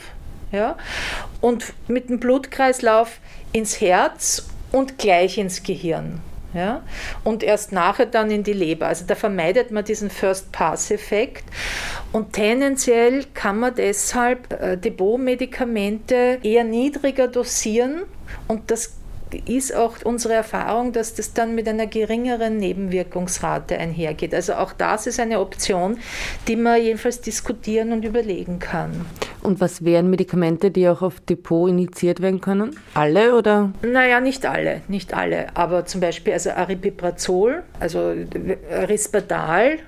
ja, 0.52 0.78
und 1.40 1.74
mit 1.88 2.10
dem 2.10 2.20
Blutkreislauf 2.20 3.20
ins 3.54 3.80
Herz 3.80 4.48
und 4.72 4.98
gleich 4.98 5.38
ins 5.38 5.64
Gehirn 5.64 6.22
ja, 6.54 6.84
und 7.24 7.44
erst 7.44 7.72
nachher 7.72 8.06
dann 8.06 8.32
in 8.32 8.44
die 8.44 8.54
Leber. 8.54 8.88
Also 8.88 9.06
da 9.06 9.16
vermeidet 9.16 9.72
man 9.72 9.86
diesen 9.86 10.10
First-Pass-Effekt. 10.10 11.44
Und 12.12 12.34
tendenziell 12.34 13.26
kann 13.34 13.60
man 13.60 13.76
deshalb 13.76 14.52
äh, 14.62 14.78
Depot-Medikamente 14.78 16.40
eher 16.44 16.64
niedriger 16.64 17.28
dosieren 17.28 18.04
und 18.48 18.70
das 18.72 19.01
ist 19.34 19.76
auch 19.76 19.96
unsere 20.04 20.34
Erfahrung, 20.34 20.92
dass 20.92 21.16
das 21.16 21.34
dann 21.34 21.56
mit 21.56 21.68
einer 21.68 21.88
geringeren 21.88 22.58
Nebenwirkungsrate 22.58 23.78
einhergeht. 23.78 24.34
Also 24.34 24.54
auch 24.54 24.74
das 24.74 25.08
ist 25.08 25.20
eine 25.20 25.40
Option, 25.40 25.98
die 26.48 26.56
man 26.56 26.82
jedenfalls 26.82 27.22
diskutieren 27.22 27.92
und 27.92 28.06
überlegen 28.06 28.60
kann. 28.60 29.06
Und 29.42 29.60
was 29.60 29.84
wären 29.84 30.10
Medikamente, 30.10 30.70
die 30.70 30.88
auch 30.88 31.02
auf 31.02 31.20
Depot 31.20 31.70
initiiert 31.70 32.22
werden 32.22 32.42
können? 32.42 32.76
Alle 32.94 33.36
oder? 33.36 33.72
Naja, 33.82 34.20
nicht 34.20 34.46
alle, 34.46 34.82
nicht 34.88 35.14
alle. 35.14 35.48
Aber 35.56 35.86
zum 35.86 36.00
Beispiel 36.02 36.34
also 36.34 36.52
Aripiprazol, 36.52 37.64
also 37.80 38.14
Risperdal 38.88 39.80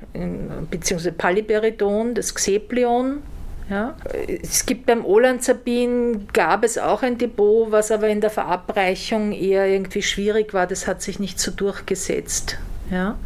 bzw. 0.72 1.12
Paliperidon, 1.12 2.16
das 2.16 2.34
Xeplion, 2.34 3.22
ja. 3.70 3.96
Es 4.42 4.66
gibt 4.66 4.86
beim 4.86 5.06
Olanzapin 5.06 6.28
gab 6.34 6.64
es 6.64 6.78
auch 6.78 7.02
ein 7.02 7.18
Depot, 7.18 7.72
was 7.72 7.92
aber 7.92 8.10
in 8.10 8.22
der 8.22 8.30
Verabreichung 8.30 9.32
eher 9.32 9.68
irgendwie 9.68 10.02
schwierig 10.02 10.54
war. 10.54 10.68
Das 10.68 10.88
hat 10.88 11.02
sich 11.02 11.20
nicht 11.20 11.40
so 11.40 11.52
durchgesetzt. 11.52 12.58
Ja. 12.92 13.18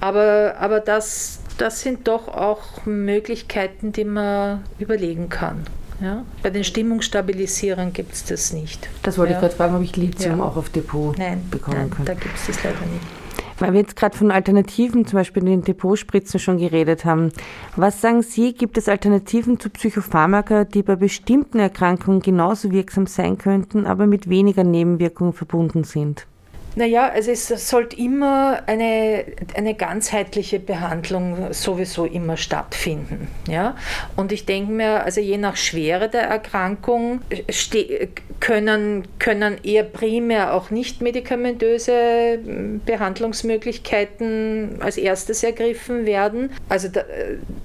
Aber, 0.00 0.56
aber 0.58 0.80
das, 0.80 1.40
das 1.58 1.80
sind 1.80 2.08
doch 2.08 2.28
auch 2.28 2.84
Möglichkeiten, 2.84 3.92
die 3.92 4.04
man 4.04 4.64
überlegen 4.78 5.28
kann. 5.28 5.64
Ja? 6.00 6.24
Bei 6.42 6.50
den 6.50 6.64
Stimmungsstabilisierern 6.64 7.92
gibt 7.92 8.14
es 8.14 8.24
das 8.24 8.52
nicht. 8.52 8.88
Das 9.04 9.18
wollte 9.18 9.32
ja. 9.32 9.38
ich 9.38 9.42
gerade 9.42 9.54
fragen, 9.54 9.76
ob 9.76 9.82
ich 9.82 9.96
Lithium 9.96 10.38
ja. 10.38 10.44
auch 10.44 10.56
auf 10.56 10.70
Depot 10.70 11.16
nein, 11.16 11.46
bekommen 11.50 11.76
nein, 11.76 11.90
kann. 11.90 12.04
Da 12.04 12.14
gibt 12.14 12.34
es 12.34 12.48
das 12.48 12.64
leider 12.64 12.80
nicht. 12.80 13.21
Weil 13.62 13.74
wir 13.74 13.80
jetzt 13.82 13.94
gerade 13.94 14.18
von 14.18 14.32
Alternativen, 14.32 15.06
zum 15.06 15.20
Beispiel 15.20 15.44
den 15.44 15.62
Depotspritzen 15.62 16.40
schon 16.40 16.58
geredet 16.58 17.04
haben. 17.04 17.28
Was 17.76 18.00
sagen 18.00 18.22
Sie, 18.22 18.54
gibt 18.54 18.76
es 18.76 18.88
Alternativen 18.88 19.60
zu 19.60 19.70
Psychopharmaka, 19.70 20.64
die 20.64 20.82
bei 20.82 20.96
bestimmten 20.96 21.60
Erkrankungen 21.60 22.22
genauso 22.22 22.72
wirksam 22.72 23.06
sein 23.06 23.38
könnten, 23.38 23.86
aber 23.86 24.08
mit 24.08 24.28
weniger 24.28 24.64
Nebenwirkungen 24.64 25.32
verbunden 25.32 25.84
sind? 25.84 26.26
Naja, 26.74 27.08
also 27.08 27.30
es 27.30 27.48
sollte 27.48 27.96
immer 27.96 28.62
eine, 28.66 29.24
eine 29.54 29.74
ganzheitliche 29.74 30.58
Behandlung 30.58 31.52
sowieso 31.52 32.06
immer 32.06 32.36
stattfinden. 32.36 33.28
Ja? 33.48 33.76
Und 34.16 34.32
ich 34.32 34.46
denke 34.46 34.72
mir, 34.72 35.04
also 35.04 35.20
je 35.20 35.36
nach 35.36 35.56
Schwere 35.56 36.08
der 36.08 36.22
Erkrankung 36.22 37.20
können, 38.40 39.06
können 39.18 39.56
eher 39.62 39.84
primär 39.84 40.54
auch 40.54 40.70
nicht 40.70 41.02
medikamentöse 41.02 42.38
Behandlungsmöglichkeiten 42.84 44.78
als 44.80 44.96
erstes 44.96 45.42
ergriffen 45.42 46.06
werden. 46.06 46.50
Also 46.68 46.88
da, 46.88 47.02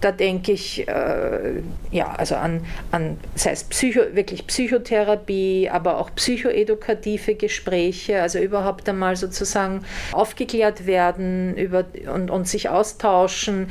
da 0.02 0.12
denke 0.12 0.52
ich 0.52 0.88
äh, 0.88 1.62
ja, 1.92 2.14
also 2.18 2.36
an, 2.36 2.66
an 2.92 3.18
sei 3.36 3.52
es 3.52 3.64
Psycho, 3.64 4.02
wirklich 4.14 4.46
Psychotherapie, 4.48 5.70
aber 5.72 5.98
auch 5.98 6.10
psychoedukative 6.16 7.36
Gespräche, 7.36 8.22
also 8.22 8.40
überhaupt 8.40 8.88
einmal 8.98 9.16
sozusagen 9.16 9.82
aufgeklärt 10.12 10.88
werden 10.88 11.56
über, 11.56 11.86
und, 12.14 12.32
und 12.32 12.48
sich 12.48 12.70
austauschen. 12.70 13.70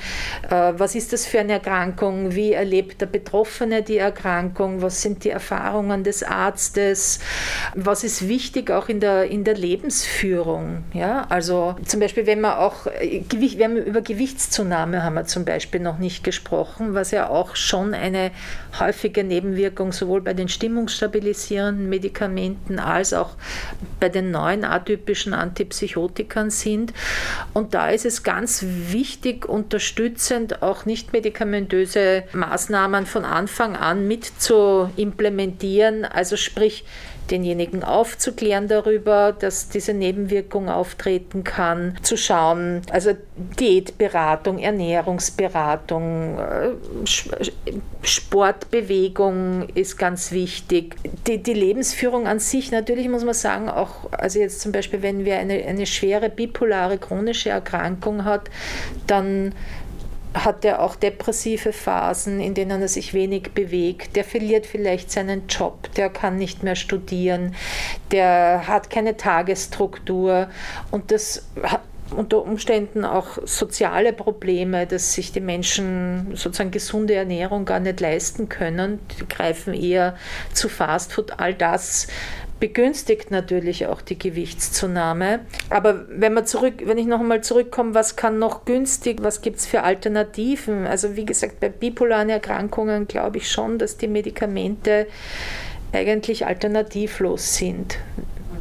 Äh, 0.49 0.72
was 0.77 0.95
ist 0.95 1.12
das 1.12 1.27
für 1.27 1.41
eine 1.41 1.55
Erkrankung? 1.55 2.35
Wie 2.35 2.53
erlebt 2.53 3.01
der 3.01 3.07
Betroffene 3.07 3.83
die 3.83 3.99
Erkrankung? 3.99 4.83
Was 4.83 5.03
sind 5.03 5.24
die 5.24 5.31
Erfahrungen 5.31 6.05
des 6.05 6.22
Arztes? 6.22 7.18
Was 7.74 8.05
ist 8.05 8.29
wichtig 8.29 8.70
auch 8.70 8.89
in 8.89 9.01
der, 9.01 9.24
in 9.24 9.43
der 9.43 9.55
Lebensführung? 9.55 10.85
Ja, 10.93 11.27
also 11.29 11.74
zum 11.85 12.01
Beispiel, 12.01 12.27
wenn 12.27 12.41
man 12.41 12.55
auch, 12.59 12.87
äh, 12.87 13.22
wir 13.29 13.64
haben 13.64 13.77
über 13.77 14.01
Gewichtszunahme 14.01 15.03
haben 15.03 15.14
wir 15.14 15.27
zum 15.27 15.45
Beispiel 15.45 15.81
noch 15.81 15.99
nicht 15.99 16.22
gesprochen, 16.22 16.95
was 16.95 17.11
ja 17.11 17.29
auch 17.29 17.57
schon 17.57 17.95
eine 17.95 18.31
häufige 18.81 19.24
Nebenwirkung 19.24 19.93
sowohl 19.93 20.20
bei 20.20 20.35
den 20.35 20.49
stimmungsstabilisierenden 20.49 21.89
Medikamenten 21.89 22.79
als 22.79 23.12
auch 23.12 23.31
bei 24.01 24.09
den 24.09 24.31
neuen 24.31 24.64
atypischen 24.64 25.35
Antipsychotikern 25.35 26.51
sind. 26.51 26.93
Und 27.53 27.74
da 27.74 27.91
ist 27.91 28.07
es 28.07 28.22
ganz 28.22 28.64
wichtig, 28.64 29.49
unterstützend 29.49 30.62
auch 30.62 30.85
nicht 30.85 31.12
medikamentöse 31.12 32.24
Maßnahmen 32.33 33.07
von 33.07 33.24
Anfang 33.24 33.77
an 33.77 34.07
mit 34.07 34.24
zu 34.24 34.91
implementieren. 34.97 36.05
Also 36.05 36.37
sprich, 36.37 36.85
denjenigen 37.31 37.83
aufzuklären 37.85 38.68
darüber, 38.68 39.33
dass 39.33 39.68
diese 39.68 39.93
Nebenwirkung 39.93 40.68
auftreten 40.68 41.45
kann, 41.45 41.97
zu 42.03 42.16
schauen, 42.16 42.83
also 42.91 43.12
Diätberatung, 43.59 44.59
Ernährungsberatung, 44.59 46.39
äh, 46.39 46.70
Sportbewegung 48.03 49.68
ist 49.74 49.99
ganz 49.99 50.33
wichtig. 50.33 50.97
Die, 51.27 51.43
die 51.43 51.55
Lebensführung 51.55 52.27
an 52.27 52.39
sich, 52.39 52.70
natürlich 52.70 53.09
muss 53.09 53.24
man 53.24 53.35
sagen, 53.35 53.68
auch, 53.68 54.12
also 54.12 54.39
jetzt 54.39 54.61
zum 54.61 54.72
Beispiel, 54.72 55.03
wenn 55.03 55.24
wir 55.24 55.39
eine, 55.39 55.64
eine 55.64 55.87
schwere 55.87 56.31
bipolare 56.31 56.99
chronische 56.99 57.51
Erkrankung 57.51 58.24
hat, 58.24 58.51
dann 59.07 59.53
hat 60.45 60.64
er 60.64 60.82
auch 60.82 60.97
depressive 60.97 61.72
Phasen, 61.72 62.41
in 62.41 62.55
denen 62.55 62.82
er 62.82 62.89
sich 62.89 63.14
wenig 63.14 63.53
bewegt. 63.53 64.16
Der 64.16 64.24
verliert 64.24 64.66
vielleicht 64.66 65.11
seinen 65.11 65.47
Job, 65.49 65.93
der 65.95 66.11
kann 66.11 66.37
nicht 66.37 66.62
mehr 66.62 66.76
studieren, 66.76 67.55
der 68.12 68.66
hat 68.66 68.91
keine 68.91 69.16
Tagesstruktur 69.16 70.49
und 70.91 71.11
das 71.11 71.47
hat 71.62 71.82
unter 72.11 72.43
Umständen 72.43 73.05
auch 73.05 73.39
soziale 73.45 74.12
Probleme, 74.12 74.87
dass 74.87 75.12
sich 75.12 75.32
die 75.32 75.41
Menschen 75.41 76.32
sozusagen 76.34 76.70
gesunde 76.70 77.14
Ernährung 77.14 77.64
gar 77.64 77.80
nicht 77.80 78.01
leisten 78.01 78.49
können. 78.49 79.01
Die 79.18 79.26
greifen 79.26 79.74
eher 79.74 80.16
zu 80.53 80.68
Fastfood. 80.68 81.39
All 81.39 81.55
das 81.55 82.07
begünstigt 82.59 83.30
natürlich 83.30 83.86
auch 83.86 84.00
die 84.00 84.18
Gewichtszunahme. 84.18 85.40
Aber 85.70 86.07
wenn 86.09 86.32
man 86.32 86.46
zurück, 86.46 86.74
wenn 86.84 86.98
ich 86.98 87.07
noch 87.07 87.20
einmal 87.20 87.42
zurückkomme, 87.42 87.94
was 87.94 88.16
kann 88.16 88.38
noch 88.38 88.64
günstig, 88.64 89.18
was 89.22 89.42
gibt 89.42 89.59
es 89.59 89.66
für 89.66 89.82
Alternativen? 89.82 90.86
Also 90.86 91.16
wie 91.16 91.26
gesagt, 91.26 91.61
bei 91.61 91.68
bipolaren 91.68 92.30
Erkrankungen 92.30 93.07
glaube 93.07 93.38
ich 93.38 93.50
schon, 93.50 93.78
dass 93.78 93.96
die 93.98 94.09
Medikamente 94.09 95.07
eigentlich 95.92 96.46
alternativlos 96.46 97.57
sind 97.57 97.98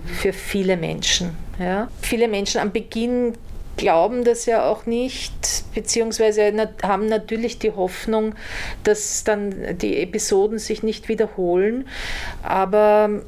für 0.05 0.33
viele 0.33 0.77
Menschen. 0.77 1.31
Ja? 1.59 1.89
Viele 2.01 2.27
Menschen 2.27 2.61
am 2.61 2.71
Beginn 2.71 3.33
glauben 3.77 4.23
das 4.23 4.45
ja 4.45 4.65
auch 4.69 4.85
nicht, 4.85 5.65
beziehungsweise 5.73 6.53
haben 6.81 7.07
natürlich 7.07 7.59
die 7.59 7.71
Hoffnung, 7.71 8.35
dass 8.83 9.23
dann 9.23 9.77
die 9.77 9.97
Episoden 9.97 10.59
sich 10.59 10.83
nicht 10.83 11.09
wiederholen. 11.09 11.87
Aber 12.41 13.21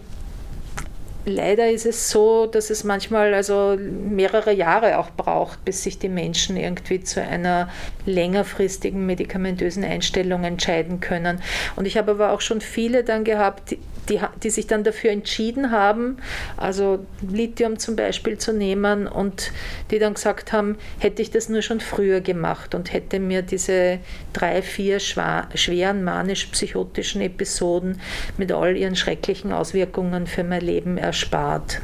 leider 1.27 1.69
ist 1.69 1.85
es 1.85 2.09
so, 2.09 2.45
dass 2.47 2.69
es 2.69 2.83
manchmal 2.83 3.33
also 3.33 3.77
mehrere 3.77 4.53
Jahre 4.53 4.97
auch 4.97 5.11
braucht, 5.11 5.63
bis 5.65 5.83
sich 5.83 5.99
die 5.99 6.09
Menschen 6.09 6.57
irgendwie 6.57 7.03
zu 7.03 7.21
einer 7.21 7.69
längerfristigen 8.05 9.05
medikamentösen 9.05 9.83
Einstellung 9.83 10.43
entscheiden 10.43 10.99
können. 10.99 11.41
Und 11.75 11.85
ich 11.85 11.97
habe 11.97 12.11
aber 12.11 12.31
auch 12.31 12.41
schon 12.41 12.61
viele 12.61 13.03
dann 13.03 13.23
gehabt, 13.23 13.75
die, 14.09 14.19
die 14.43 14.49
sich 14.49 14.67
dann 14.67 14.83
dafür 14.83 15.11
entschieden 15.11 15.71
haben, 15.71 16.17
also 16.55 17.05
Lithium 17.27 17.79
zum 17.79 17.95
Beispiel 17.95 18.37
zu 18.37 18.53
nehmen 18.53 19.07
und 19.07 19.51
die 19.91 19.99
dann 19.99 20.13
gesagt 20.13 20.53
haben, 20.53 20.77
hätte 20.99 21.21
ich 21.21 21.31
das 21.31 21.49
nur 21.49 21.61
schon 21.61 21.79
früher 21.79 22.21
gemacht 22.21 22.75
und 22.75 22.93
hätte 22.93 23.19
mir 23.19 23.41
diese 23.41 23.99
drei, 24.33 24.61
vier 24.61 24.99
schweren 24.99 26.03
manisch-psychotischen 26.03 27.21
Episoden 27.21 27.99
mit 28.37 28.51
all 28.51 28.77
ihren 28.77 28.95
schrecklichen 28.95 29.51
Auswirkungen 29.51 30.27
für 30.27 30.43
mein 30.43 30.61
Leben 30.61 30.97
erspart. 30.97 31.81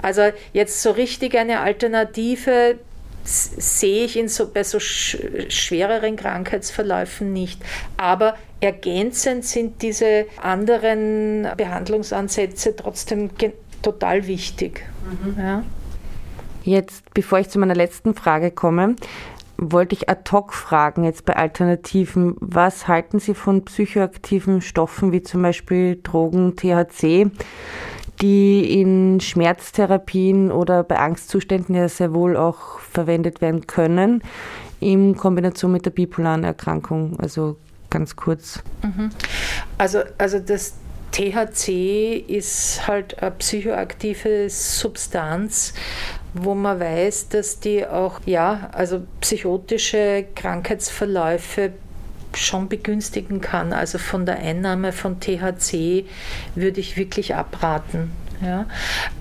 Also 0.00 0.30
jetzt 0.52 0.82
so 0.82 0.92
richtig 0.92 1.36
eine 1.36 1.60
Alternative 1.60 2.78
sehe 3.24 4.04
ich 4.04 4.16
in 4.16 4.28
so, 4.28 4.48
bei 4.48 4.64
so 4.64 4.78
schwereren 4.80 6.16
Krankheitsverläufen 6.16 7.32
nicht. 7.32 7.60
Aber 7.96 8.36
ergänzend 8.62 9.44
sind 9.44 9.82
diese 9.82 10.26
anderen 10.40 11.48
Behandlungsansätze 11.56 12.76
trotzdem 12.76 13.30
total 13.82 14.26
wichtig. 14.26 14.84
Mhm. 15.04 15.38
Ja. 15.38 15.64
Jetzt, 16.64 17.12
bevor 17.12 17.40
ich 17.40 17.48
zu 17.48 17.58
meiner 17.58 17.74
letzten 17.74 18.14
Frage 18.14 18.52
komme, 18.52 18.94
wollte 19.58 19.94
ich 19.94 20.08
ad 20.08 20.30
hoc 20.30 20.54
fragen, 20.54 21.04
jetzt 21.04 21.24
bei 21.24 21.36
Alternativen, 21.36 22.36
was 22.40 22.86
halten 22.86 23.18
Sie 23.18 23.34
von 23.34 23.64
psychoaktiven 23.64 24.60
Stoffen 24.60 25.12
wie 25.12 25.22
zum 25.22 25.42
Beispiel 25.42 25.98
Drogen, 26.02 26.56
THC? 26.56 27.30
die 28.20 28.80
in 28.80 29.20
Schmerztherapien 29.20 30.52
oder 30.52 30.84
bei 30.84 30.98
Angstzuständen 30.98 31.74
ja 31.74 31.88
sehr 31.88 32.14
wohl 32.14 32.36
auch 32.36 32.78
verwendet 32.78 33.40
werden 33.40 33.66
können, 33.66 34.22
in 34.78 35.16
Kombination 35.16 35.72
mit 35.72 35.86
der 35.86 35.90
bipolaren 35.90 36.44
Erkrankung. 36.44 37.18
Also 37.18 37.56
ganz 37.92 38.16
kurz. 38.16 38.62
Mhm. 38.82 39.10
Also, 39.78 40.00
also 40.18 40.38
das 40.38 40.74
THC 41.12 42.16
ist 42.26 42.88
halt 42.88 43.22
eine 43.22 43.30
psychoaktive 43.32 44.48
Substanz, 44.48 45.74
wo 46.32 46.54
man 46.54 46.80
weiß, 46.80 47.28
dass 47.28 47.60
die 47.60 47.86
auch 47.86 48.20
ja, 48.24 48.70
also 48.72 49.02
psychotische 49.20 50.24
Krankheitsverläufe 50.34 51.72
schon 52.34 52.68
begünstigen 52.68 53.42
kann. 53.42 53.74
Also 53.74 53.98
von 53.98 54.24
der 54.24 54.38
Einnahme 54.38 54.92
von 54.92 55.20
THC 55.20 56.06
würde 56.54 56.80
ich 56.80 56.96
wirklich 56.96 57.34
abraten. 57.34 58.10
Ja. 58.40 58.66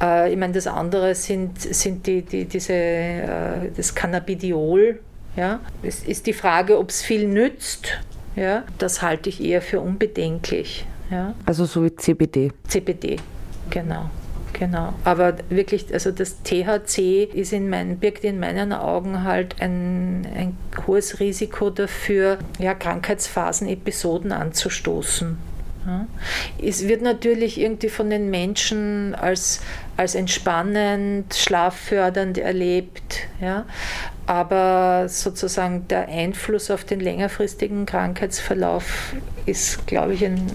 Äh, 0.01 0.31
ich 0.31 0.37
meine, 0.37 0.53
das 0.53 0.67
andere 0.67 1.13
sind, 1.13 1.61
sind 1.61 2.07
die, 2.07 2.21
die, 2.21 2.45
diese, 2.45 2.73
äh, 2.73 3.71
das 3.75 3.93
Cannabidiol. 3.93 4.99
Ja. 5.35 5.59
Es 5.83 6.03
ist 6.03 6.25
die 6.25 6.33
Frage, 6.33 6.79
ob 6.79 6.89
es 6.89 7.01
viel 7.01 7.27
nützt. 7.27 7.99
Ja. 8.35 8.63
Das 8.77 9.01
halte 9.01 9.29
ich 9.29 9.43
eher 9.43 9.61
für 9.61 9.79
unbedenklich. 9.81 10.85
Ja. 11.09 11.35
Also 11.45 11.65
so 11.65 11.83
wie 11.83 11.95
CBD. 11.95 12.51
CBD, 12.67 13.17
genau. 13.69 14.09
Genau, 14.53 14.93
aber 15.05 15.35
wirklich, 15.49 15.93
also 15.93 16.11
das 16.11 16.43
THC 16.43 17.23
ist 17.33 17.53
in 17.53 17.69
meinen, 17.69 17.97
birgt 17.97 18.23
in 18.23 18.39
meinen 18.39 18.73
Augen 18.73 19.23
halt 19.23 19.55
ein, 19.61 20.27
ein 20.35 20.57
hohes 20.85 21.19
Risiko 21.19 21.69
dafür, 21.69 22.37
ja, 22.59 22.73
Krankheitsphasen, 22.73 23.67
Episoden 23.67 24.31
anzustoßen. 24.31 25.37
Es 26.61 26.87
wird 26.87 27.01
natürlich 27.01 27.59
irgendwie 27.59 27.89
von 27.89 28.09
den 28.09 28.29
Menschen 28.29 29.15
als, 29.15 29.61
als 29.97 30.15
entspannend, 30.15 31.33
schlaffördernd 31.33 32.37
erlebt, 32.37 33.27
ja. 33.39 33.65
aber 34.27 35.09
sozusagen 35.09 35.87
der 35.87 36.07
Einfluss 36.07 36.69
auf 36.69 36.83
den 36.83 36.99
längerfristigen 36.99 37.85
Krankheitsverlauf 37.85 39.15
ist, 39.45 39.87
glaube 39.87 40.13
ich, 40.13 40.23
ein 40.23 40.51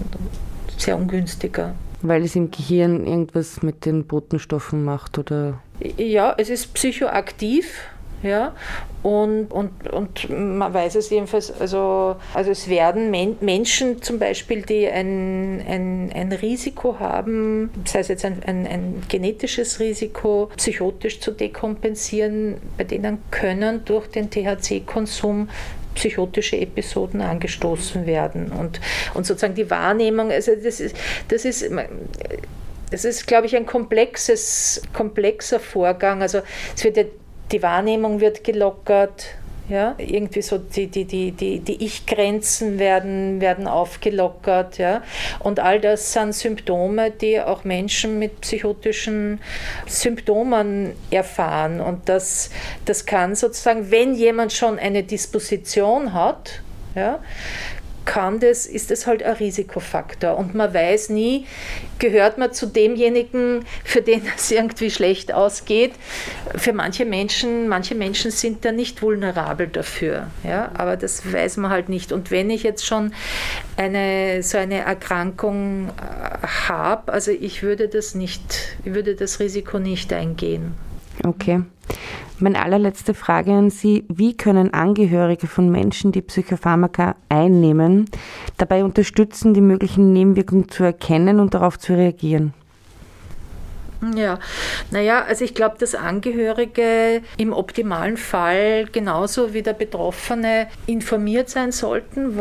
sehr 0.77 0.97
ungünstiger. 0.97 1.75
Weil 2.01 2.23
es 2.23 2.35
im 2.35 2.51
Gehirn 2.51 3.05
irgendwas 3.05 3.63
mit 3.63 3.85
den 3.85 4.05
Botenstoffen 4.05 4.83
macht, 4.83 5.17
oder? 5.17 5.59
Ja, 5.97 6.35
es 6.37 6.49
ist 6.49 6.73
psychoaktiv. 6.73 7.89
Ja, 8.23 8.55
und, 9.03 9.51
und, 9.51 9.89
und 9.91 10.29
man 10.29 10.73
weiß 10.73 10.95
es 10.95 11.11
jedenfalls, 11.11 11.51
also, 11.61 12.15
also 12.33 12.49
es 12.49 12.67
werden 12.67 13.11
Men 13.11 13.37
Menschen 13.41 14.01
zum 14.01 14.17
Beispiel, 14.17 14.63
die 14.63 14.87
ein, 14.87 15.63
ein, 15.67 16.11
ein 16.13 16.31
Risiko 16.31 16.99
haben, 16.99 17.69
sei 17.85 17.99
es 17.99 18.07
jetzt 18.07 18.25
ein, 18.25 18.41
ein, 18.45 18.65
ein 18.65 19.03
genetisches 19.07 19.79
Risiko, 19.79 20.49
psychotisch 20.57 21.19
zu 21.19 21.31
dekompensieren, 21.31 22.57
bei 22.75 22.85
denen 22.85 23.19
können 23.29 23.85
durch 23.85 24.07
den 24.07 24.31
THC-Konsum 24.31 25.49
psychotische 25.93 26.57
Episoden 26.57 27.21
angestoßen 27.21 28.05
werden. 28.07 28.51
Und, 28.51 28.79
und 29.13 29.25
sozusagen 29.25 29.55
die 29.55 29.69
Wahrnehmung, 29.69 30.31
also 30.31 30.53
das 30.55 30.79
ist, 30.79 30.95
das 31.27 31.45
ist 31.45 31.69
das 32.91 33.03
ist, 33.05 33.27
glaube 33.27 33.47
ich, 33.47 33.55
ein 33.55 33.65
komplexes, 33.65 34.81
komplexer 34.93 35.59
Vorgang. 35.59 36.21
Also 36.21 36.41
es 36.75 36.83
wird 36.83 36.97
ja, 36.97 37.03
die 37.51 37.63
Wahrnehmung 37.63 38.19
wird 38.19 38.43
gelockert, 38.43 39.35
ja, 39.69 39.95
irgendwie 39.97 40.41
so 40.41 40.57
die, 40.57 40.87
die, 40.87 41.03
die, 41.03 41.31
die, 41.31 41.59
die 41.59 41.83
Ich-Grenzen 41.83 42.79
werden, 42.79 43.41
werden 43.41 43.67
aufgelockert. 43.67 44.77
Ja. 44.77 45.03
Und 45.39 45.59
all 45.59 45.81
das 45.81 46.13
sind 46.13 46.33
Symptome, 46.33 47.11
die 47.11 47.41
auch 47.41 47.65
Menschen 47.65 48.17
mit 48.17 48.39
psychotischen 48.41 49.41
Symptomen 49.85 50.93
erfahren. 51.11 51.81
Und 51.81 52.07
das, 52.07 52.49
das 52.85 53.05
kann 53.05 53.35
sozusagen, 53.35 53.91
wenn 53.91 54.13
jemand 54.13 54.53
schon 54.53 54.79
eine 54.79 55.03
Disposition 55.03 56.13
hat, 56.13 56.61
ja, 56.95 57.19
kann 58.07 58.39
das, 58.39 58.65
ist 58.65 58.89
das 58.89 59.05
halt 59.05 59.21
ein 59.21 59.35
Risikofaktor. 59.35 60.37
Und 60.37 60.55
man 60.55 60.73
weiß 60.73 61.09
nie, 61.09 61.45
gehört 61.99 62.37
man 62.37 62.53
zu 62.53 62.65
demjenigen, 62.65 63.65
für 63.83 64.01
den 64.01 64.21
es 64.35 64.49
irgendwie 64.49 64.89
schlecht 64.89 65.33
ausgeht. 65.33 65.93
Für 66.55 66.73
manche 66.73 67.05
Menschen, 67.05 67.67
manche 67.67 67.93
Menschen 67.93 68.31
sind 68.31 68.65
da 68.65 68.71
nicht 68.71 69.01
vulnerabel 69.01 69.67
dafür. 69.67 70.27
Ja? 70.43 70.71
Aber 70.75 70.95
das 70.95 71.31
weiß 71.31 71.57
man 71.57 71.69
halt 71.69 71.89
nicht. 71.89 72.11
Und 72.11 72.31
wenn 72.31 72.49
ich 72.49 72.63
jetzt 72.63 72.85
schon 72.85 73.13
eine, 73.75 74.41
so 74.41 74.57
eine 74.57 74.79
Erkrankung 74.79 75.89
äh, 75.89 76.47
habe, 76.69 77.11
also 77.11 77.31
ich 77.31 77.61
würde 77.61 77.89
das 77.89 78.15
nicht, 78.15 78.77
ich 78.85 78.93
würde 78.93 79.15
das 79.15 79.41
Risiko 79.41 79.79
nicht 79.79 80.13
eingehen. 80.13 80.75
Okay. 81.23 81.61
Meine 82.39 82.61
allerletzte 82.61 83.15
Frage 83.15 83.53
an 83.53 83.71
Sie. 83.71 84.05
Wie 84.09 84.37
können 84.37 84.71
Angehörige 84.73 85.47
von 85.47 85.71
Menschen, 85.71 86.11
die 86.11 86.21
Psychopharmaka 86.21 87.15
einnehmen, 87.29 88.05
dabei 88.57 88.83
unterstützen, 88.83 89.55
die 89.55 89.61
möglichen 89.61 90.13
Nebenwirkungen 90.13 90.69
zu 90.69 90.83
erkennen 90.83 91.39
und 91.39 91.55
darauf 91.55 91.79
zu 91.79 91.93
reagieren? 91.93 92.53
Ja, 94.15 94.39
naja, 94.91 95.23
also 95.23 95.43
ich 95.43 95.55
glaube, 95.55 95.77
dass 95.79 95.95
Angehörige 95.95 97.21
im 97.37 97.51
optimalen 97.51 98.17
Fall 98.17 98.85
genauso 98.91 99.53
wie 99.53 99.63
der 99.63 99.73
Betroffene 99.73 100.67
informiert 100.85 101.49
sein 101.49 101.71
sollten, 101.71 102.39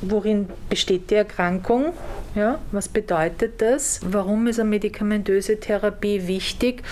worin 0.00 0.48
besteht 0.70 1.10
die 1.10 1.16
Erkrankung, 1.16 1.92
ja, 2.34 2.58
was 2.72 2.88
bedeutet 2.88 3.60
das, 3.60 4.00
warum 4.04 4.46
ist 4.46 4.58
eine 4.58 4.70
medikamentöse 4.70 5.60
Therapie 5.60 6.26
wichtig? 6.26 6.82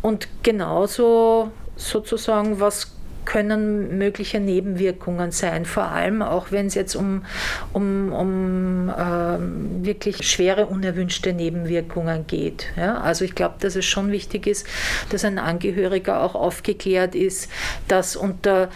Und 0.00 0.28
genauso 0.42 1.52
sozusagen, 1.76 2.60
was 2.60 2.92
können 3.24 3.98
mögliche 3.98 4.40
Nebenwirkungen 4.40 5.30
sein, 5.30 5.64
vor 5.64 5.84
allem 5.84 6.22
auch 6.22 6.50
wenn 6.50 6.66
es 6.66 6.74
jetzt 6.74 6.94
um, 6.94 7.24
um, 7.72 8.12
um 8.12 8.88
äh, 8.88 9.84
wirklich 9.84 10.28
schwere 10.28 10.66
unerwünschte 10.66 11.32
Nebenwirkungen 11.32 12.26
geht. 12.26 12.66
Ja? 12.76 13.00
Also 13.00 13.24
ich 13.24 13.34
glaube, 13.34 13.56
dass 13.60 13.76
es 13.76 13.84
schon 13.84 14.10
wichtig 14.10 14.46
ist, 14.46 14.66
dass 15.10 15.24
ein 15.24 15.38
Angehöriger 15.38 16.22
auch 16.22 16.34
aufgeklärt 16.34 17.14
ist, 17.14 17.50
dass 17.88 18.16
unter 18.16 18.68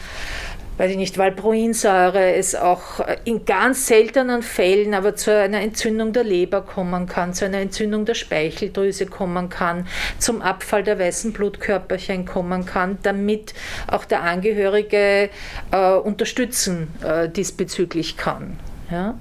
weiß 0.78 0.90
ich 0.90 0.96
nicht, 0.96 1.18
Valproinsäure 1.18 2.34
es 2.34 2.54
auch 2.54 3.00
in 3.24 3.44
ganz 3.44 3.86
seltenen 3.86 4.42
Fällen 4.42 4.94
aber 4.94 5.16
zu 5.16 5.32
einer 5.34 5.60
Entzündung 5.60 6.12
der 6.12 6.24
Leber 6.24 6.62
kommen 6.62 7.06
kann, 7.06 7.34
zu 7.34 7.44
einer 7.44 7.58
Entzündung 7.58 8.04
der 8.04 8.14
Speicheldrüse 8.14 9.06
kommen 9.06 9.48
kann, 9.48 9.86
zum 10.18 10.42
Abfall 10.42 10.82
der 10.82 10.98
weißen 10.98 11.32
Blutkörperchen 11.32 12.26
kommen 12.26 12.66
kann, 12.66 12.98
damit 13.02 13.54
auch 13.86 14.04
der 14.04 14.22
Angehörige 14.22 15.30
äh, 15.70 15.92
unterstützen 15.94 16.88
äh, 17.02 17.28
diesbezüglich 17.28 18.16
kann. 18.16 18.58
Ja? 18.90 19.18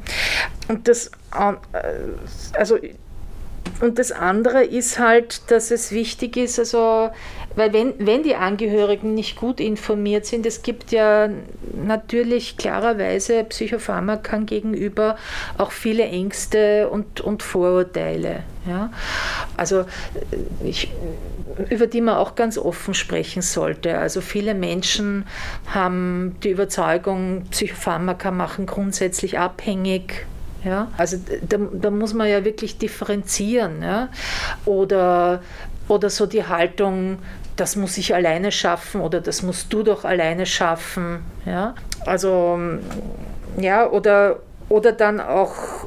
Und 0.68 0.88
das, 0.88 1.12
äh, 1.34 1.54
also 2.58 2.78
und 3.82 4.00
das 4.00 4.12
andere 4.12 4.64
ist 4.64 5.00
halt, 5.00 5.52
dass 5.52 5.72
es 5.72 5.92
wichtig 5.92 6.38
ist, 6.38 6.60
also, 6.60 7.10
weil 7.56 7.74
wenn, 7.74 7.94
wenn 8.00 8.24
die 8.24 8.36
Angehörigen 8.36 9.14
nicht 9.14 9.36
gut 9.36 9.60
informiert 9.60 10.26
sind, 10.26 10.46
es 10.46 10.62
gibt 10.62 10.92
ja 10.92 11.30
natürlich 11.74 12.58
klarerweise 12.58 13.44
Psychopharmaka 13.44 14.38
gegenüber 14.40 15.18
auch 15.58 15.72
viele 15.72 16.04
Ängste 16.04 16.90
und, 16.90 17.22
und 17.22 17.44
Vorurteile. 17.44 18.44
Ja? 18.68 18.92
Also, 19.58 19.82
äh, 19.82 19.86
ich, 20.64 20.92
über 21.70 21.88
die 21.88 22.02
man 22.02 22.16
auch 22.16 22.36
ganz 22.36 22.58
offen 22.58 22.94
sprechen 22.94 23.42
sollte. 23.42 23.98
Also 23.98 24.20
viele 24.22 24.54
Menschen 24.54 25.26
haben 25.68 26.36
die 26.44 26.50
Überzeugung, 26.50 27.46
Psychopharmaka 27.52 28.32
machen 28.32 28.66
grundsätzlich 28.66 29.40
abhängig 29.40 30.26
Ja? 30.66 30.92
Also 30.98 31.18
da, 31.48 31.58
da 31.58 31.92
muss 31.92 32.14
man 32.14 32.28
ja 32.28 32.44
wirklich 32.44 32.78
differenzieren. 32.78 33.82
Ja? 33.82 34.10
Oder, 34.66 35.42
oder 35.88 36.10
so 36.10 36.26
die 36.26 36.46
Haltung, 36.46 37.20
das 37.56 37.76
muss 37.76 37.98
ich 37.98 38.14
alleine 38.14 38.52
schaffen 38.52 39.02
oder 39.02 39.22
das 39.22 39.42
musst 39.42 39.72
du 39.72 39.84
doch 39.84 40.04
alleine 40.06 40.46
schaffen. 40.46 41.24
Ja? 41.46 41.76
Also 42.06 42.60
ja, 43.58 43.90
oder, 43.90 44.40
oder 44.70 44.92
dann 44.92 45.20
auch 45.22 45.85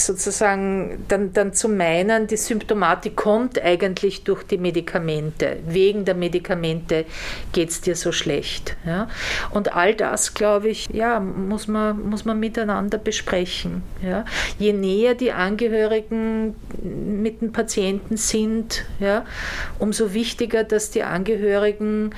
sozusagen 0.00 1.04
dann, 1.08 1.32
dann 1.32 1.52
zu 1.52 1.68
meinen, 1.68 2.26
die 2.26 2.36
Symptomatik 2.36 3.16
kommt 3.16 3.60
eigentlich 3.62 4.24
durch 4.24 4.42
die 4.44 4.58
Medikamente. 4.58 5.58
Wegen 5.66 6.04
der 6.04 6.14
Medikamente 6.14 7.04
geht 7.52 7.70
es 7.70 7.80
dir 7.80 7.96
so 7.96 8.12
schlecht. 8.12 8.76
Ja? 8.84 9.08
Und 9.50 9.74
all 9.74 9.94
das, 9.94 10.34
glaube 10.34 10.68
ich, 10.68 10.88
ja, 10.92 11.20
muss 11.20 11.68
man, 11.68 12.08
muss 12.08 12.24
man 12.24 12.38
miteinander 12.38 12.98
besprechen. 12.98 13.82
Ja? 14.02 14.24
Je 14.58 14.72
näher 14.72 15.14
die 15.14 15.32
Angehörigen 15.32 16.54
mit 16.82 17.40
den 17.40 17.52
Patienten 17.52 18.16
sind, 18.16 18.84
ja, 19.00 19.24
umso 19.78 20.14
wichtiger, 20.14 20.64
dass 20.64 20.90
die 20.90 21.02
Angehörigen 21.02 22.14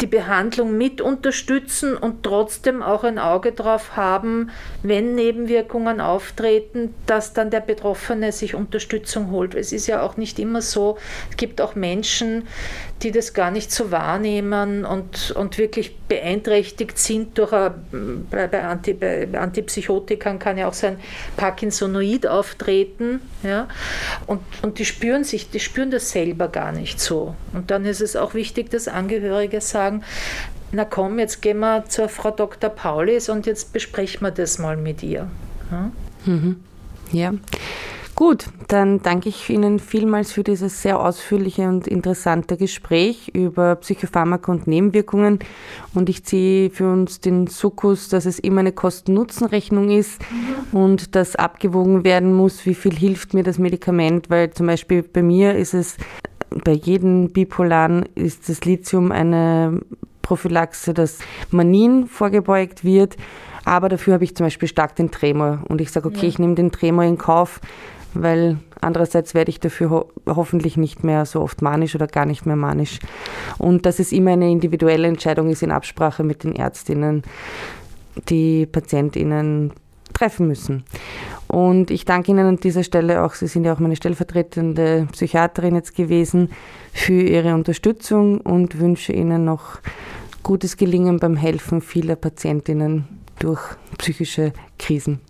die 0.00 0.06
Behandlung 0.06 0.76
mit 0.76 1.00
unterstützen 1.00 1.96
und 1.96 2.22
trotzdem 2.22 2.82
auch 2.82 3.04
ein 3.04 3.18
Auge 3.18 3.52
drauf 3.52 3.96
haben, 3.96 4.50
wenn 4.82 5.14
Nebenwirkungen 5.14 6.00
auftreten, 6.00 6.94
dass 7.06 7.32
dann 7.32 7.50
der 7.50 7.60
Betroffene 7.60 8.32
sich 8.32 8.54
Unterstützung 8.54 9.30
holt. 9.30 9.54
Es 9.54 9.72
ist 9.72 9.86
ja 9.86 10.02
auch 10.02 10.16
nicht 10.16 10.38
immer 10.38 10.62
so, 10.62 10.96
es 11.30 11.36
gibt 11.36 11.60
auch 11.60 11.74
Menschen, 11.74 12.46
die 13.02 13.12
das 13.12 13.32
gar 13.32 13.50
nicht 13.50 13.72
so 13.72 13.90
wahrnehmen 13.90 14.84
und, 14.84 15.30
und 15.32 15.58
wirklich 15.58 15.96
beeinträchtigt 15.96 16.98
sind 16.98 17.38
durch 17.38 17.52
ein, 17.52 18.26
bei, 18.30 18.62
Anti, 18.62 18.94
bei 18.94 19.28
Antipsychotikern 19.32 20.38
kann 20.38 20.58
ja 20.58 20.68
auch 20.68 20.74
so 20.74 20.88
ein 20.88 20.98
Parkinsonoid 21.36 22.26
auftreten, 22.26 23.20
ja, 23.42 23.68
und, 24.26 24.40
und 24.62 24.78
die 24.78 24.84
spüren 24.84 25.24
sich, 25.24 25.50
die 25.50 25.60
spüren 25.60 25.90
das 25.90 26.10
selber 26.10 26.48
gar 26.48 26.72
nicht 26.72 27.00
so. 27.00 27.34
Und 27.52 27.70
dann 27.70 27.84
ist 27.84 28.00
es 28.00 28.16
auch 28.16 28.34
wichtig, 28.34 28.70
dass 28.70 28.88
Angehörige 28.88 29.60
sagen, 29.60 30.02
na 30.72 30.84
komm, 30.84 31.18
jetzt 31.18 31.42
gehen 31.42 31.58
wir 31.58 31.84
zur 31.88 32.08
Frau 32.08 32.30
Dr. 32.30 32.70
Paulis 32.70 33.28
und 33.28 33.46
jetzt 33.46 33.72
besprechen 33.72 34.22
wir 34.22 34.30
das 34.30 34.58
mal 34.58 34.76
mit 34.76 35.02
ihr. 35.02 35.28
Ja. 35.70 35.90
Mhm. 36.26 36.60
ja. 37.12 37.32
Gut, 38.20 38.48
dann 38.68 39.00
danke 39.00 39.30
ich 39.30 39.48
Ihnen 39.48 39.78
vielmals 39.78 40.30
für 40.30 40.44
dieses 40.44 40.82
sehr 40.82 41.00
ausführliche 41.00 41.66
und 41.66 41.88
interessante 41.88 42.58
Gespräch 42.58 43.28
über 43.32 43.76
Psychopharmaka 43.76 44.52
und 44.52 44.66
Nebenwirkungen. 44.66 45.38
Und 45.94 46.10
ich 46.10 46.22
ziehe 46.24 46.68
für 46.68 46.92
uns 46.92 47.20
den 47.20 47.46
Sukkus, 47.46 48.10
dass 48.10 48.26
es 48.26 48.38
immer 48.38 48.60
eine 48.60 48.72
Kosten-Nutzen-Rechnung 48.72 49.88
ist 49.88 50.20
mhm. 50.20 50.78
und 50.78 51.14
dass 51.14 51.34
abgewogen 51.34 52.04
werden 52.04 52.34
muss, 52.34 52.66
wie 52.66 52.74
viel 52.74 52.94
hilft 52.94 53.32
mir 53.32 53.42
das 53.42 53.56
Medikament, 53.56 54.28
weil 54.28 54.50
zum 54.50 54.66
Beispiel 54.66 55.02
bei 55.02 55.22
mir 55.22 55.54
ist 55.54 55.72
es, 55.72 55.96
bei 56.62 56.72
jedem 56.72 57.30
Bipolaren 57.30 58.04
ist 58.16 58.50
das 58.50 58.66
Lithium 58.66 59.12
eine 59.12 59.80
Prophylaxe, 60.20 60.92
dass 60.92 61.20
Manin 61.50 62.06
vorgebeugt 62.06 62.84
wird. 62.84 63.16
Aber 63.64 63.88
dafür 63.88 64.14
habe 64.14 64.24
ich 64.24 64.36
zum 64.36 64.44
Beispiel 64.46 64.68
stark 64.68 64.96
den 64.96 65.10
Tremor. 65.10 65.60
Und 65.68 65.80
ich 65.80 65.90
sage, 65.90 66.08
okay, 66.08 66.22
ja. 66.22 66.28
ich 66.28 66.38
nehme 66.38 66.54
den 66.54 66.70
Tremor 66.70 67.04
in 67.04 67.18
Kauf, 67.18 67.60
weil 68.14 68.58
andererseits 68.80 69.34
werde 69.34 69.50
ich 69.50 69.60
dafür 69.60 69.90
ho 69.90 70.08
hoffentlich 70.26 70.76
nicht 70.76 71.04
mehr 71.04 71.26
so 71.26 71.40
oft 71.40 71.62
manisch 71.62 71.94
oder 71.94 72.06
gar 72.06 72.26
nicht 72.26 72.46
mehr 72.46 72.56
manisch. 72.56 72.98
Und 73.58 73.86
dass 73.86 73.98
es 73.98 74.12
immer 74.12 74.32
eine 74.32 74.50
individuelle 74.50 75.08
Entscheidung 75.08 75.50
ist 75.50 75.62
in 75.62 75.70
Absprache 75.70 76.24
mit 76.24 76.44
den 76.44 76.54
Ärztinnen, 76.54 77.22
die 78.28 78.66
PatientInnen 78.66 79.72
treffen 80.12 80.46
müssen. 80.48 80.84
Und 81.46 81.90
ich 81.90 82.04
danke 82.04 82.30
Ihnen 82.30 82.46
an 82.46 82.56
dieser 82.56 82.84
Stelle 82.84 83.24
auch, 83.24 83.34
Sie 83.34 83.46
sind 83.46 83.64
ja 83.64 83.72
auch 83.72 83.80
meine 83.80 83.96
stellvertretende 83.96 85.08
Psychiaterin 85.12 85.74
jetzt 85.74 85.94
gewesen, 85.96 86.50
für 86.92 87.22
Ihre 87.22 87.54
Unterstützung 87.54 88.40
und 88.40 88.78
wünsche 88.78 89.12
Ihnen 89.12 89.44
noch 89.44 89.80
gutes 90.42 90.76
Gelingen 90.76 91.18
beim 91.18 91.36
Helfen 91.36 91.80
vieler 91.80 92.16
Patientinnen 92.16 93.04
durch 93.38 93.60
psychische 93.98 94.52
Krisen. 94.78 95.20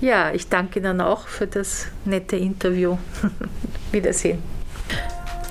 Ja, 0.00 0.32
ich 0.32 0.48
danke 0.48 0.78
Ihnen 0.80 1.00
auch 1.00 1.26
für 1.26 1.46
das 1.46 1.86
nette 2.04 2.36
Interview. 2.36 2.98
Wiedersehen. 3.92 4.57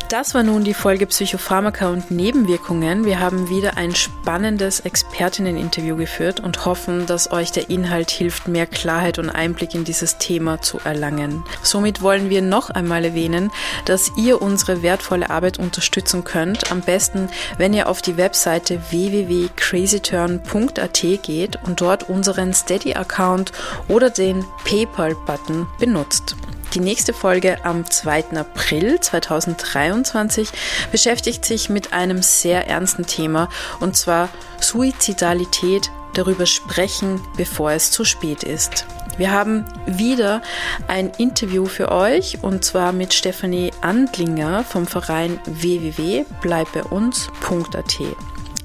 Das 0.09 0.33
war 0.33 0.41
nun 0.41 0.63
die 0.63 0.73
Folge 0.73 1.05
Psychopharmaka 1.05 1.89
und 1.89 2.11
Nebenwirkungen. 2.11 3.03
Wir 3.03 3.19
haben 3.19 3.49
wieder 3.49 3.75
ein 3.75 3.93
spannendes 3.93 4.79
Expertinnen-Interview 4.79 5.97
geführt 5.97 6.39
und 6.39 6.65
hoffen, 6.65 7.05
dass 7.05 7.33
euch 7.33 7.51
der 7.51 7.69
Inhalt 7.69 8.09
hilft, 8.09 8.47
mehr 8.47 8.67
Klarheit 8.67 9.19
und 9.19 9.29
Einblick 9.29 9.75
in 9.75 9.83
dieses 9.83 10.17
Thema 10.17 10.61
zu 10.61 10.79
erlangen. 10.85 11.43
Somit 11.61 12.01
wollen 12.01 12.29
wir 12.29 12.41
noch 12.41 12.69
einmal 12.69 13.03
erwähnen, 13.03 13.51
dass 13.83 14.13
ihr 14.15 14.41
unsere 14.41 14.81
wertvolle 14.81 15.29
Arbeit 15.29 15.59
unterstützen 15.59 16.23
könnt. 16.23 16.71
Am 16.71 16.79
besten, 16.79 17.27
wenn 17.57 17.73
ihr 17.73 17.89
auf 17.89 18.01
die 18.01 18.15
Webseite 18.15 18.79
www.crazyturn.at 18.89 21.01
geht 21.21 21.59
und 21.65 21.81
dort 21.81 22.07
unseren 22.07 22.53
Steady-Account 22.53 23.51
oder 23.89 24.09
den 24.09 24.45
PayPal-Button 24.63 25.67
benutzt. 25.79 26.37
Die 26.73 26.81
nächste 26.81 27.13
Folge 27.13 27.63
am 27.63 27.89
2. 27.89 28.35
April 28.35 28.99
2023 28.99 30.49
beschäftigt 30.91 31.45
sich 31.45 31.69
mit 31.69 31.93
einem 31.93 32.21
sehr 32.21 32.67
ernsten 32.67 33.05
Thema 33.05 33.47
und 33.79 33.95
zwar 33.95 34.27
Suizidalität, 34.59 35.89
darüber 36.13 36.45
sprechen, 36.45 37.21
bevor 37.37 37.71
es 37.71 37.91
zu 37.91 38.03
spät 38.03 38.43
ist. 38.43 38.85
Wir 39.17 39.31
haben 39.31 39.65
wieder 39.85 40.41
ein 40.87 41.11
Interview 41.17 41.65
für 41.65 41.91
euch 41.91 42.43
und 42.43 42.63
zwar 42.63 42.91
mit 42.91 43.13
Stefanie 43.13 43.71
Andlinger 43.81 44.63
vom 44.63 44.85
Verein 44.85 45.39
www.bleibbeiuns.at. 45.45 47.99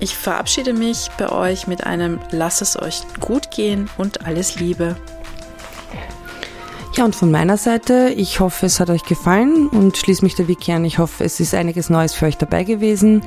Ich 0.01 0.17
verabschiede 0.17 0.73
mich 0.73 1.09
bei 1.17 1.31
euch 1.31 1.69
mit 1.69 1.85
einem 1.85 2.19
Lass 2.33 2.61
es 2.61 2.81
euch 2.81 3.03
gut 3.21 3.51
gehen 3.51 3.89
und 3.97 4.27
alles 4.27 4.57
Liebe. 4.57 4.97
Ja, 6.95 7.07
und 7.07 7.17
von 7.17 7.31
meiner 7.31 7.57
Seite, 7.57 8.13
ich 8.15 8.41
hoffe, 8.41 8.67
es 8.67 8.79
hat 8.79 8.91
euch 8.91 9.05
gefallen 9.05 9.69
und 9.69 9.97
schließe 9.97 10.23
mich 10.23 10.35
der 10.35 10.47
Wiki 10.47 10.73
an. 10.73 10.85
Ich 10.85 10.99
hoffe, 10.99 11.25
es 11.25 11.41
ist 11.41 11.55
einiges 11.55 11.89
Neues 11.89 12.13
für 12.13 12.27
euch 12.27 12.37
dabei 12.37 12.65
gewesen. 12.65 13.23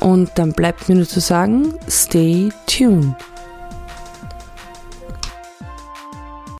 Und 0.00 0.30
dann 0.36 0.52
bleibt 0.52 0.88
mir 0.88 0.94
nur 0.94 1.06
zu 1.06 1.20
sagen, 1.20 1.74
stay 1.88 2.48
tuned. 2.66 3.14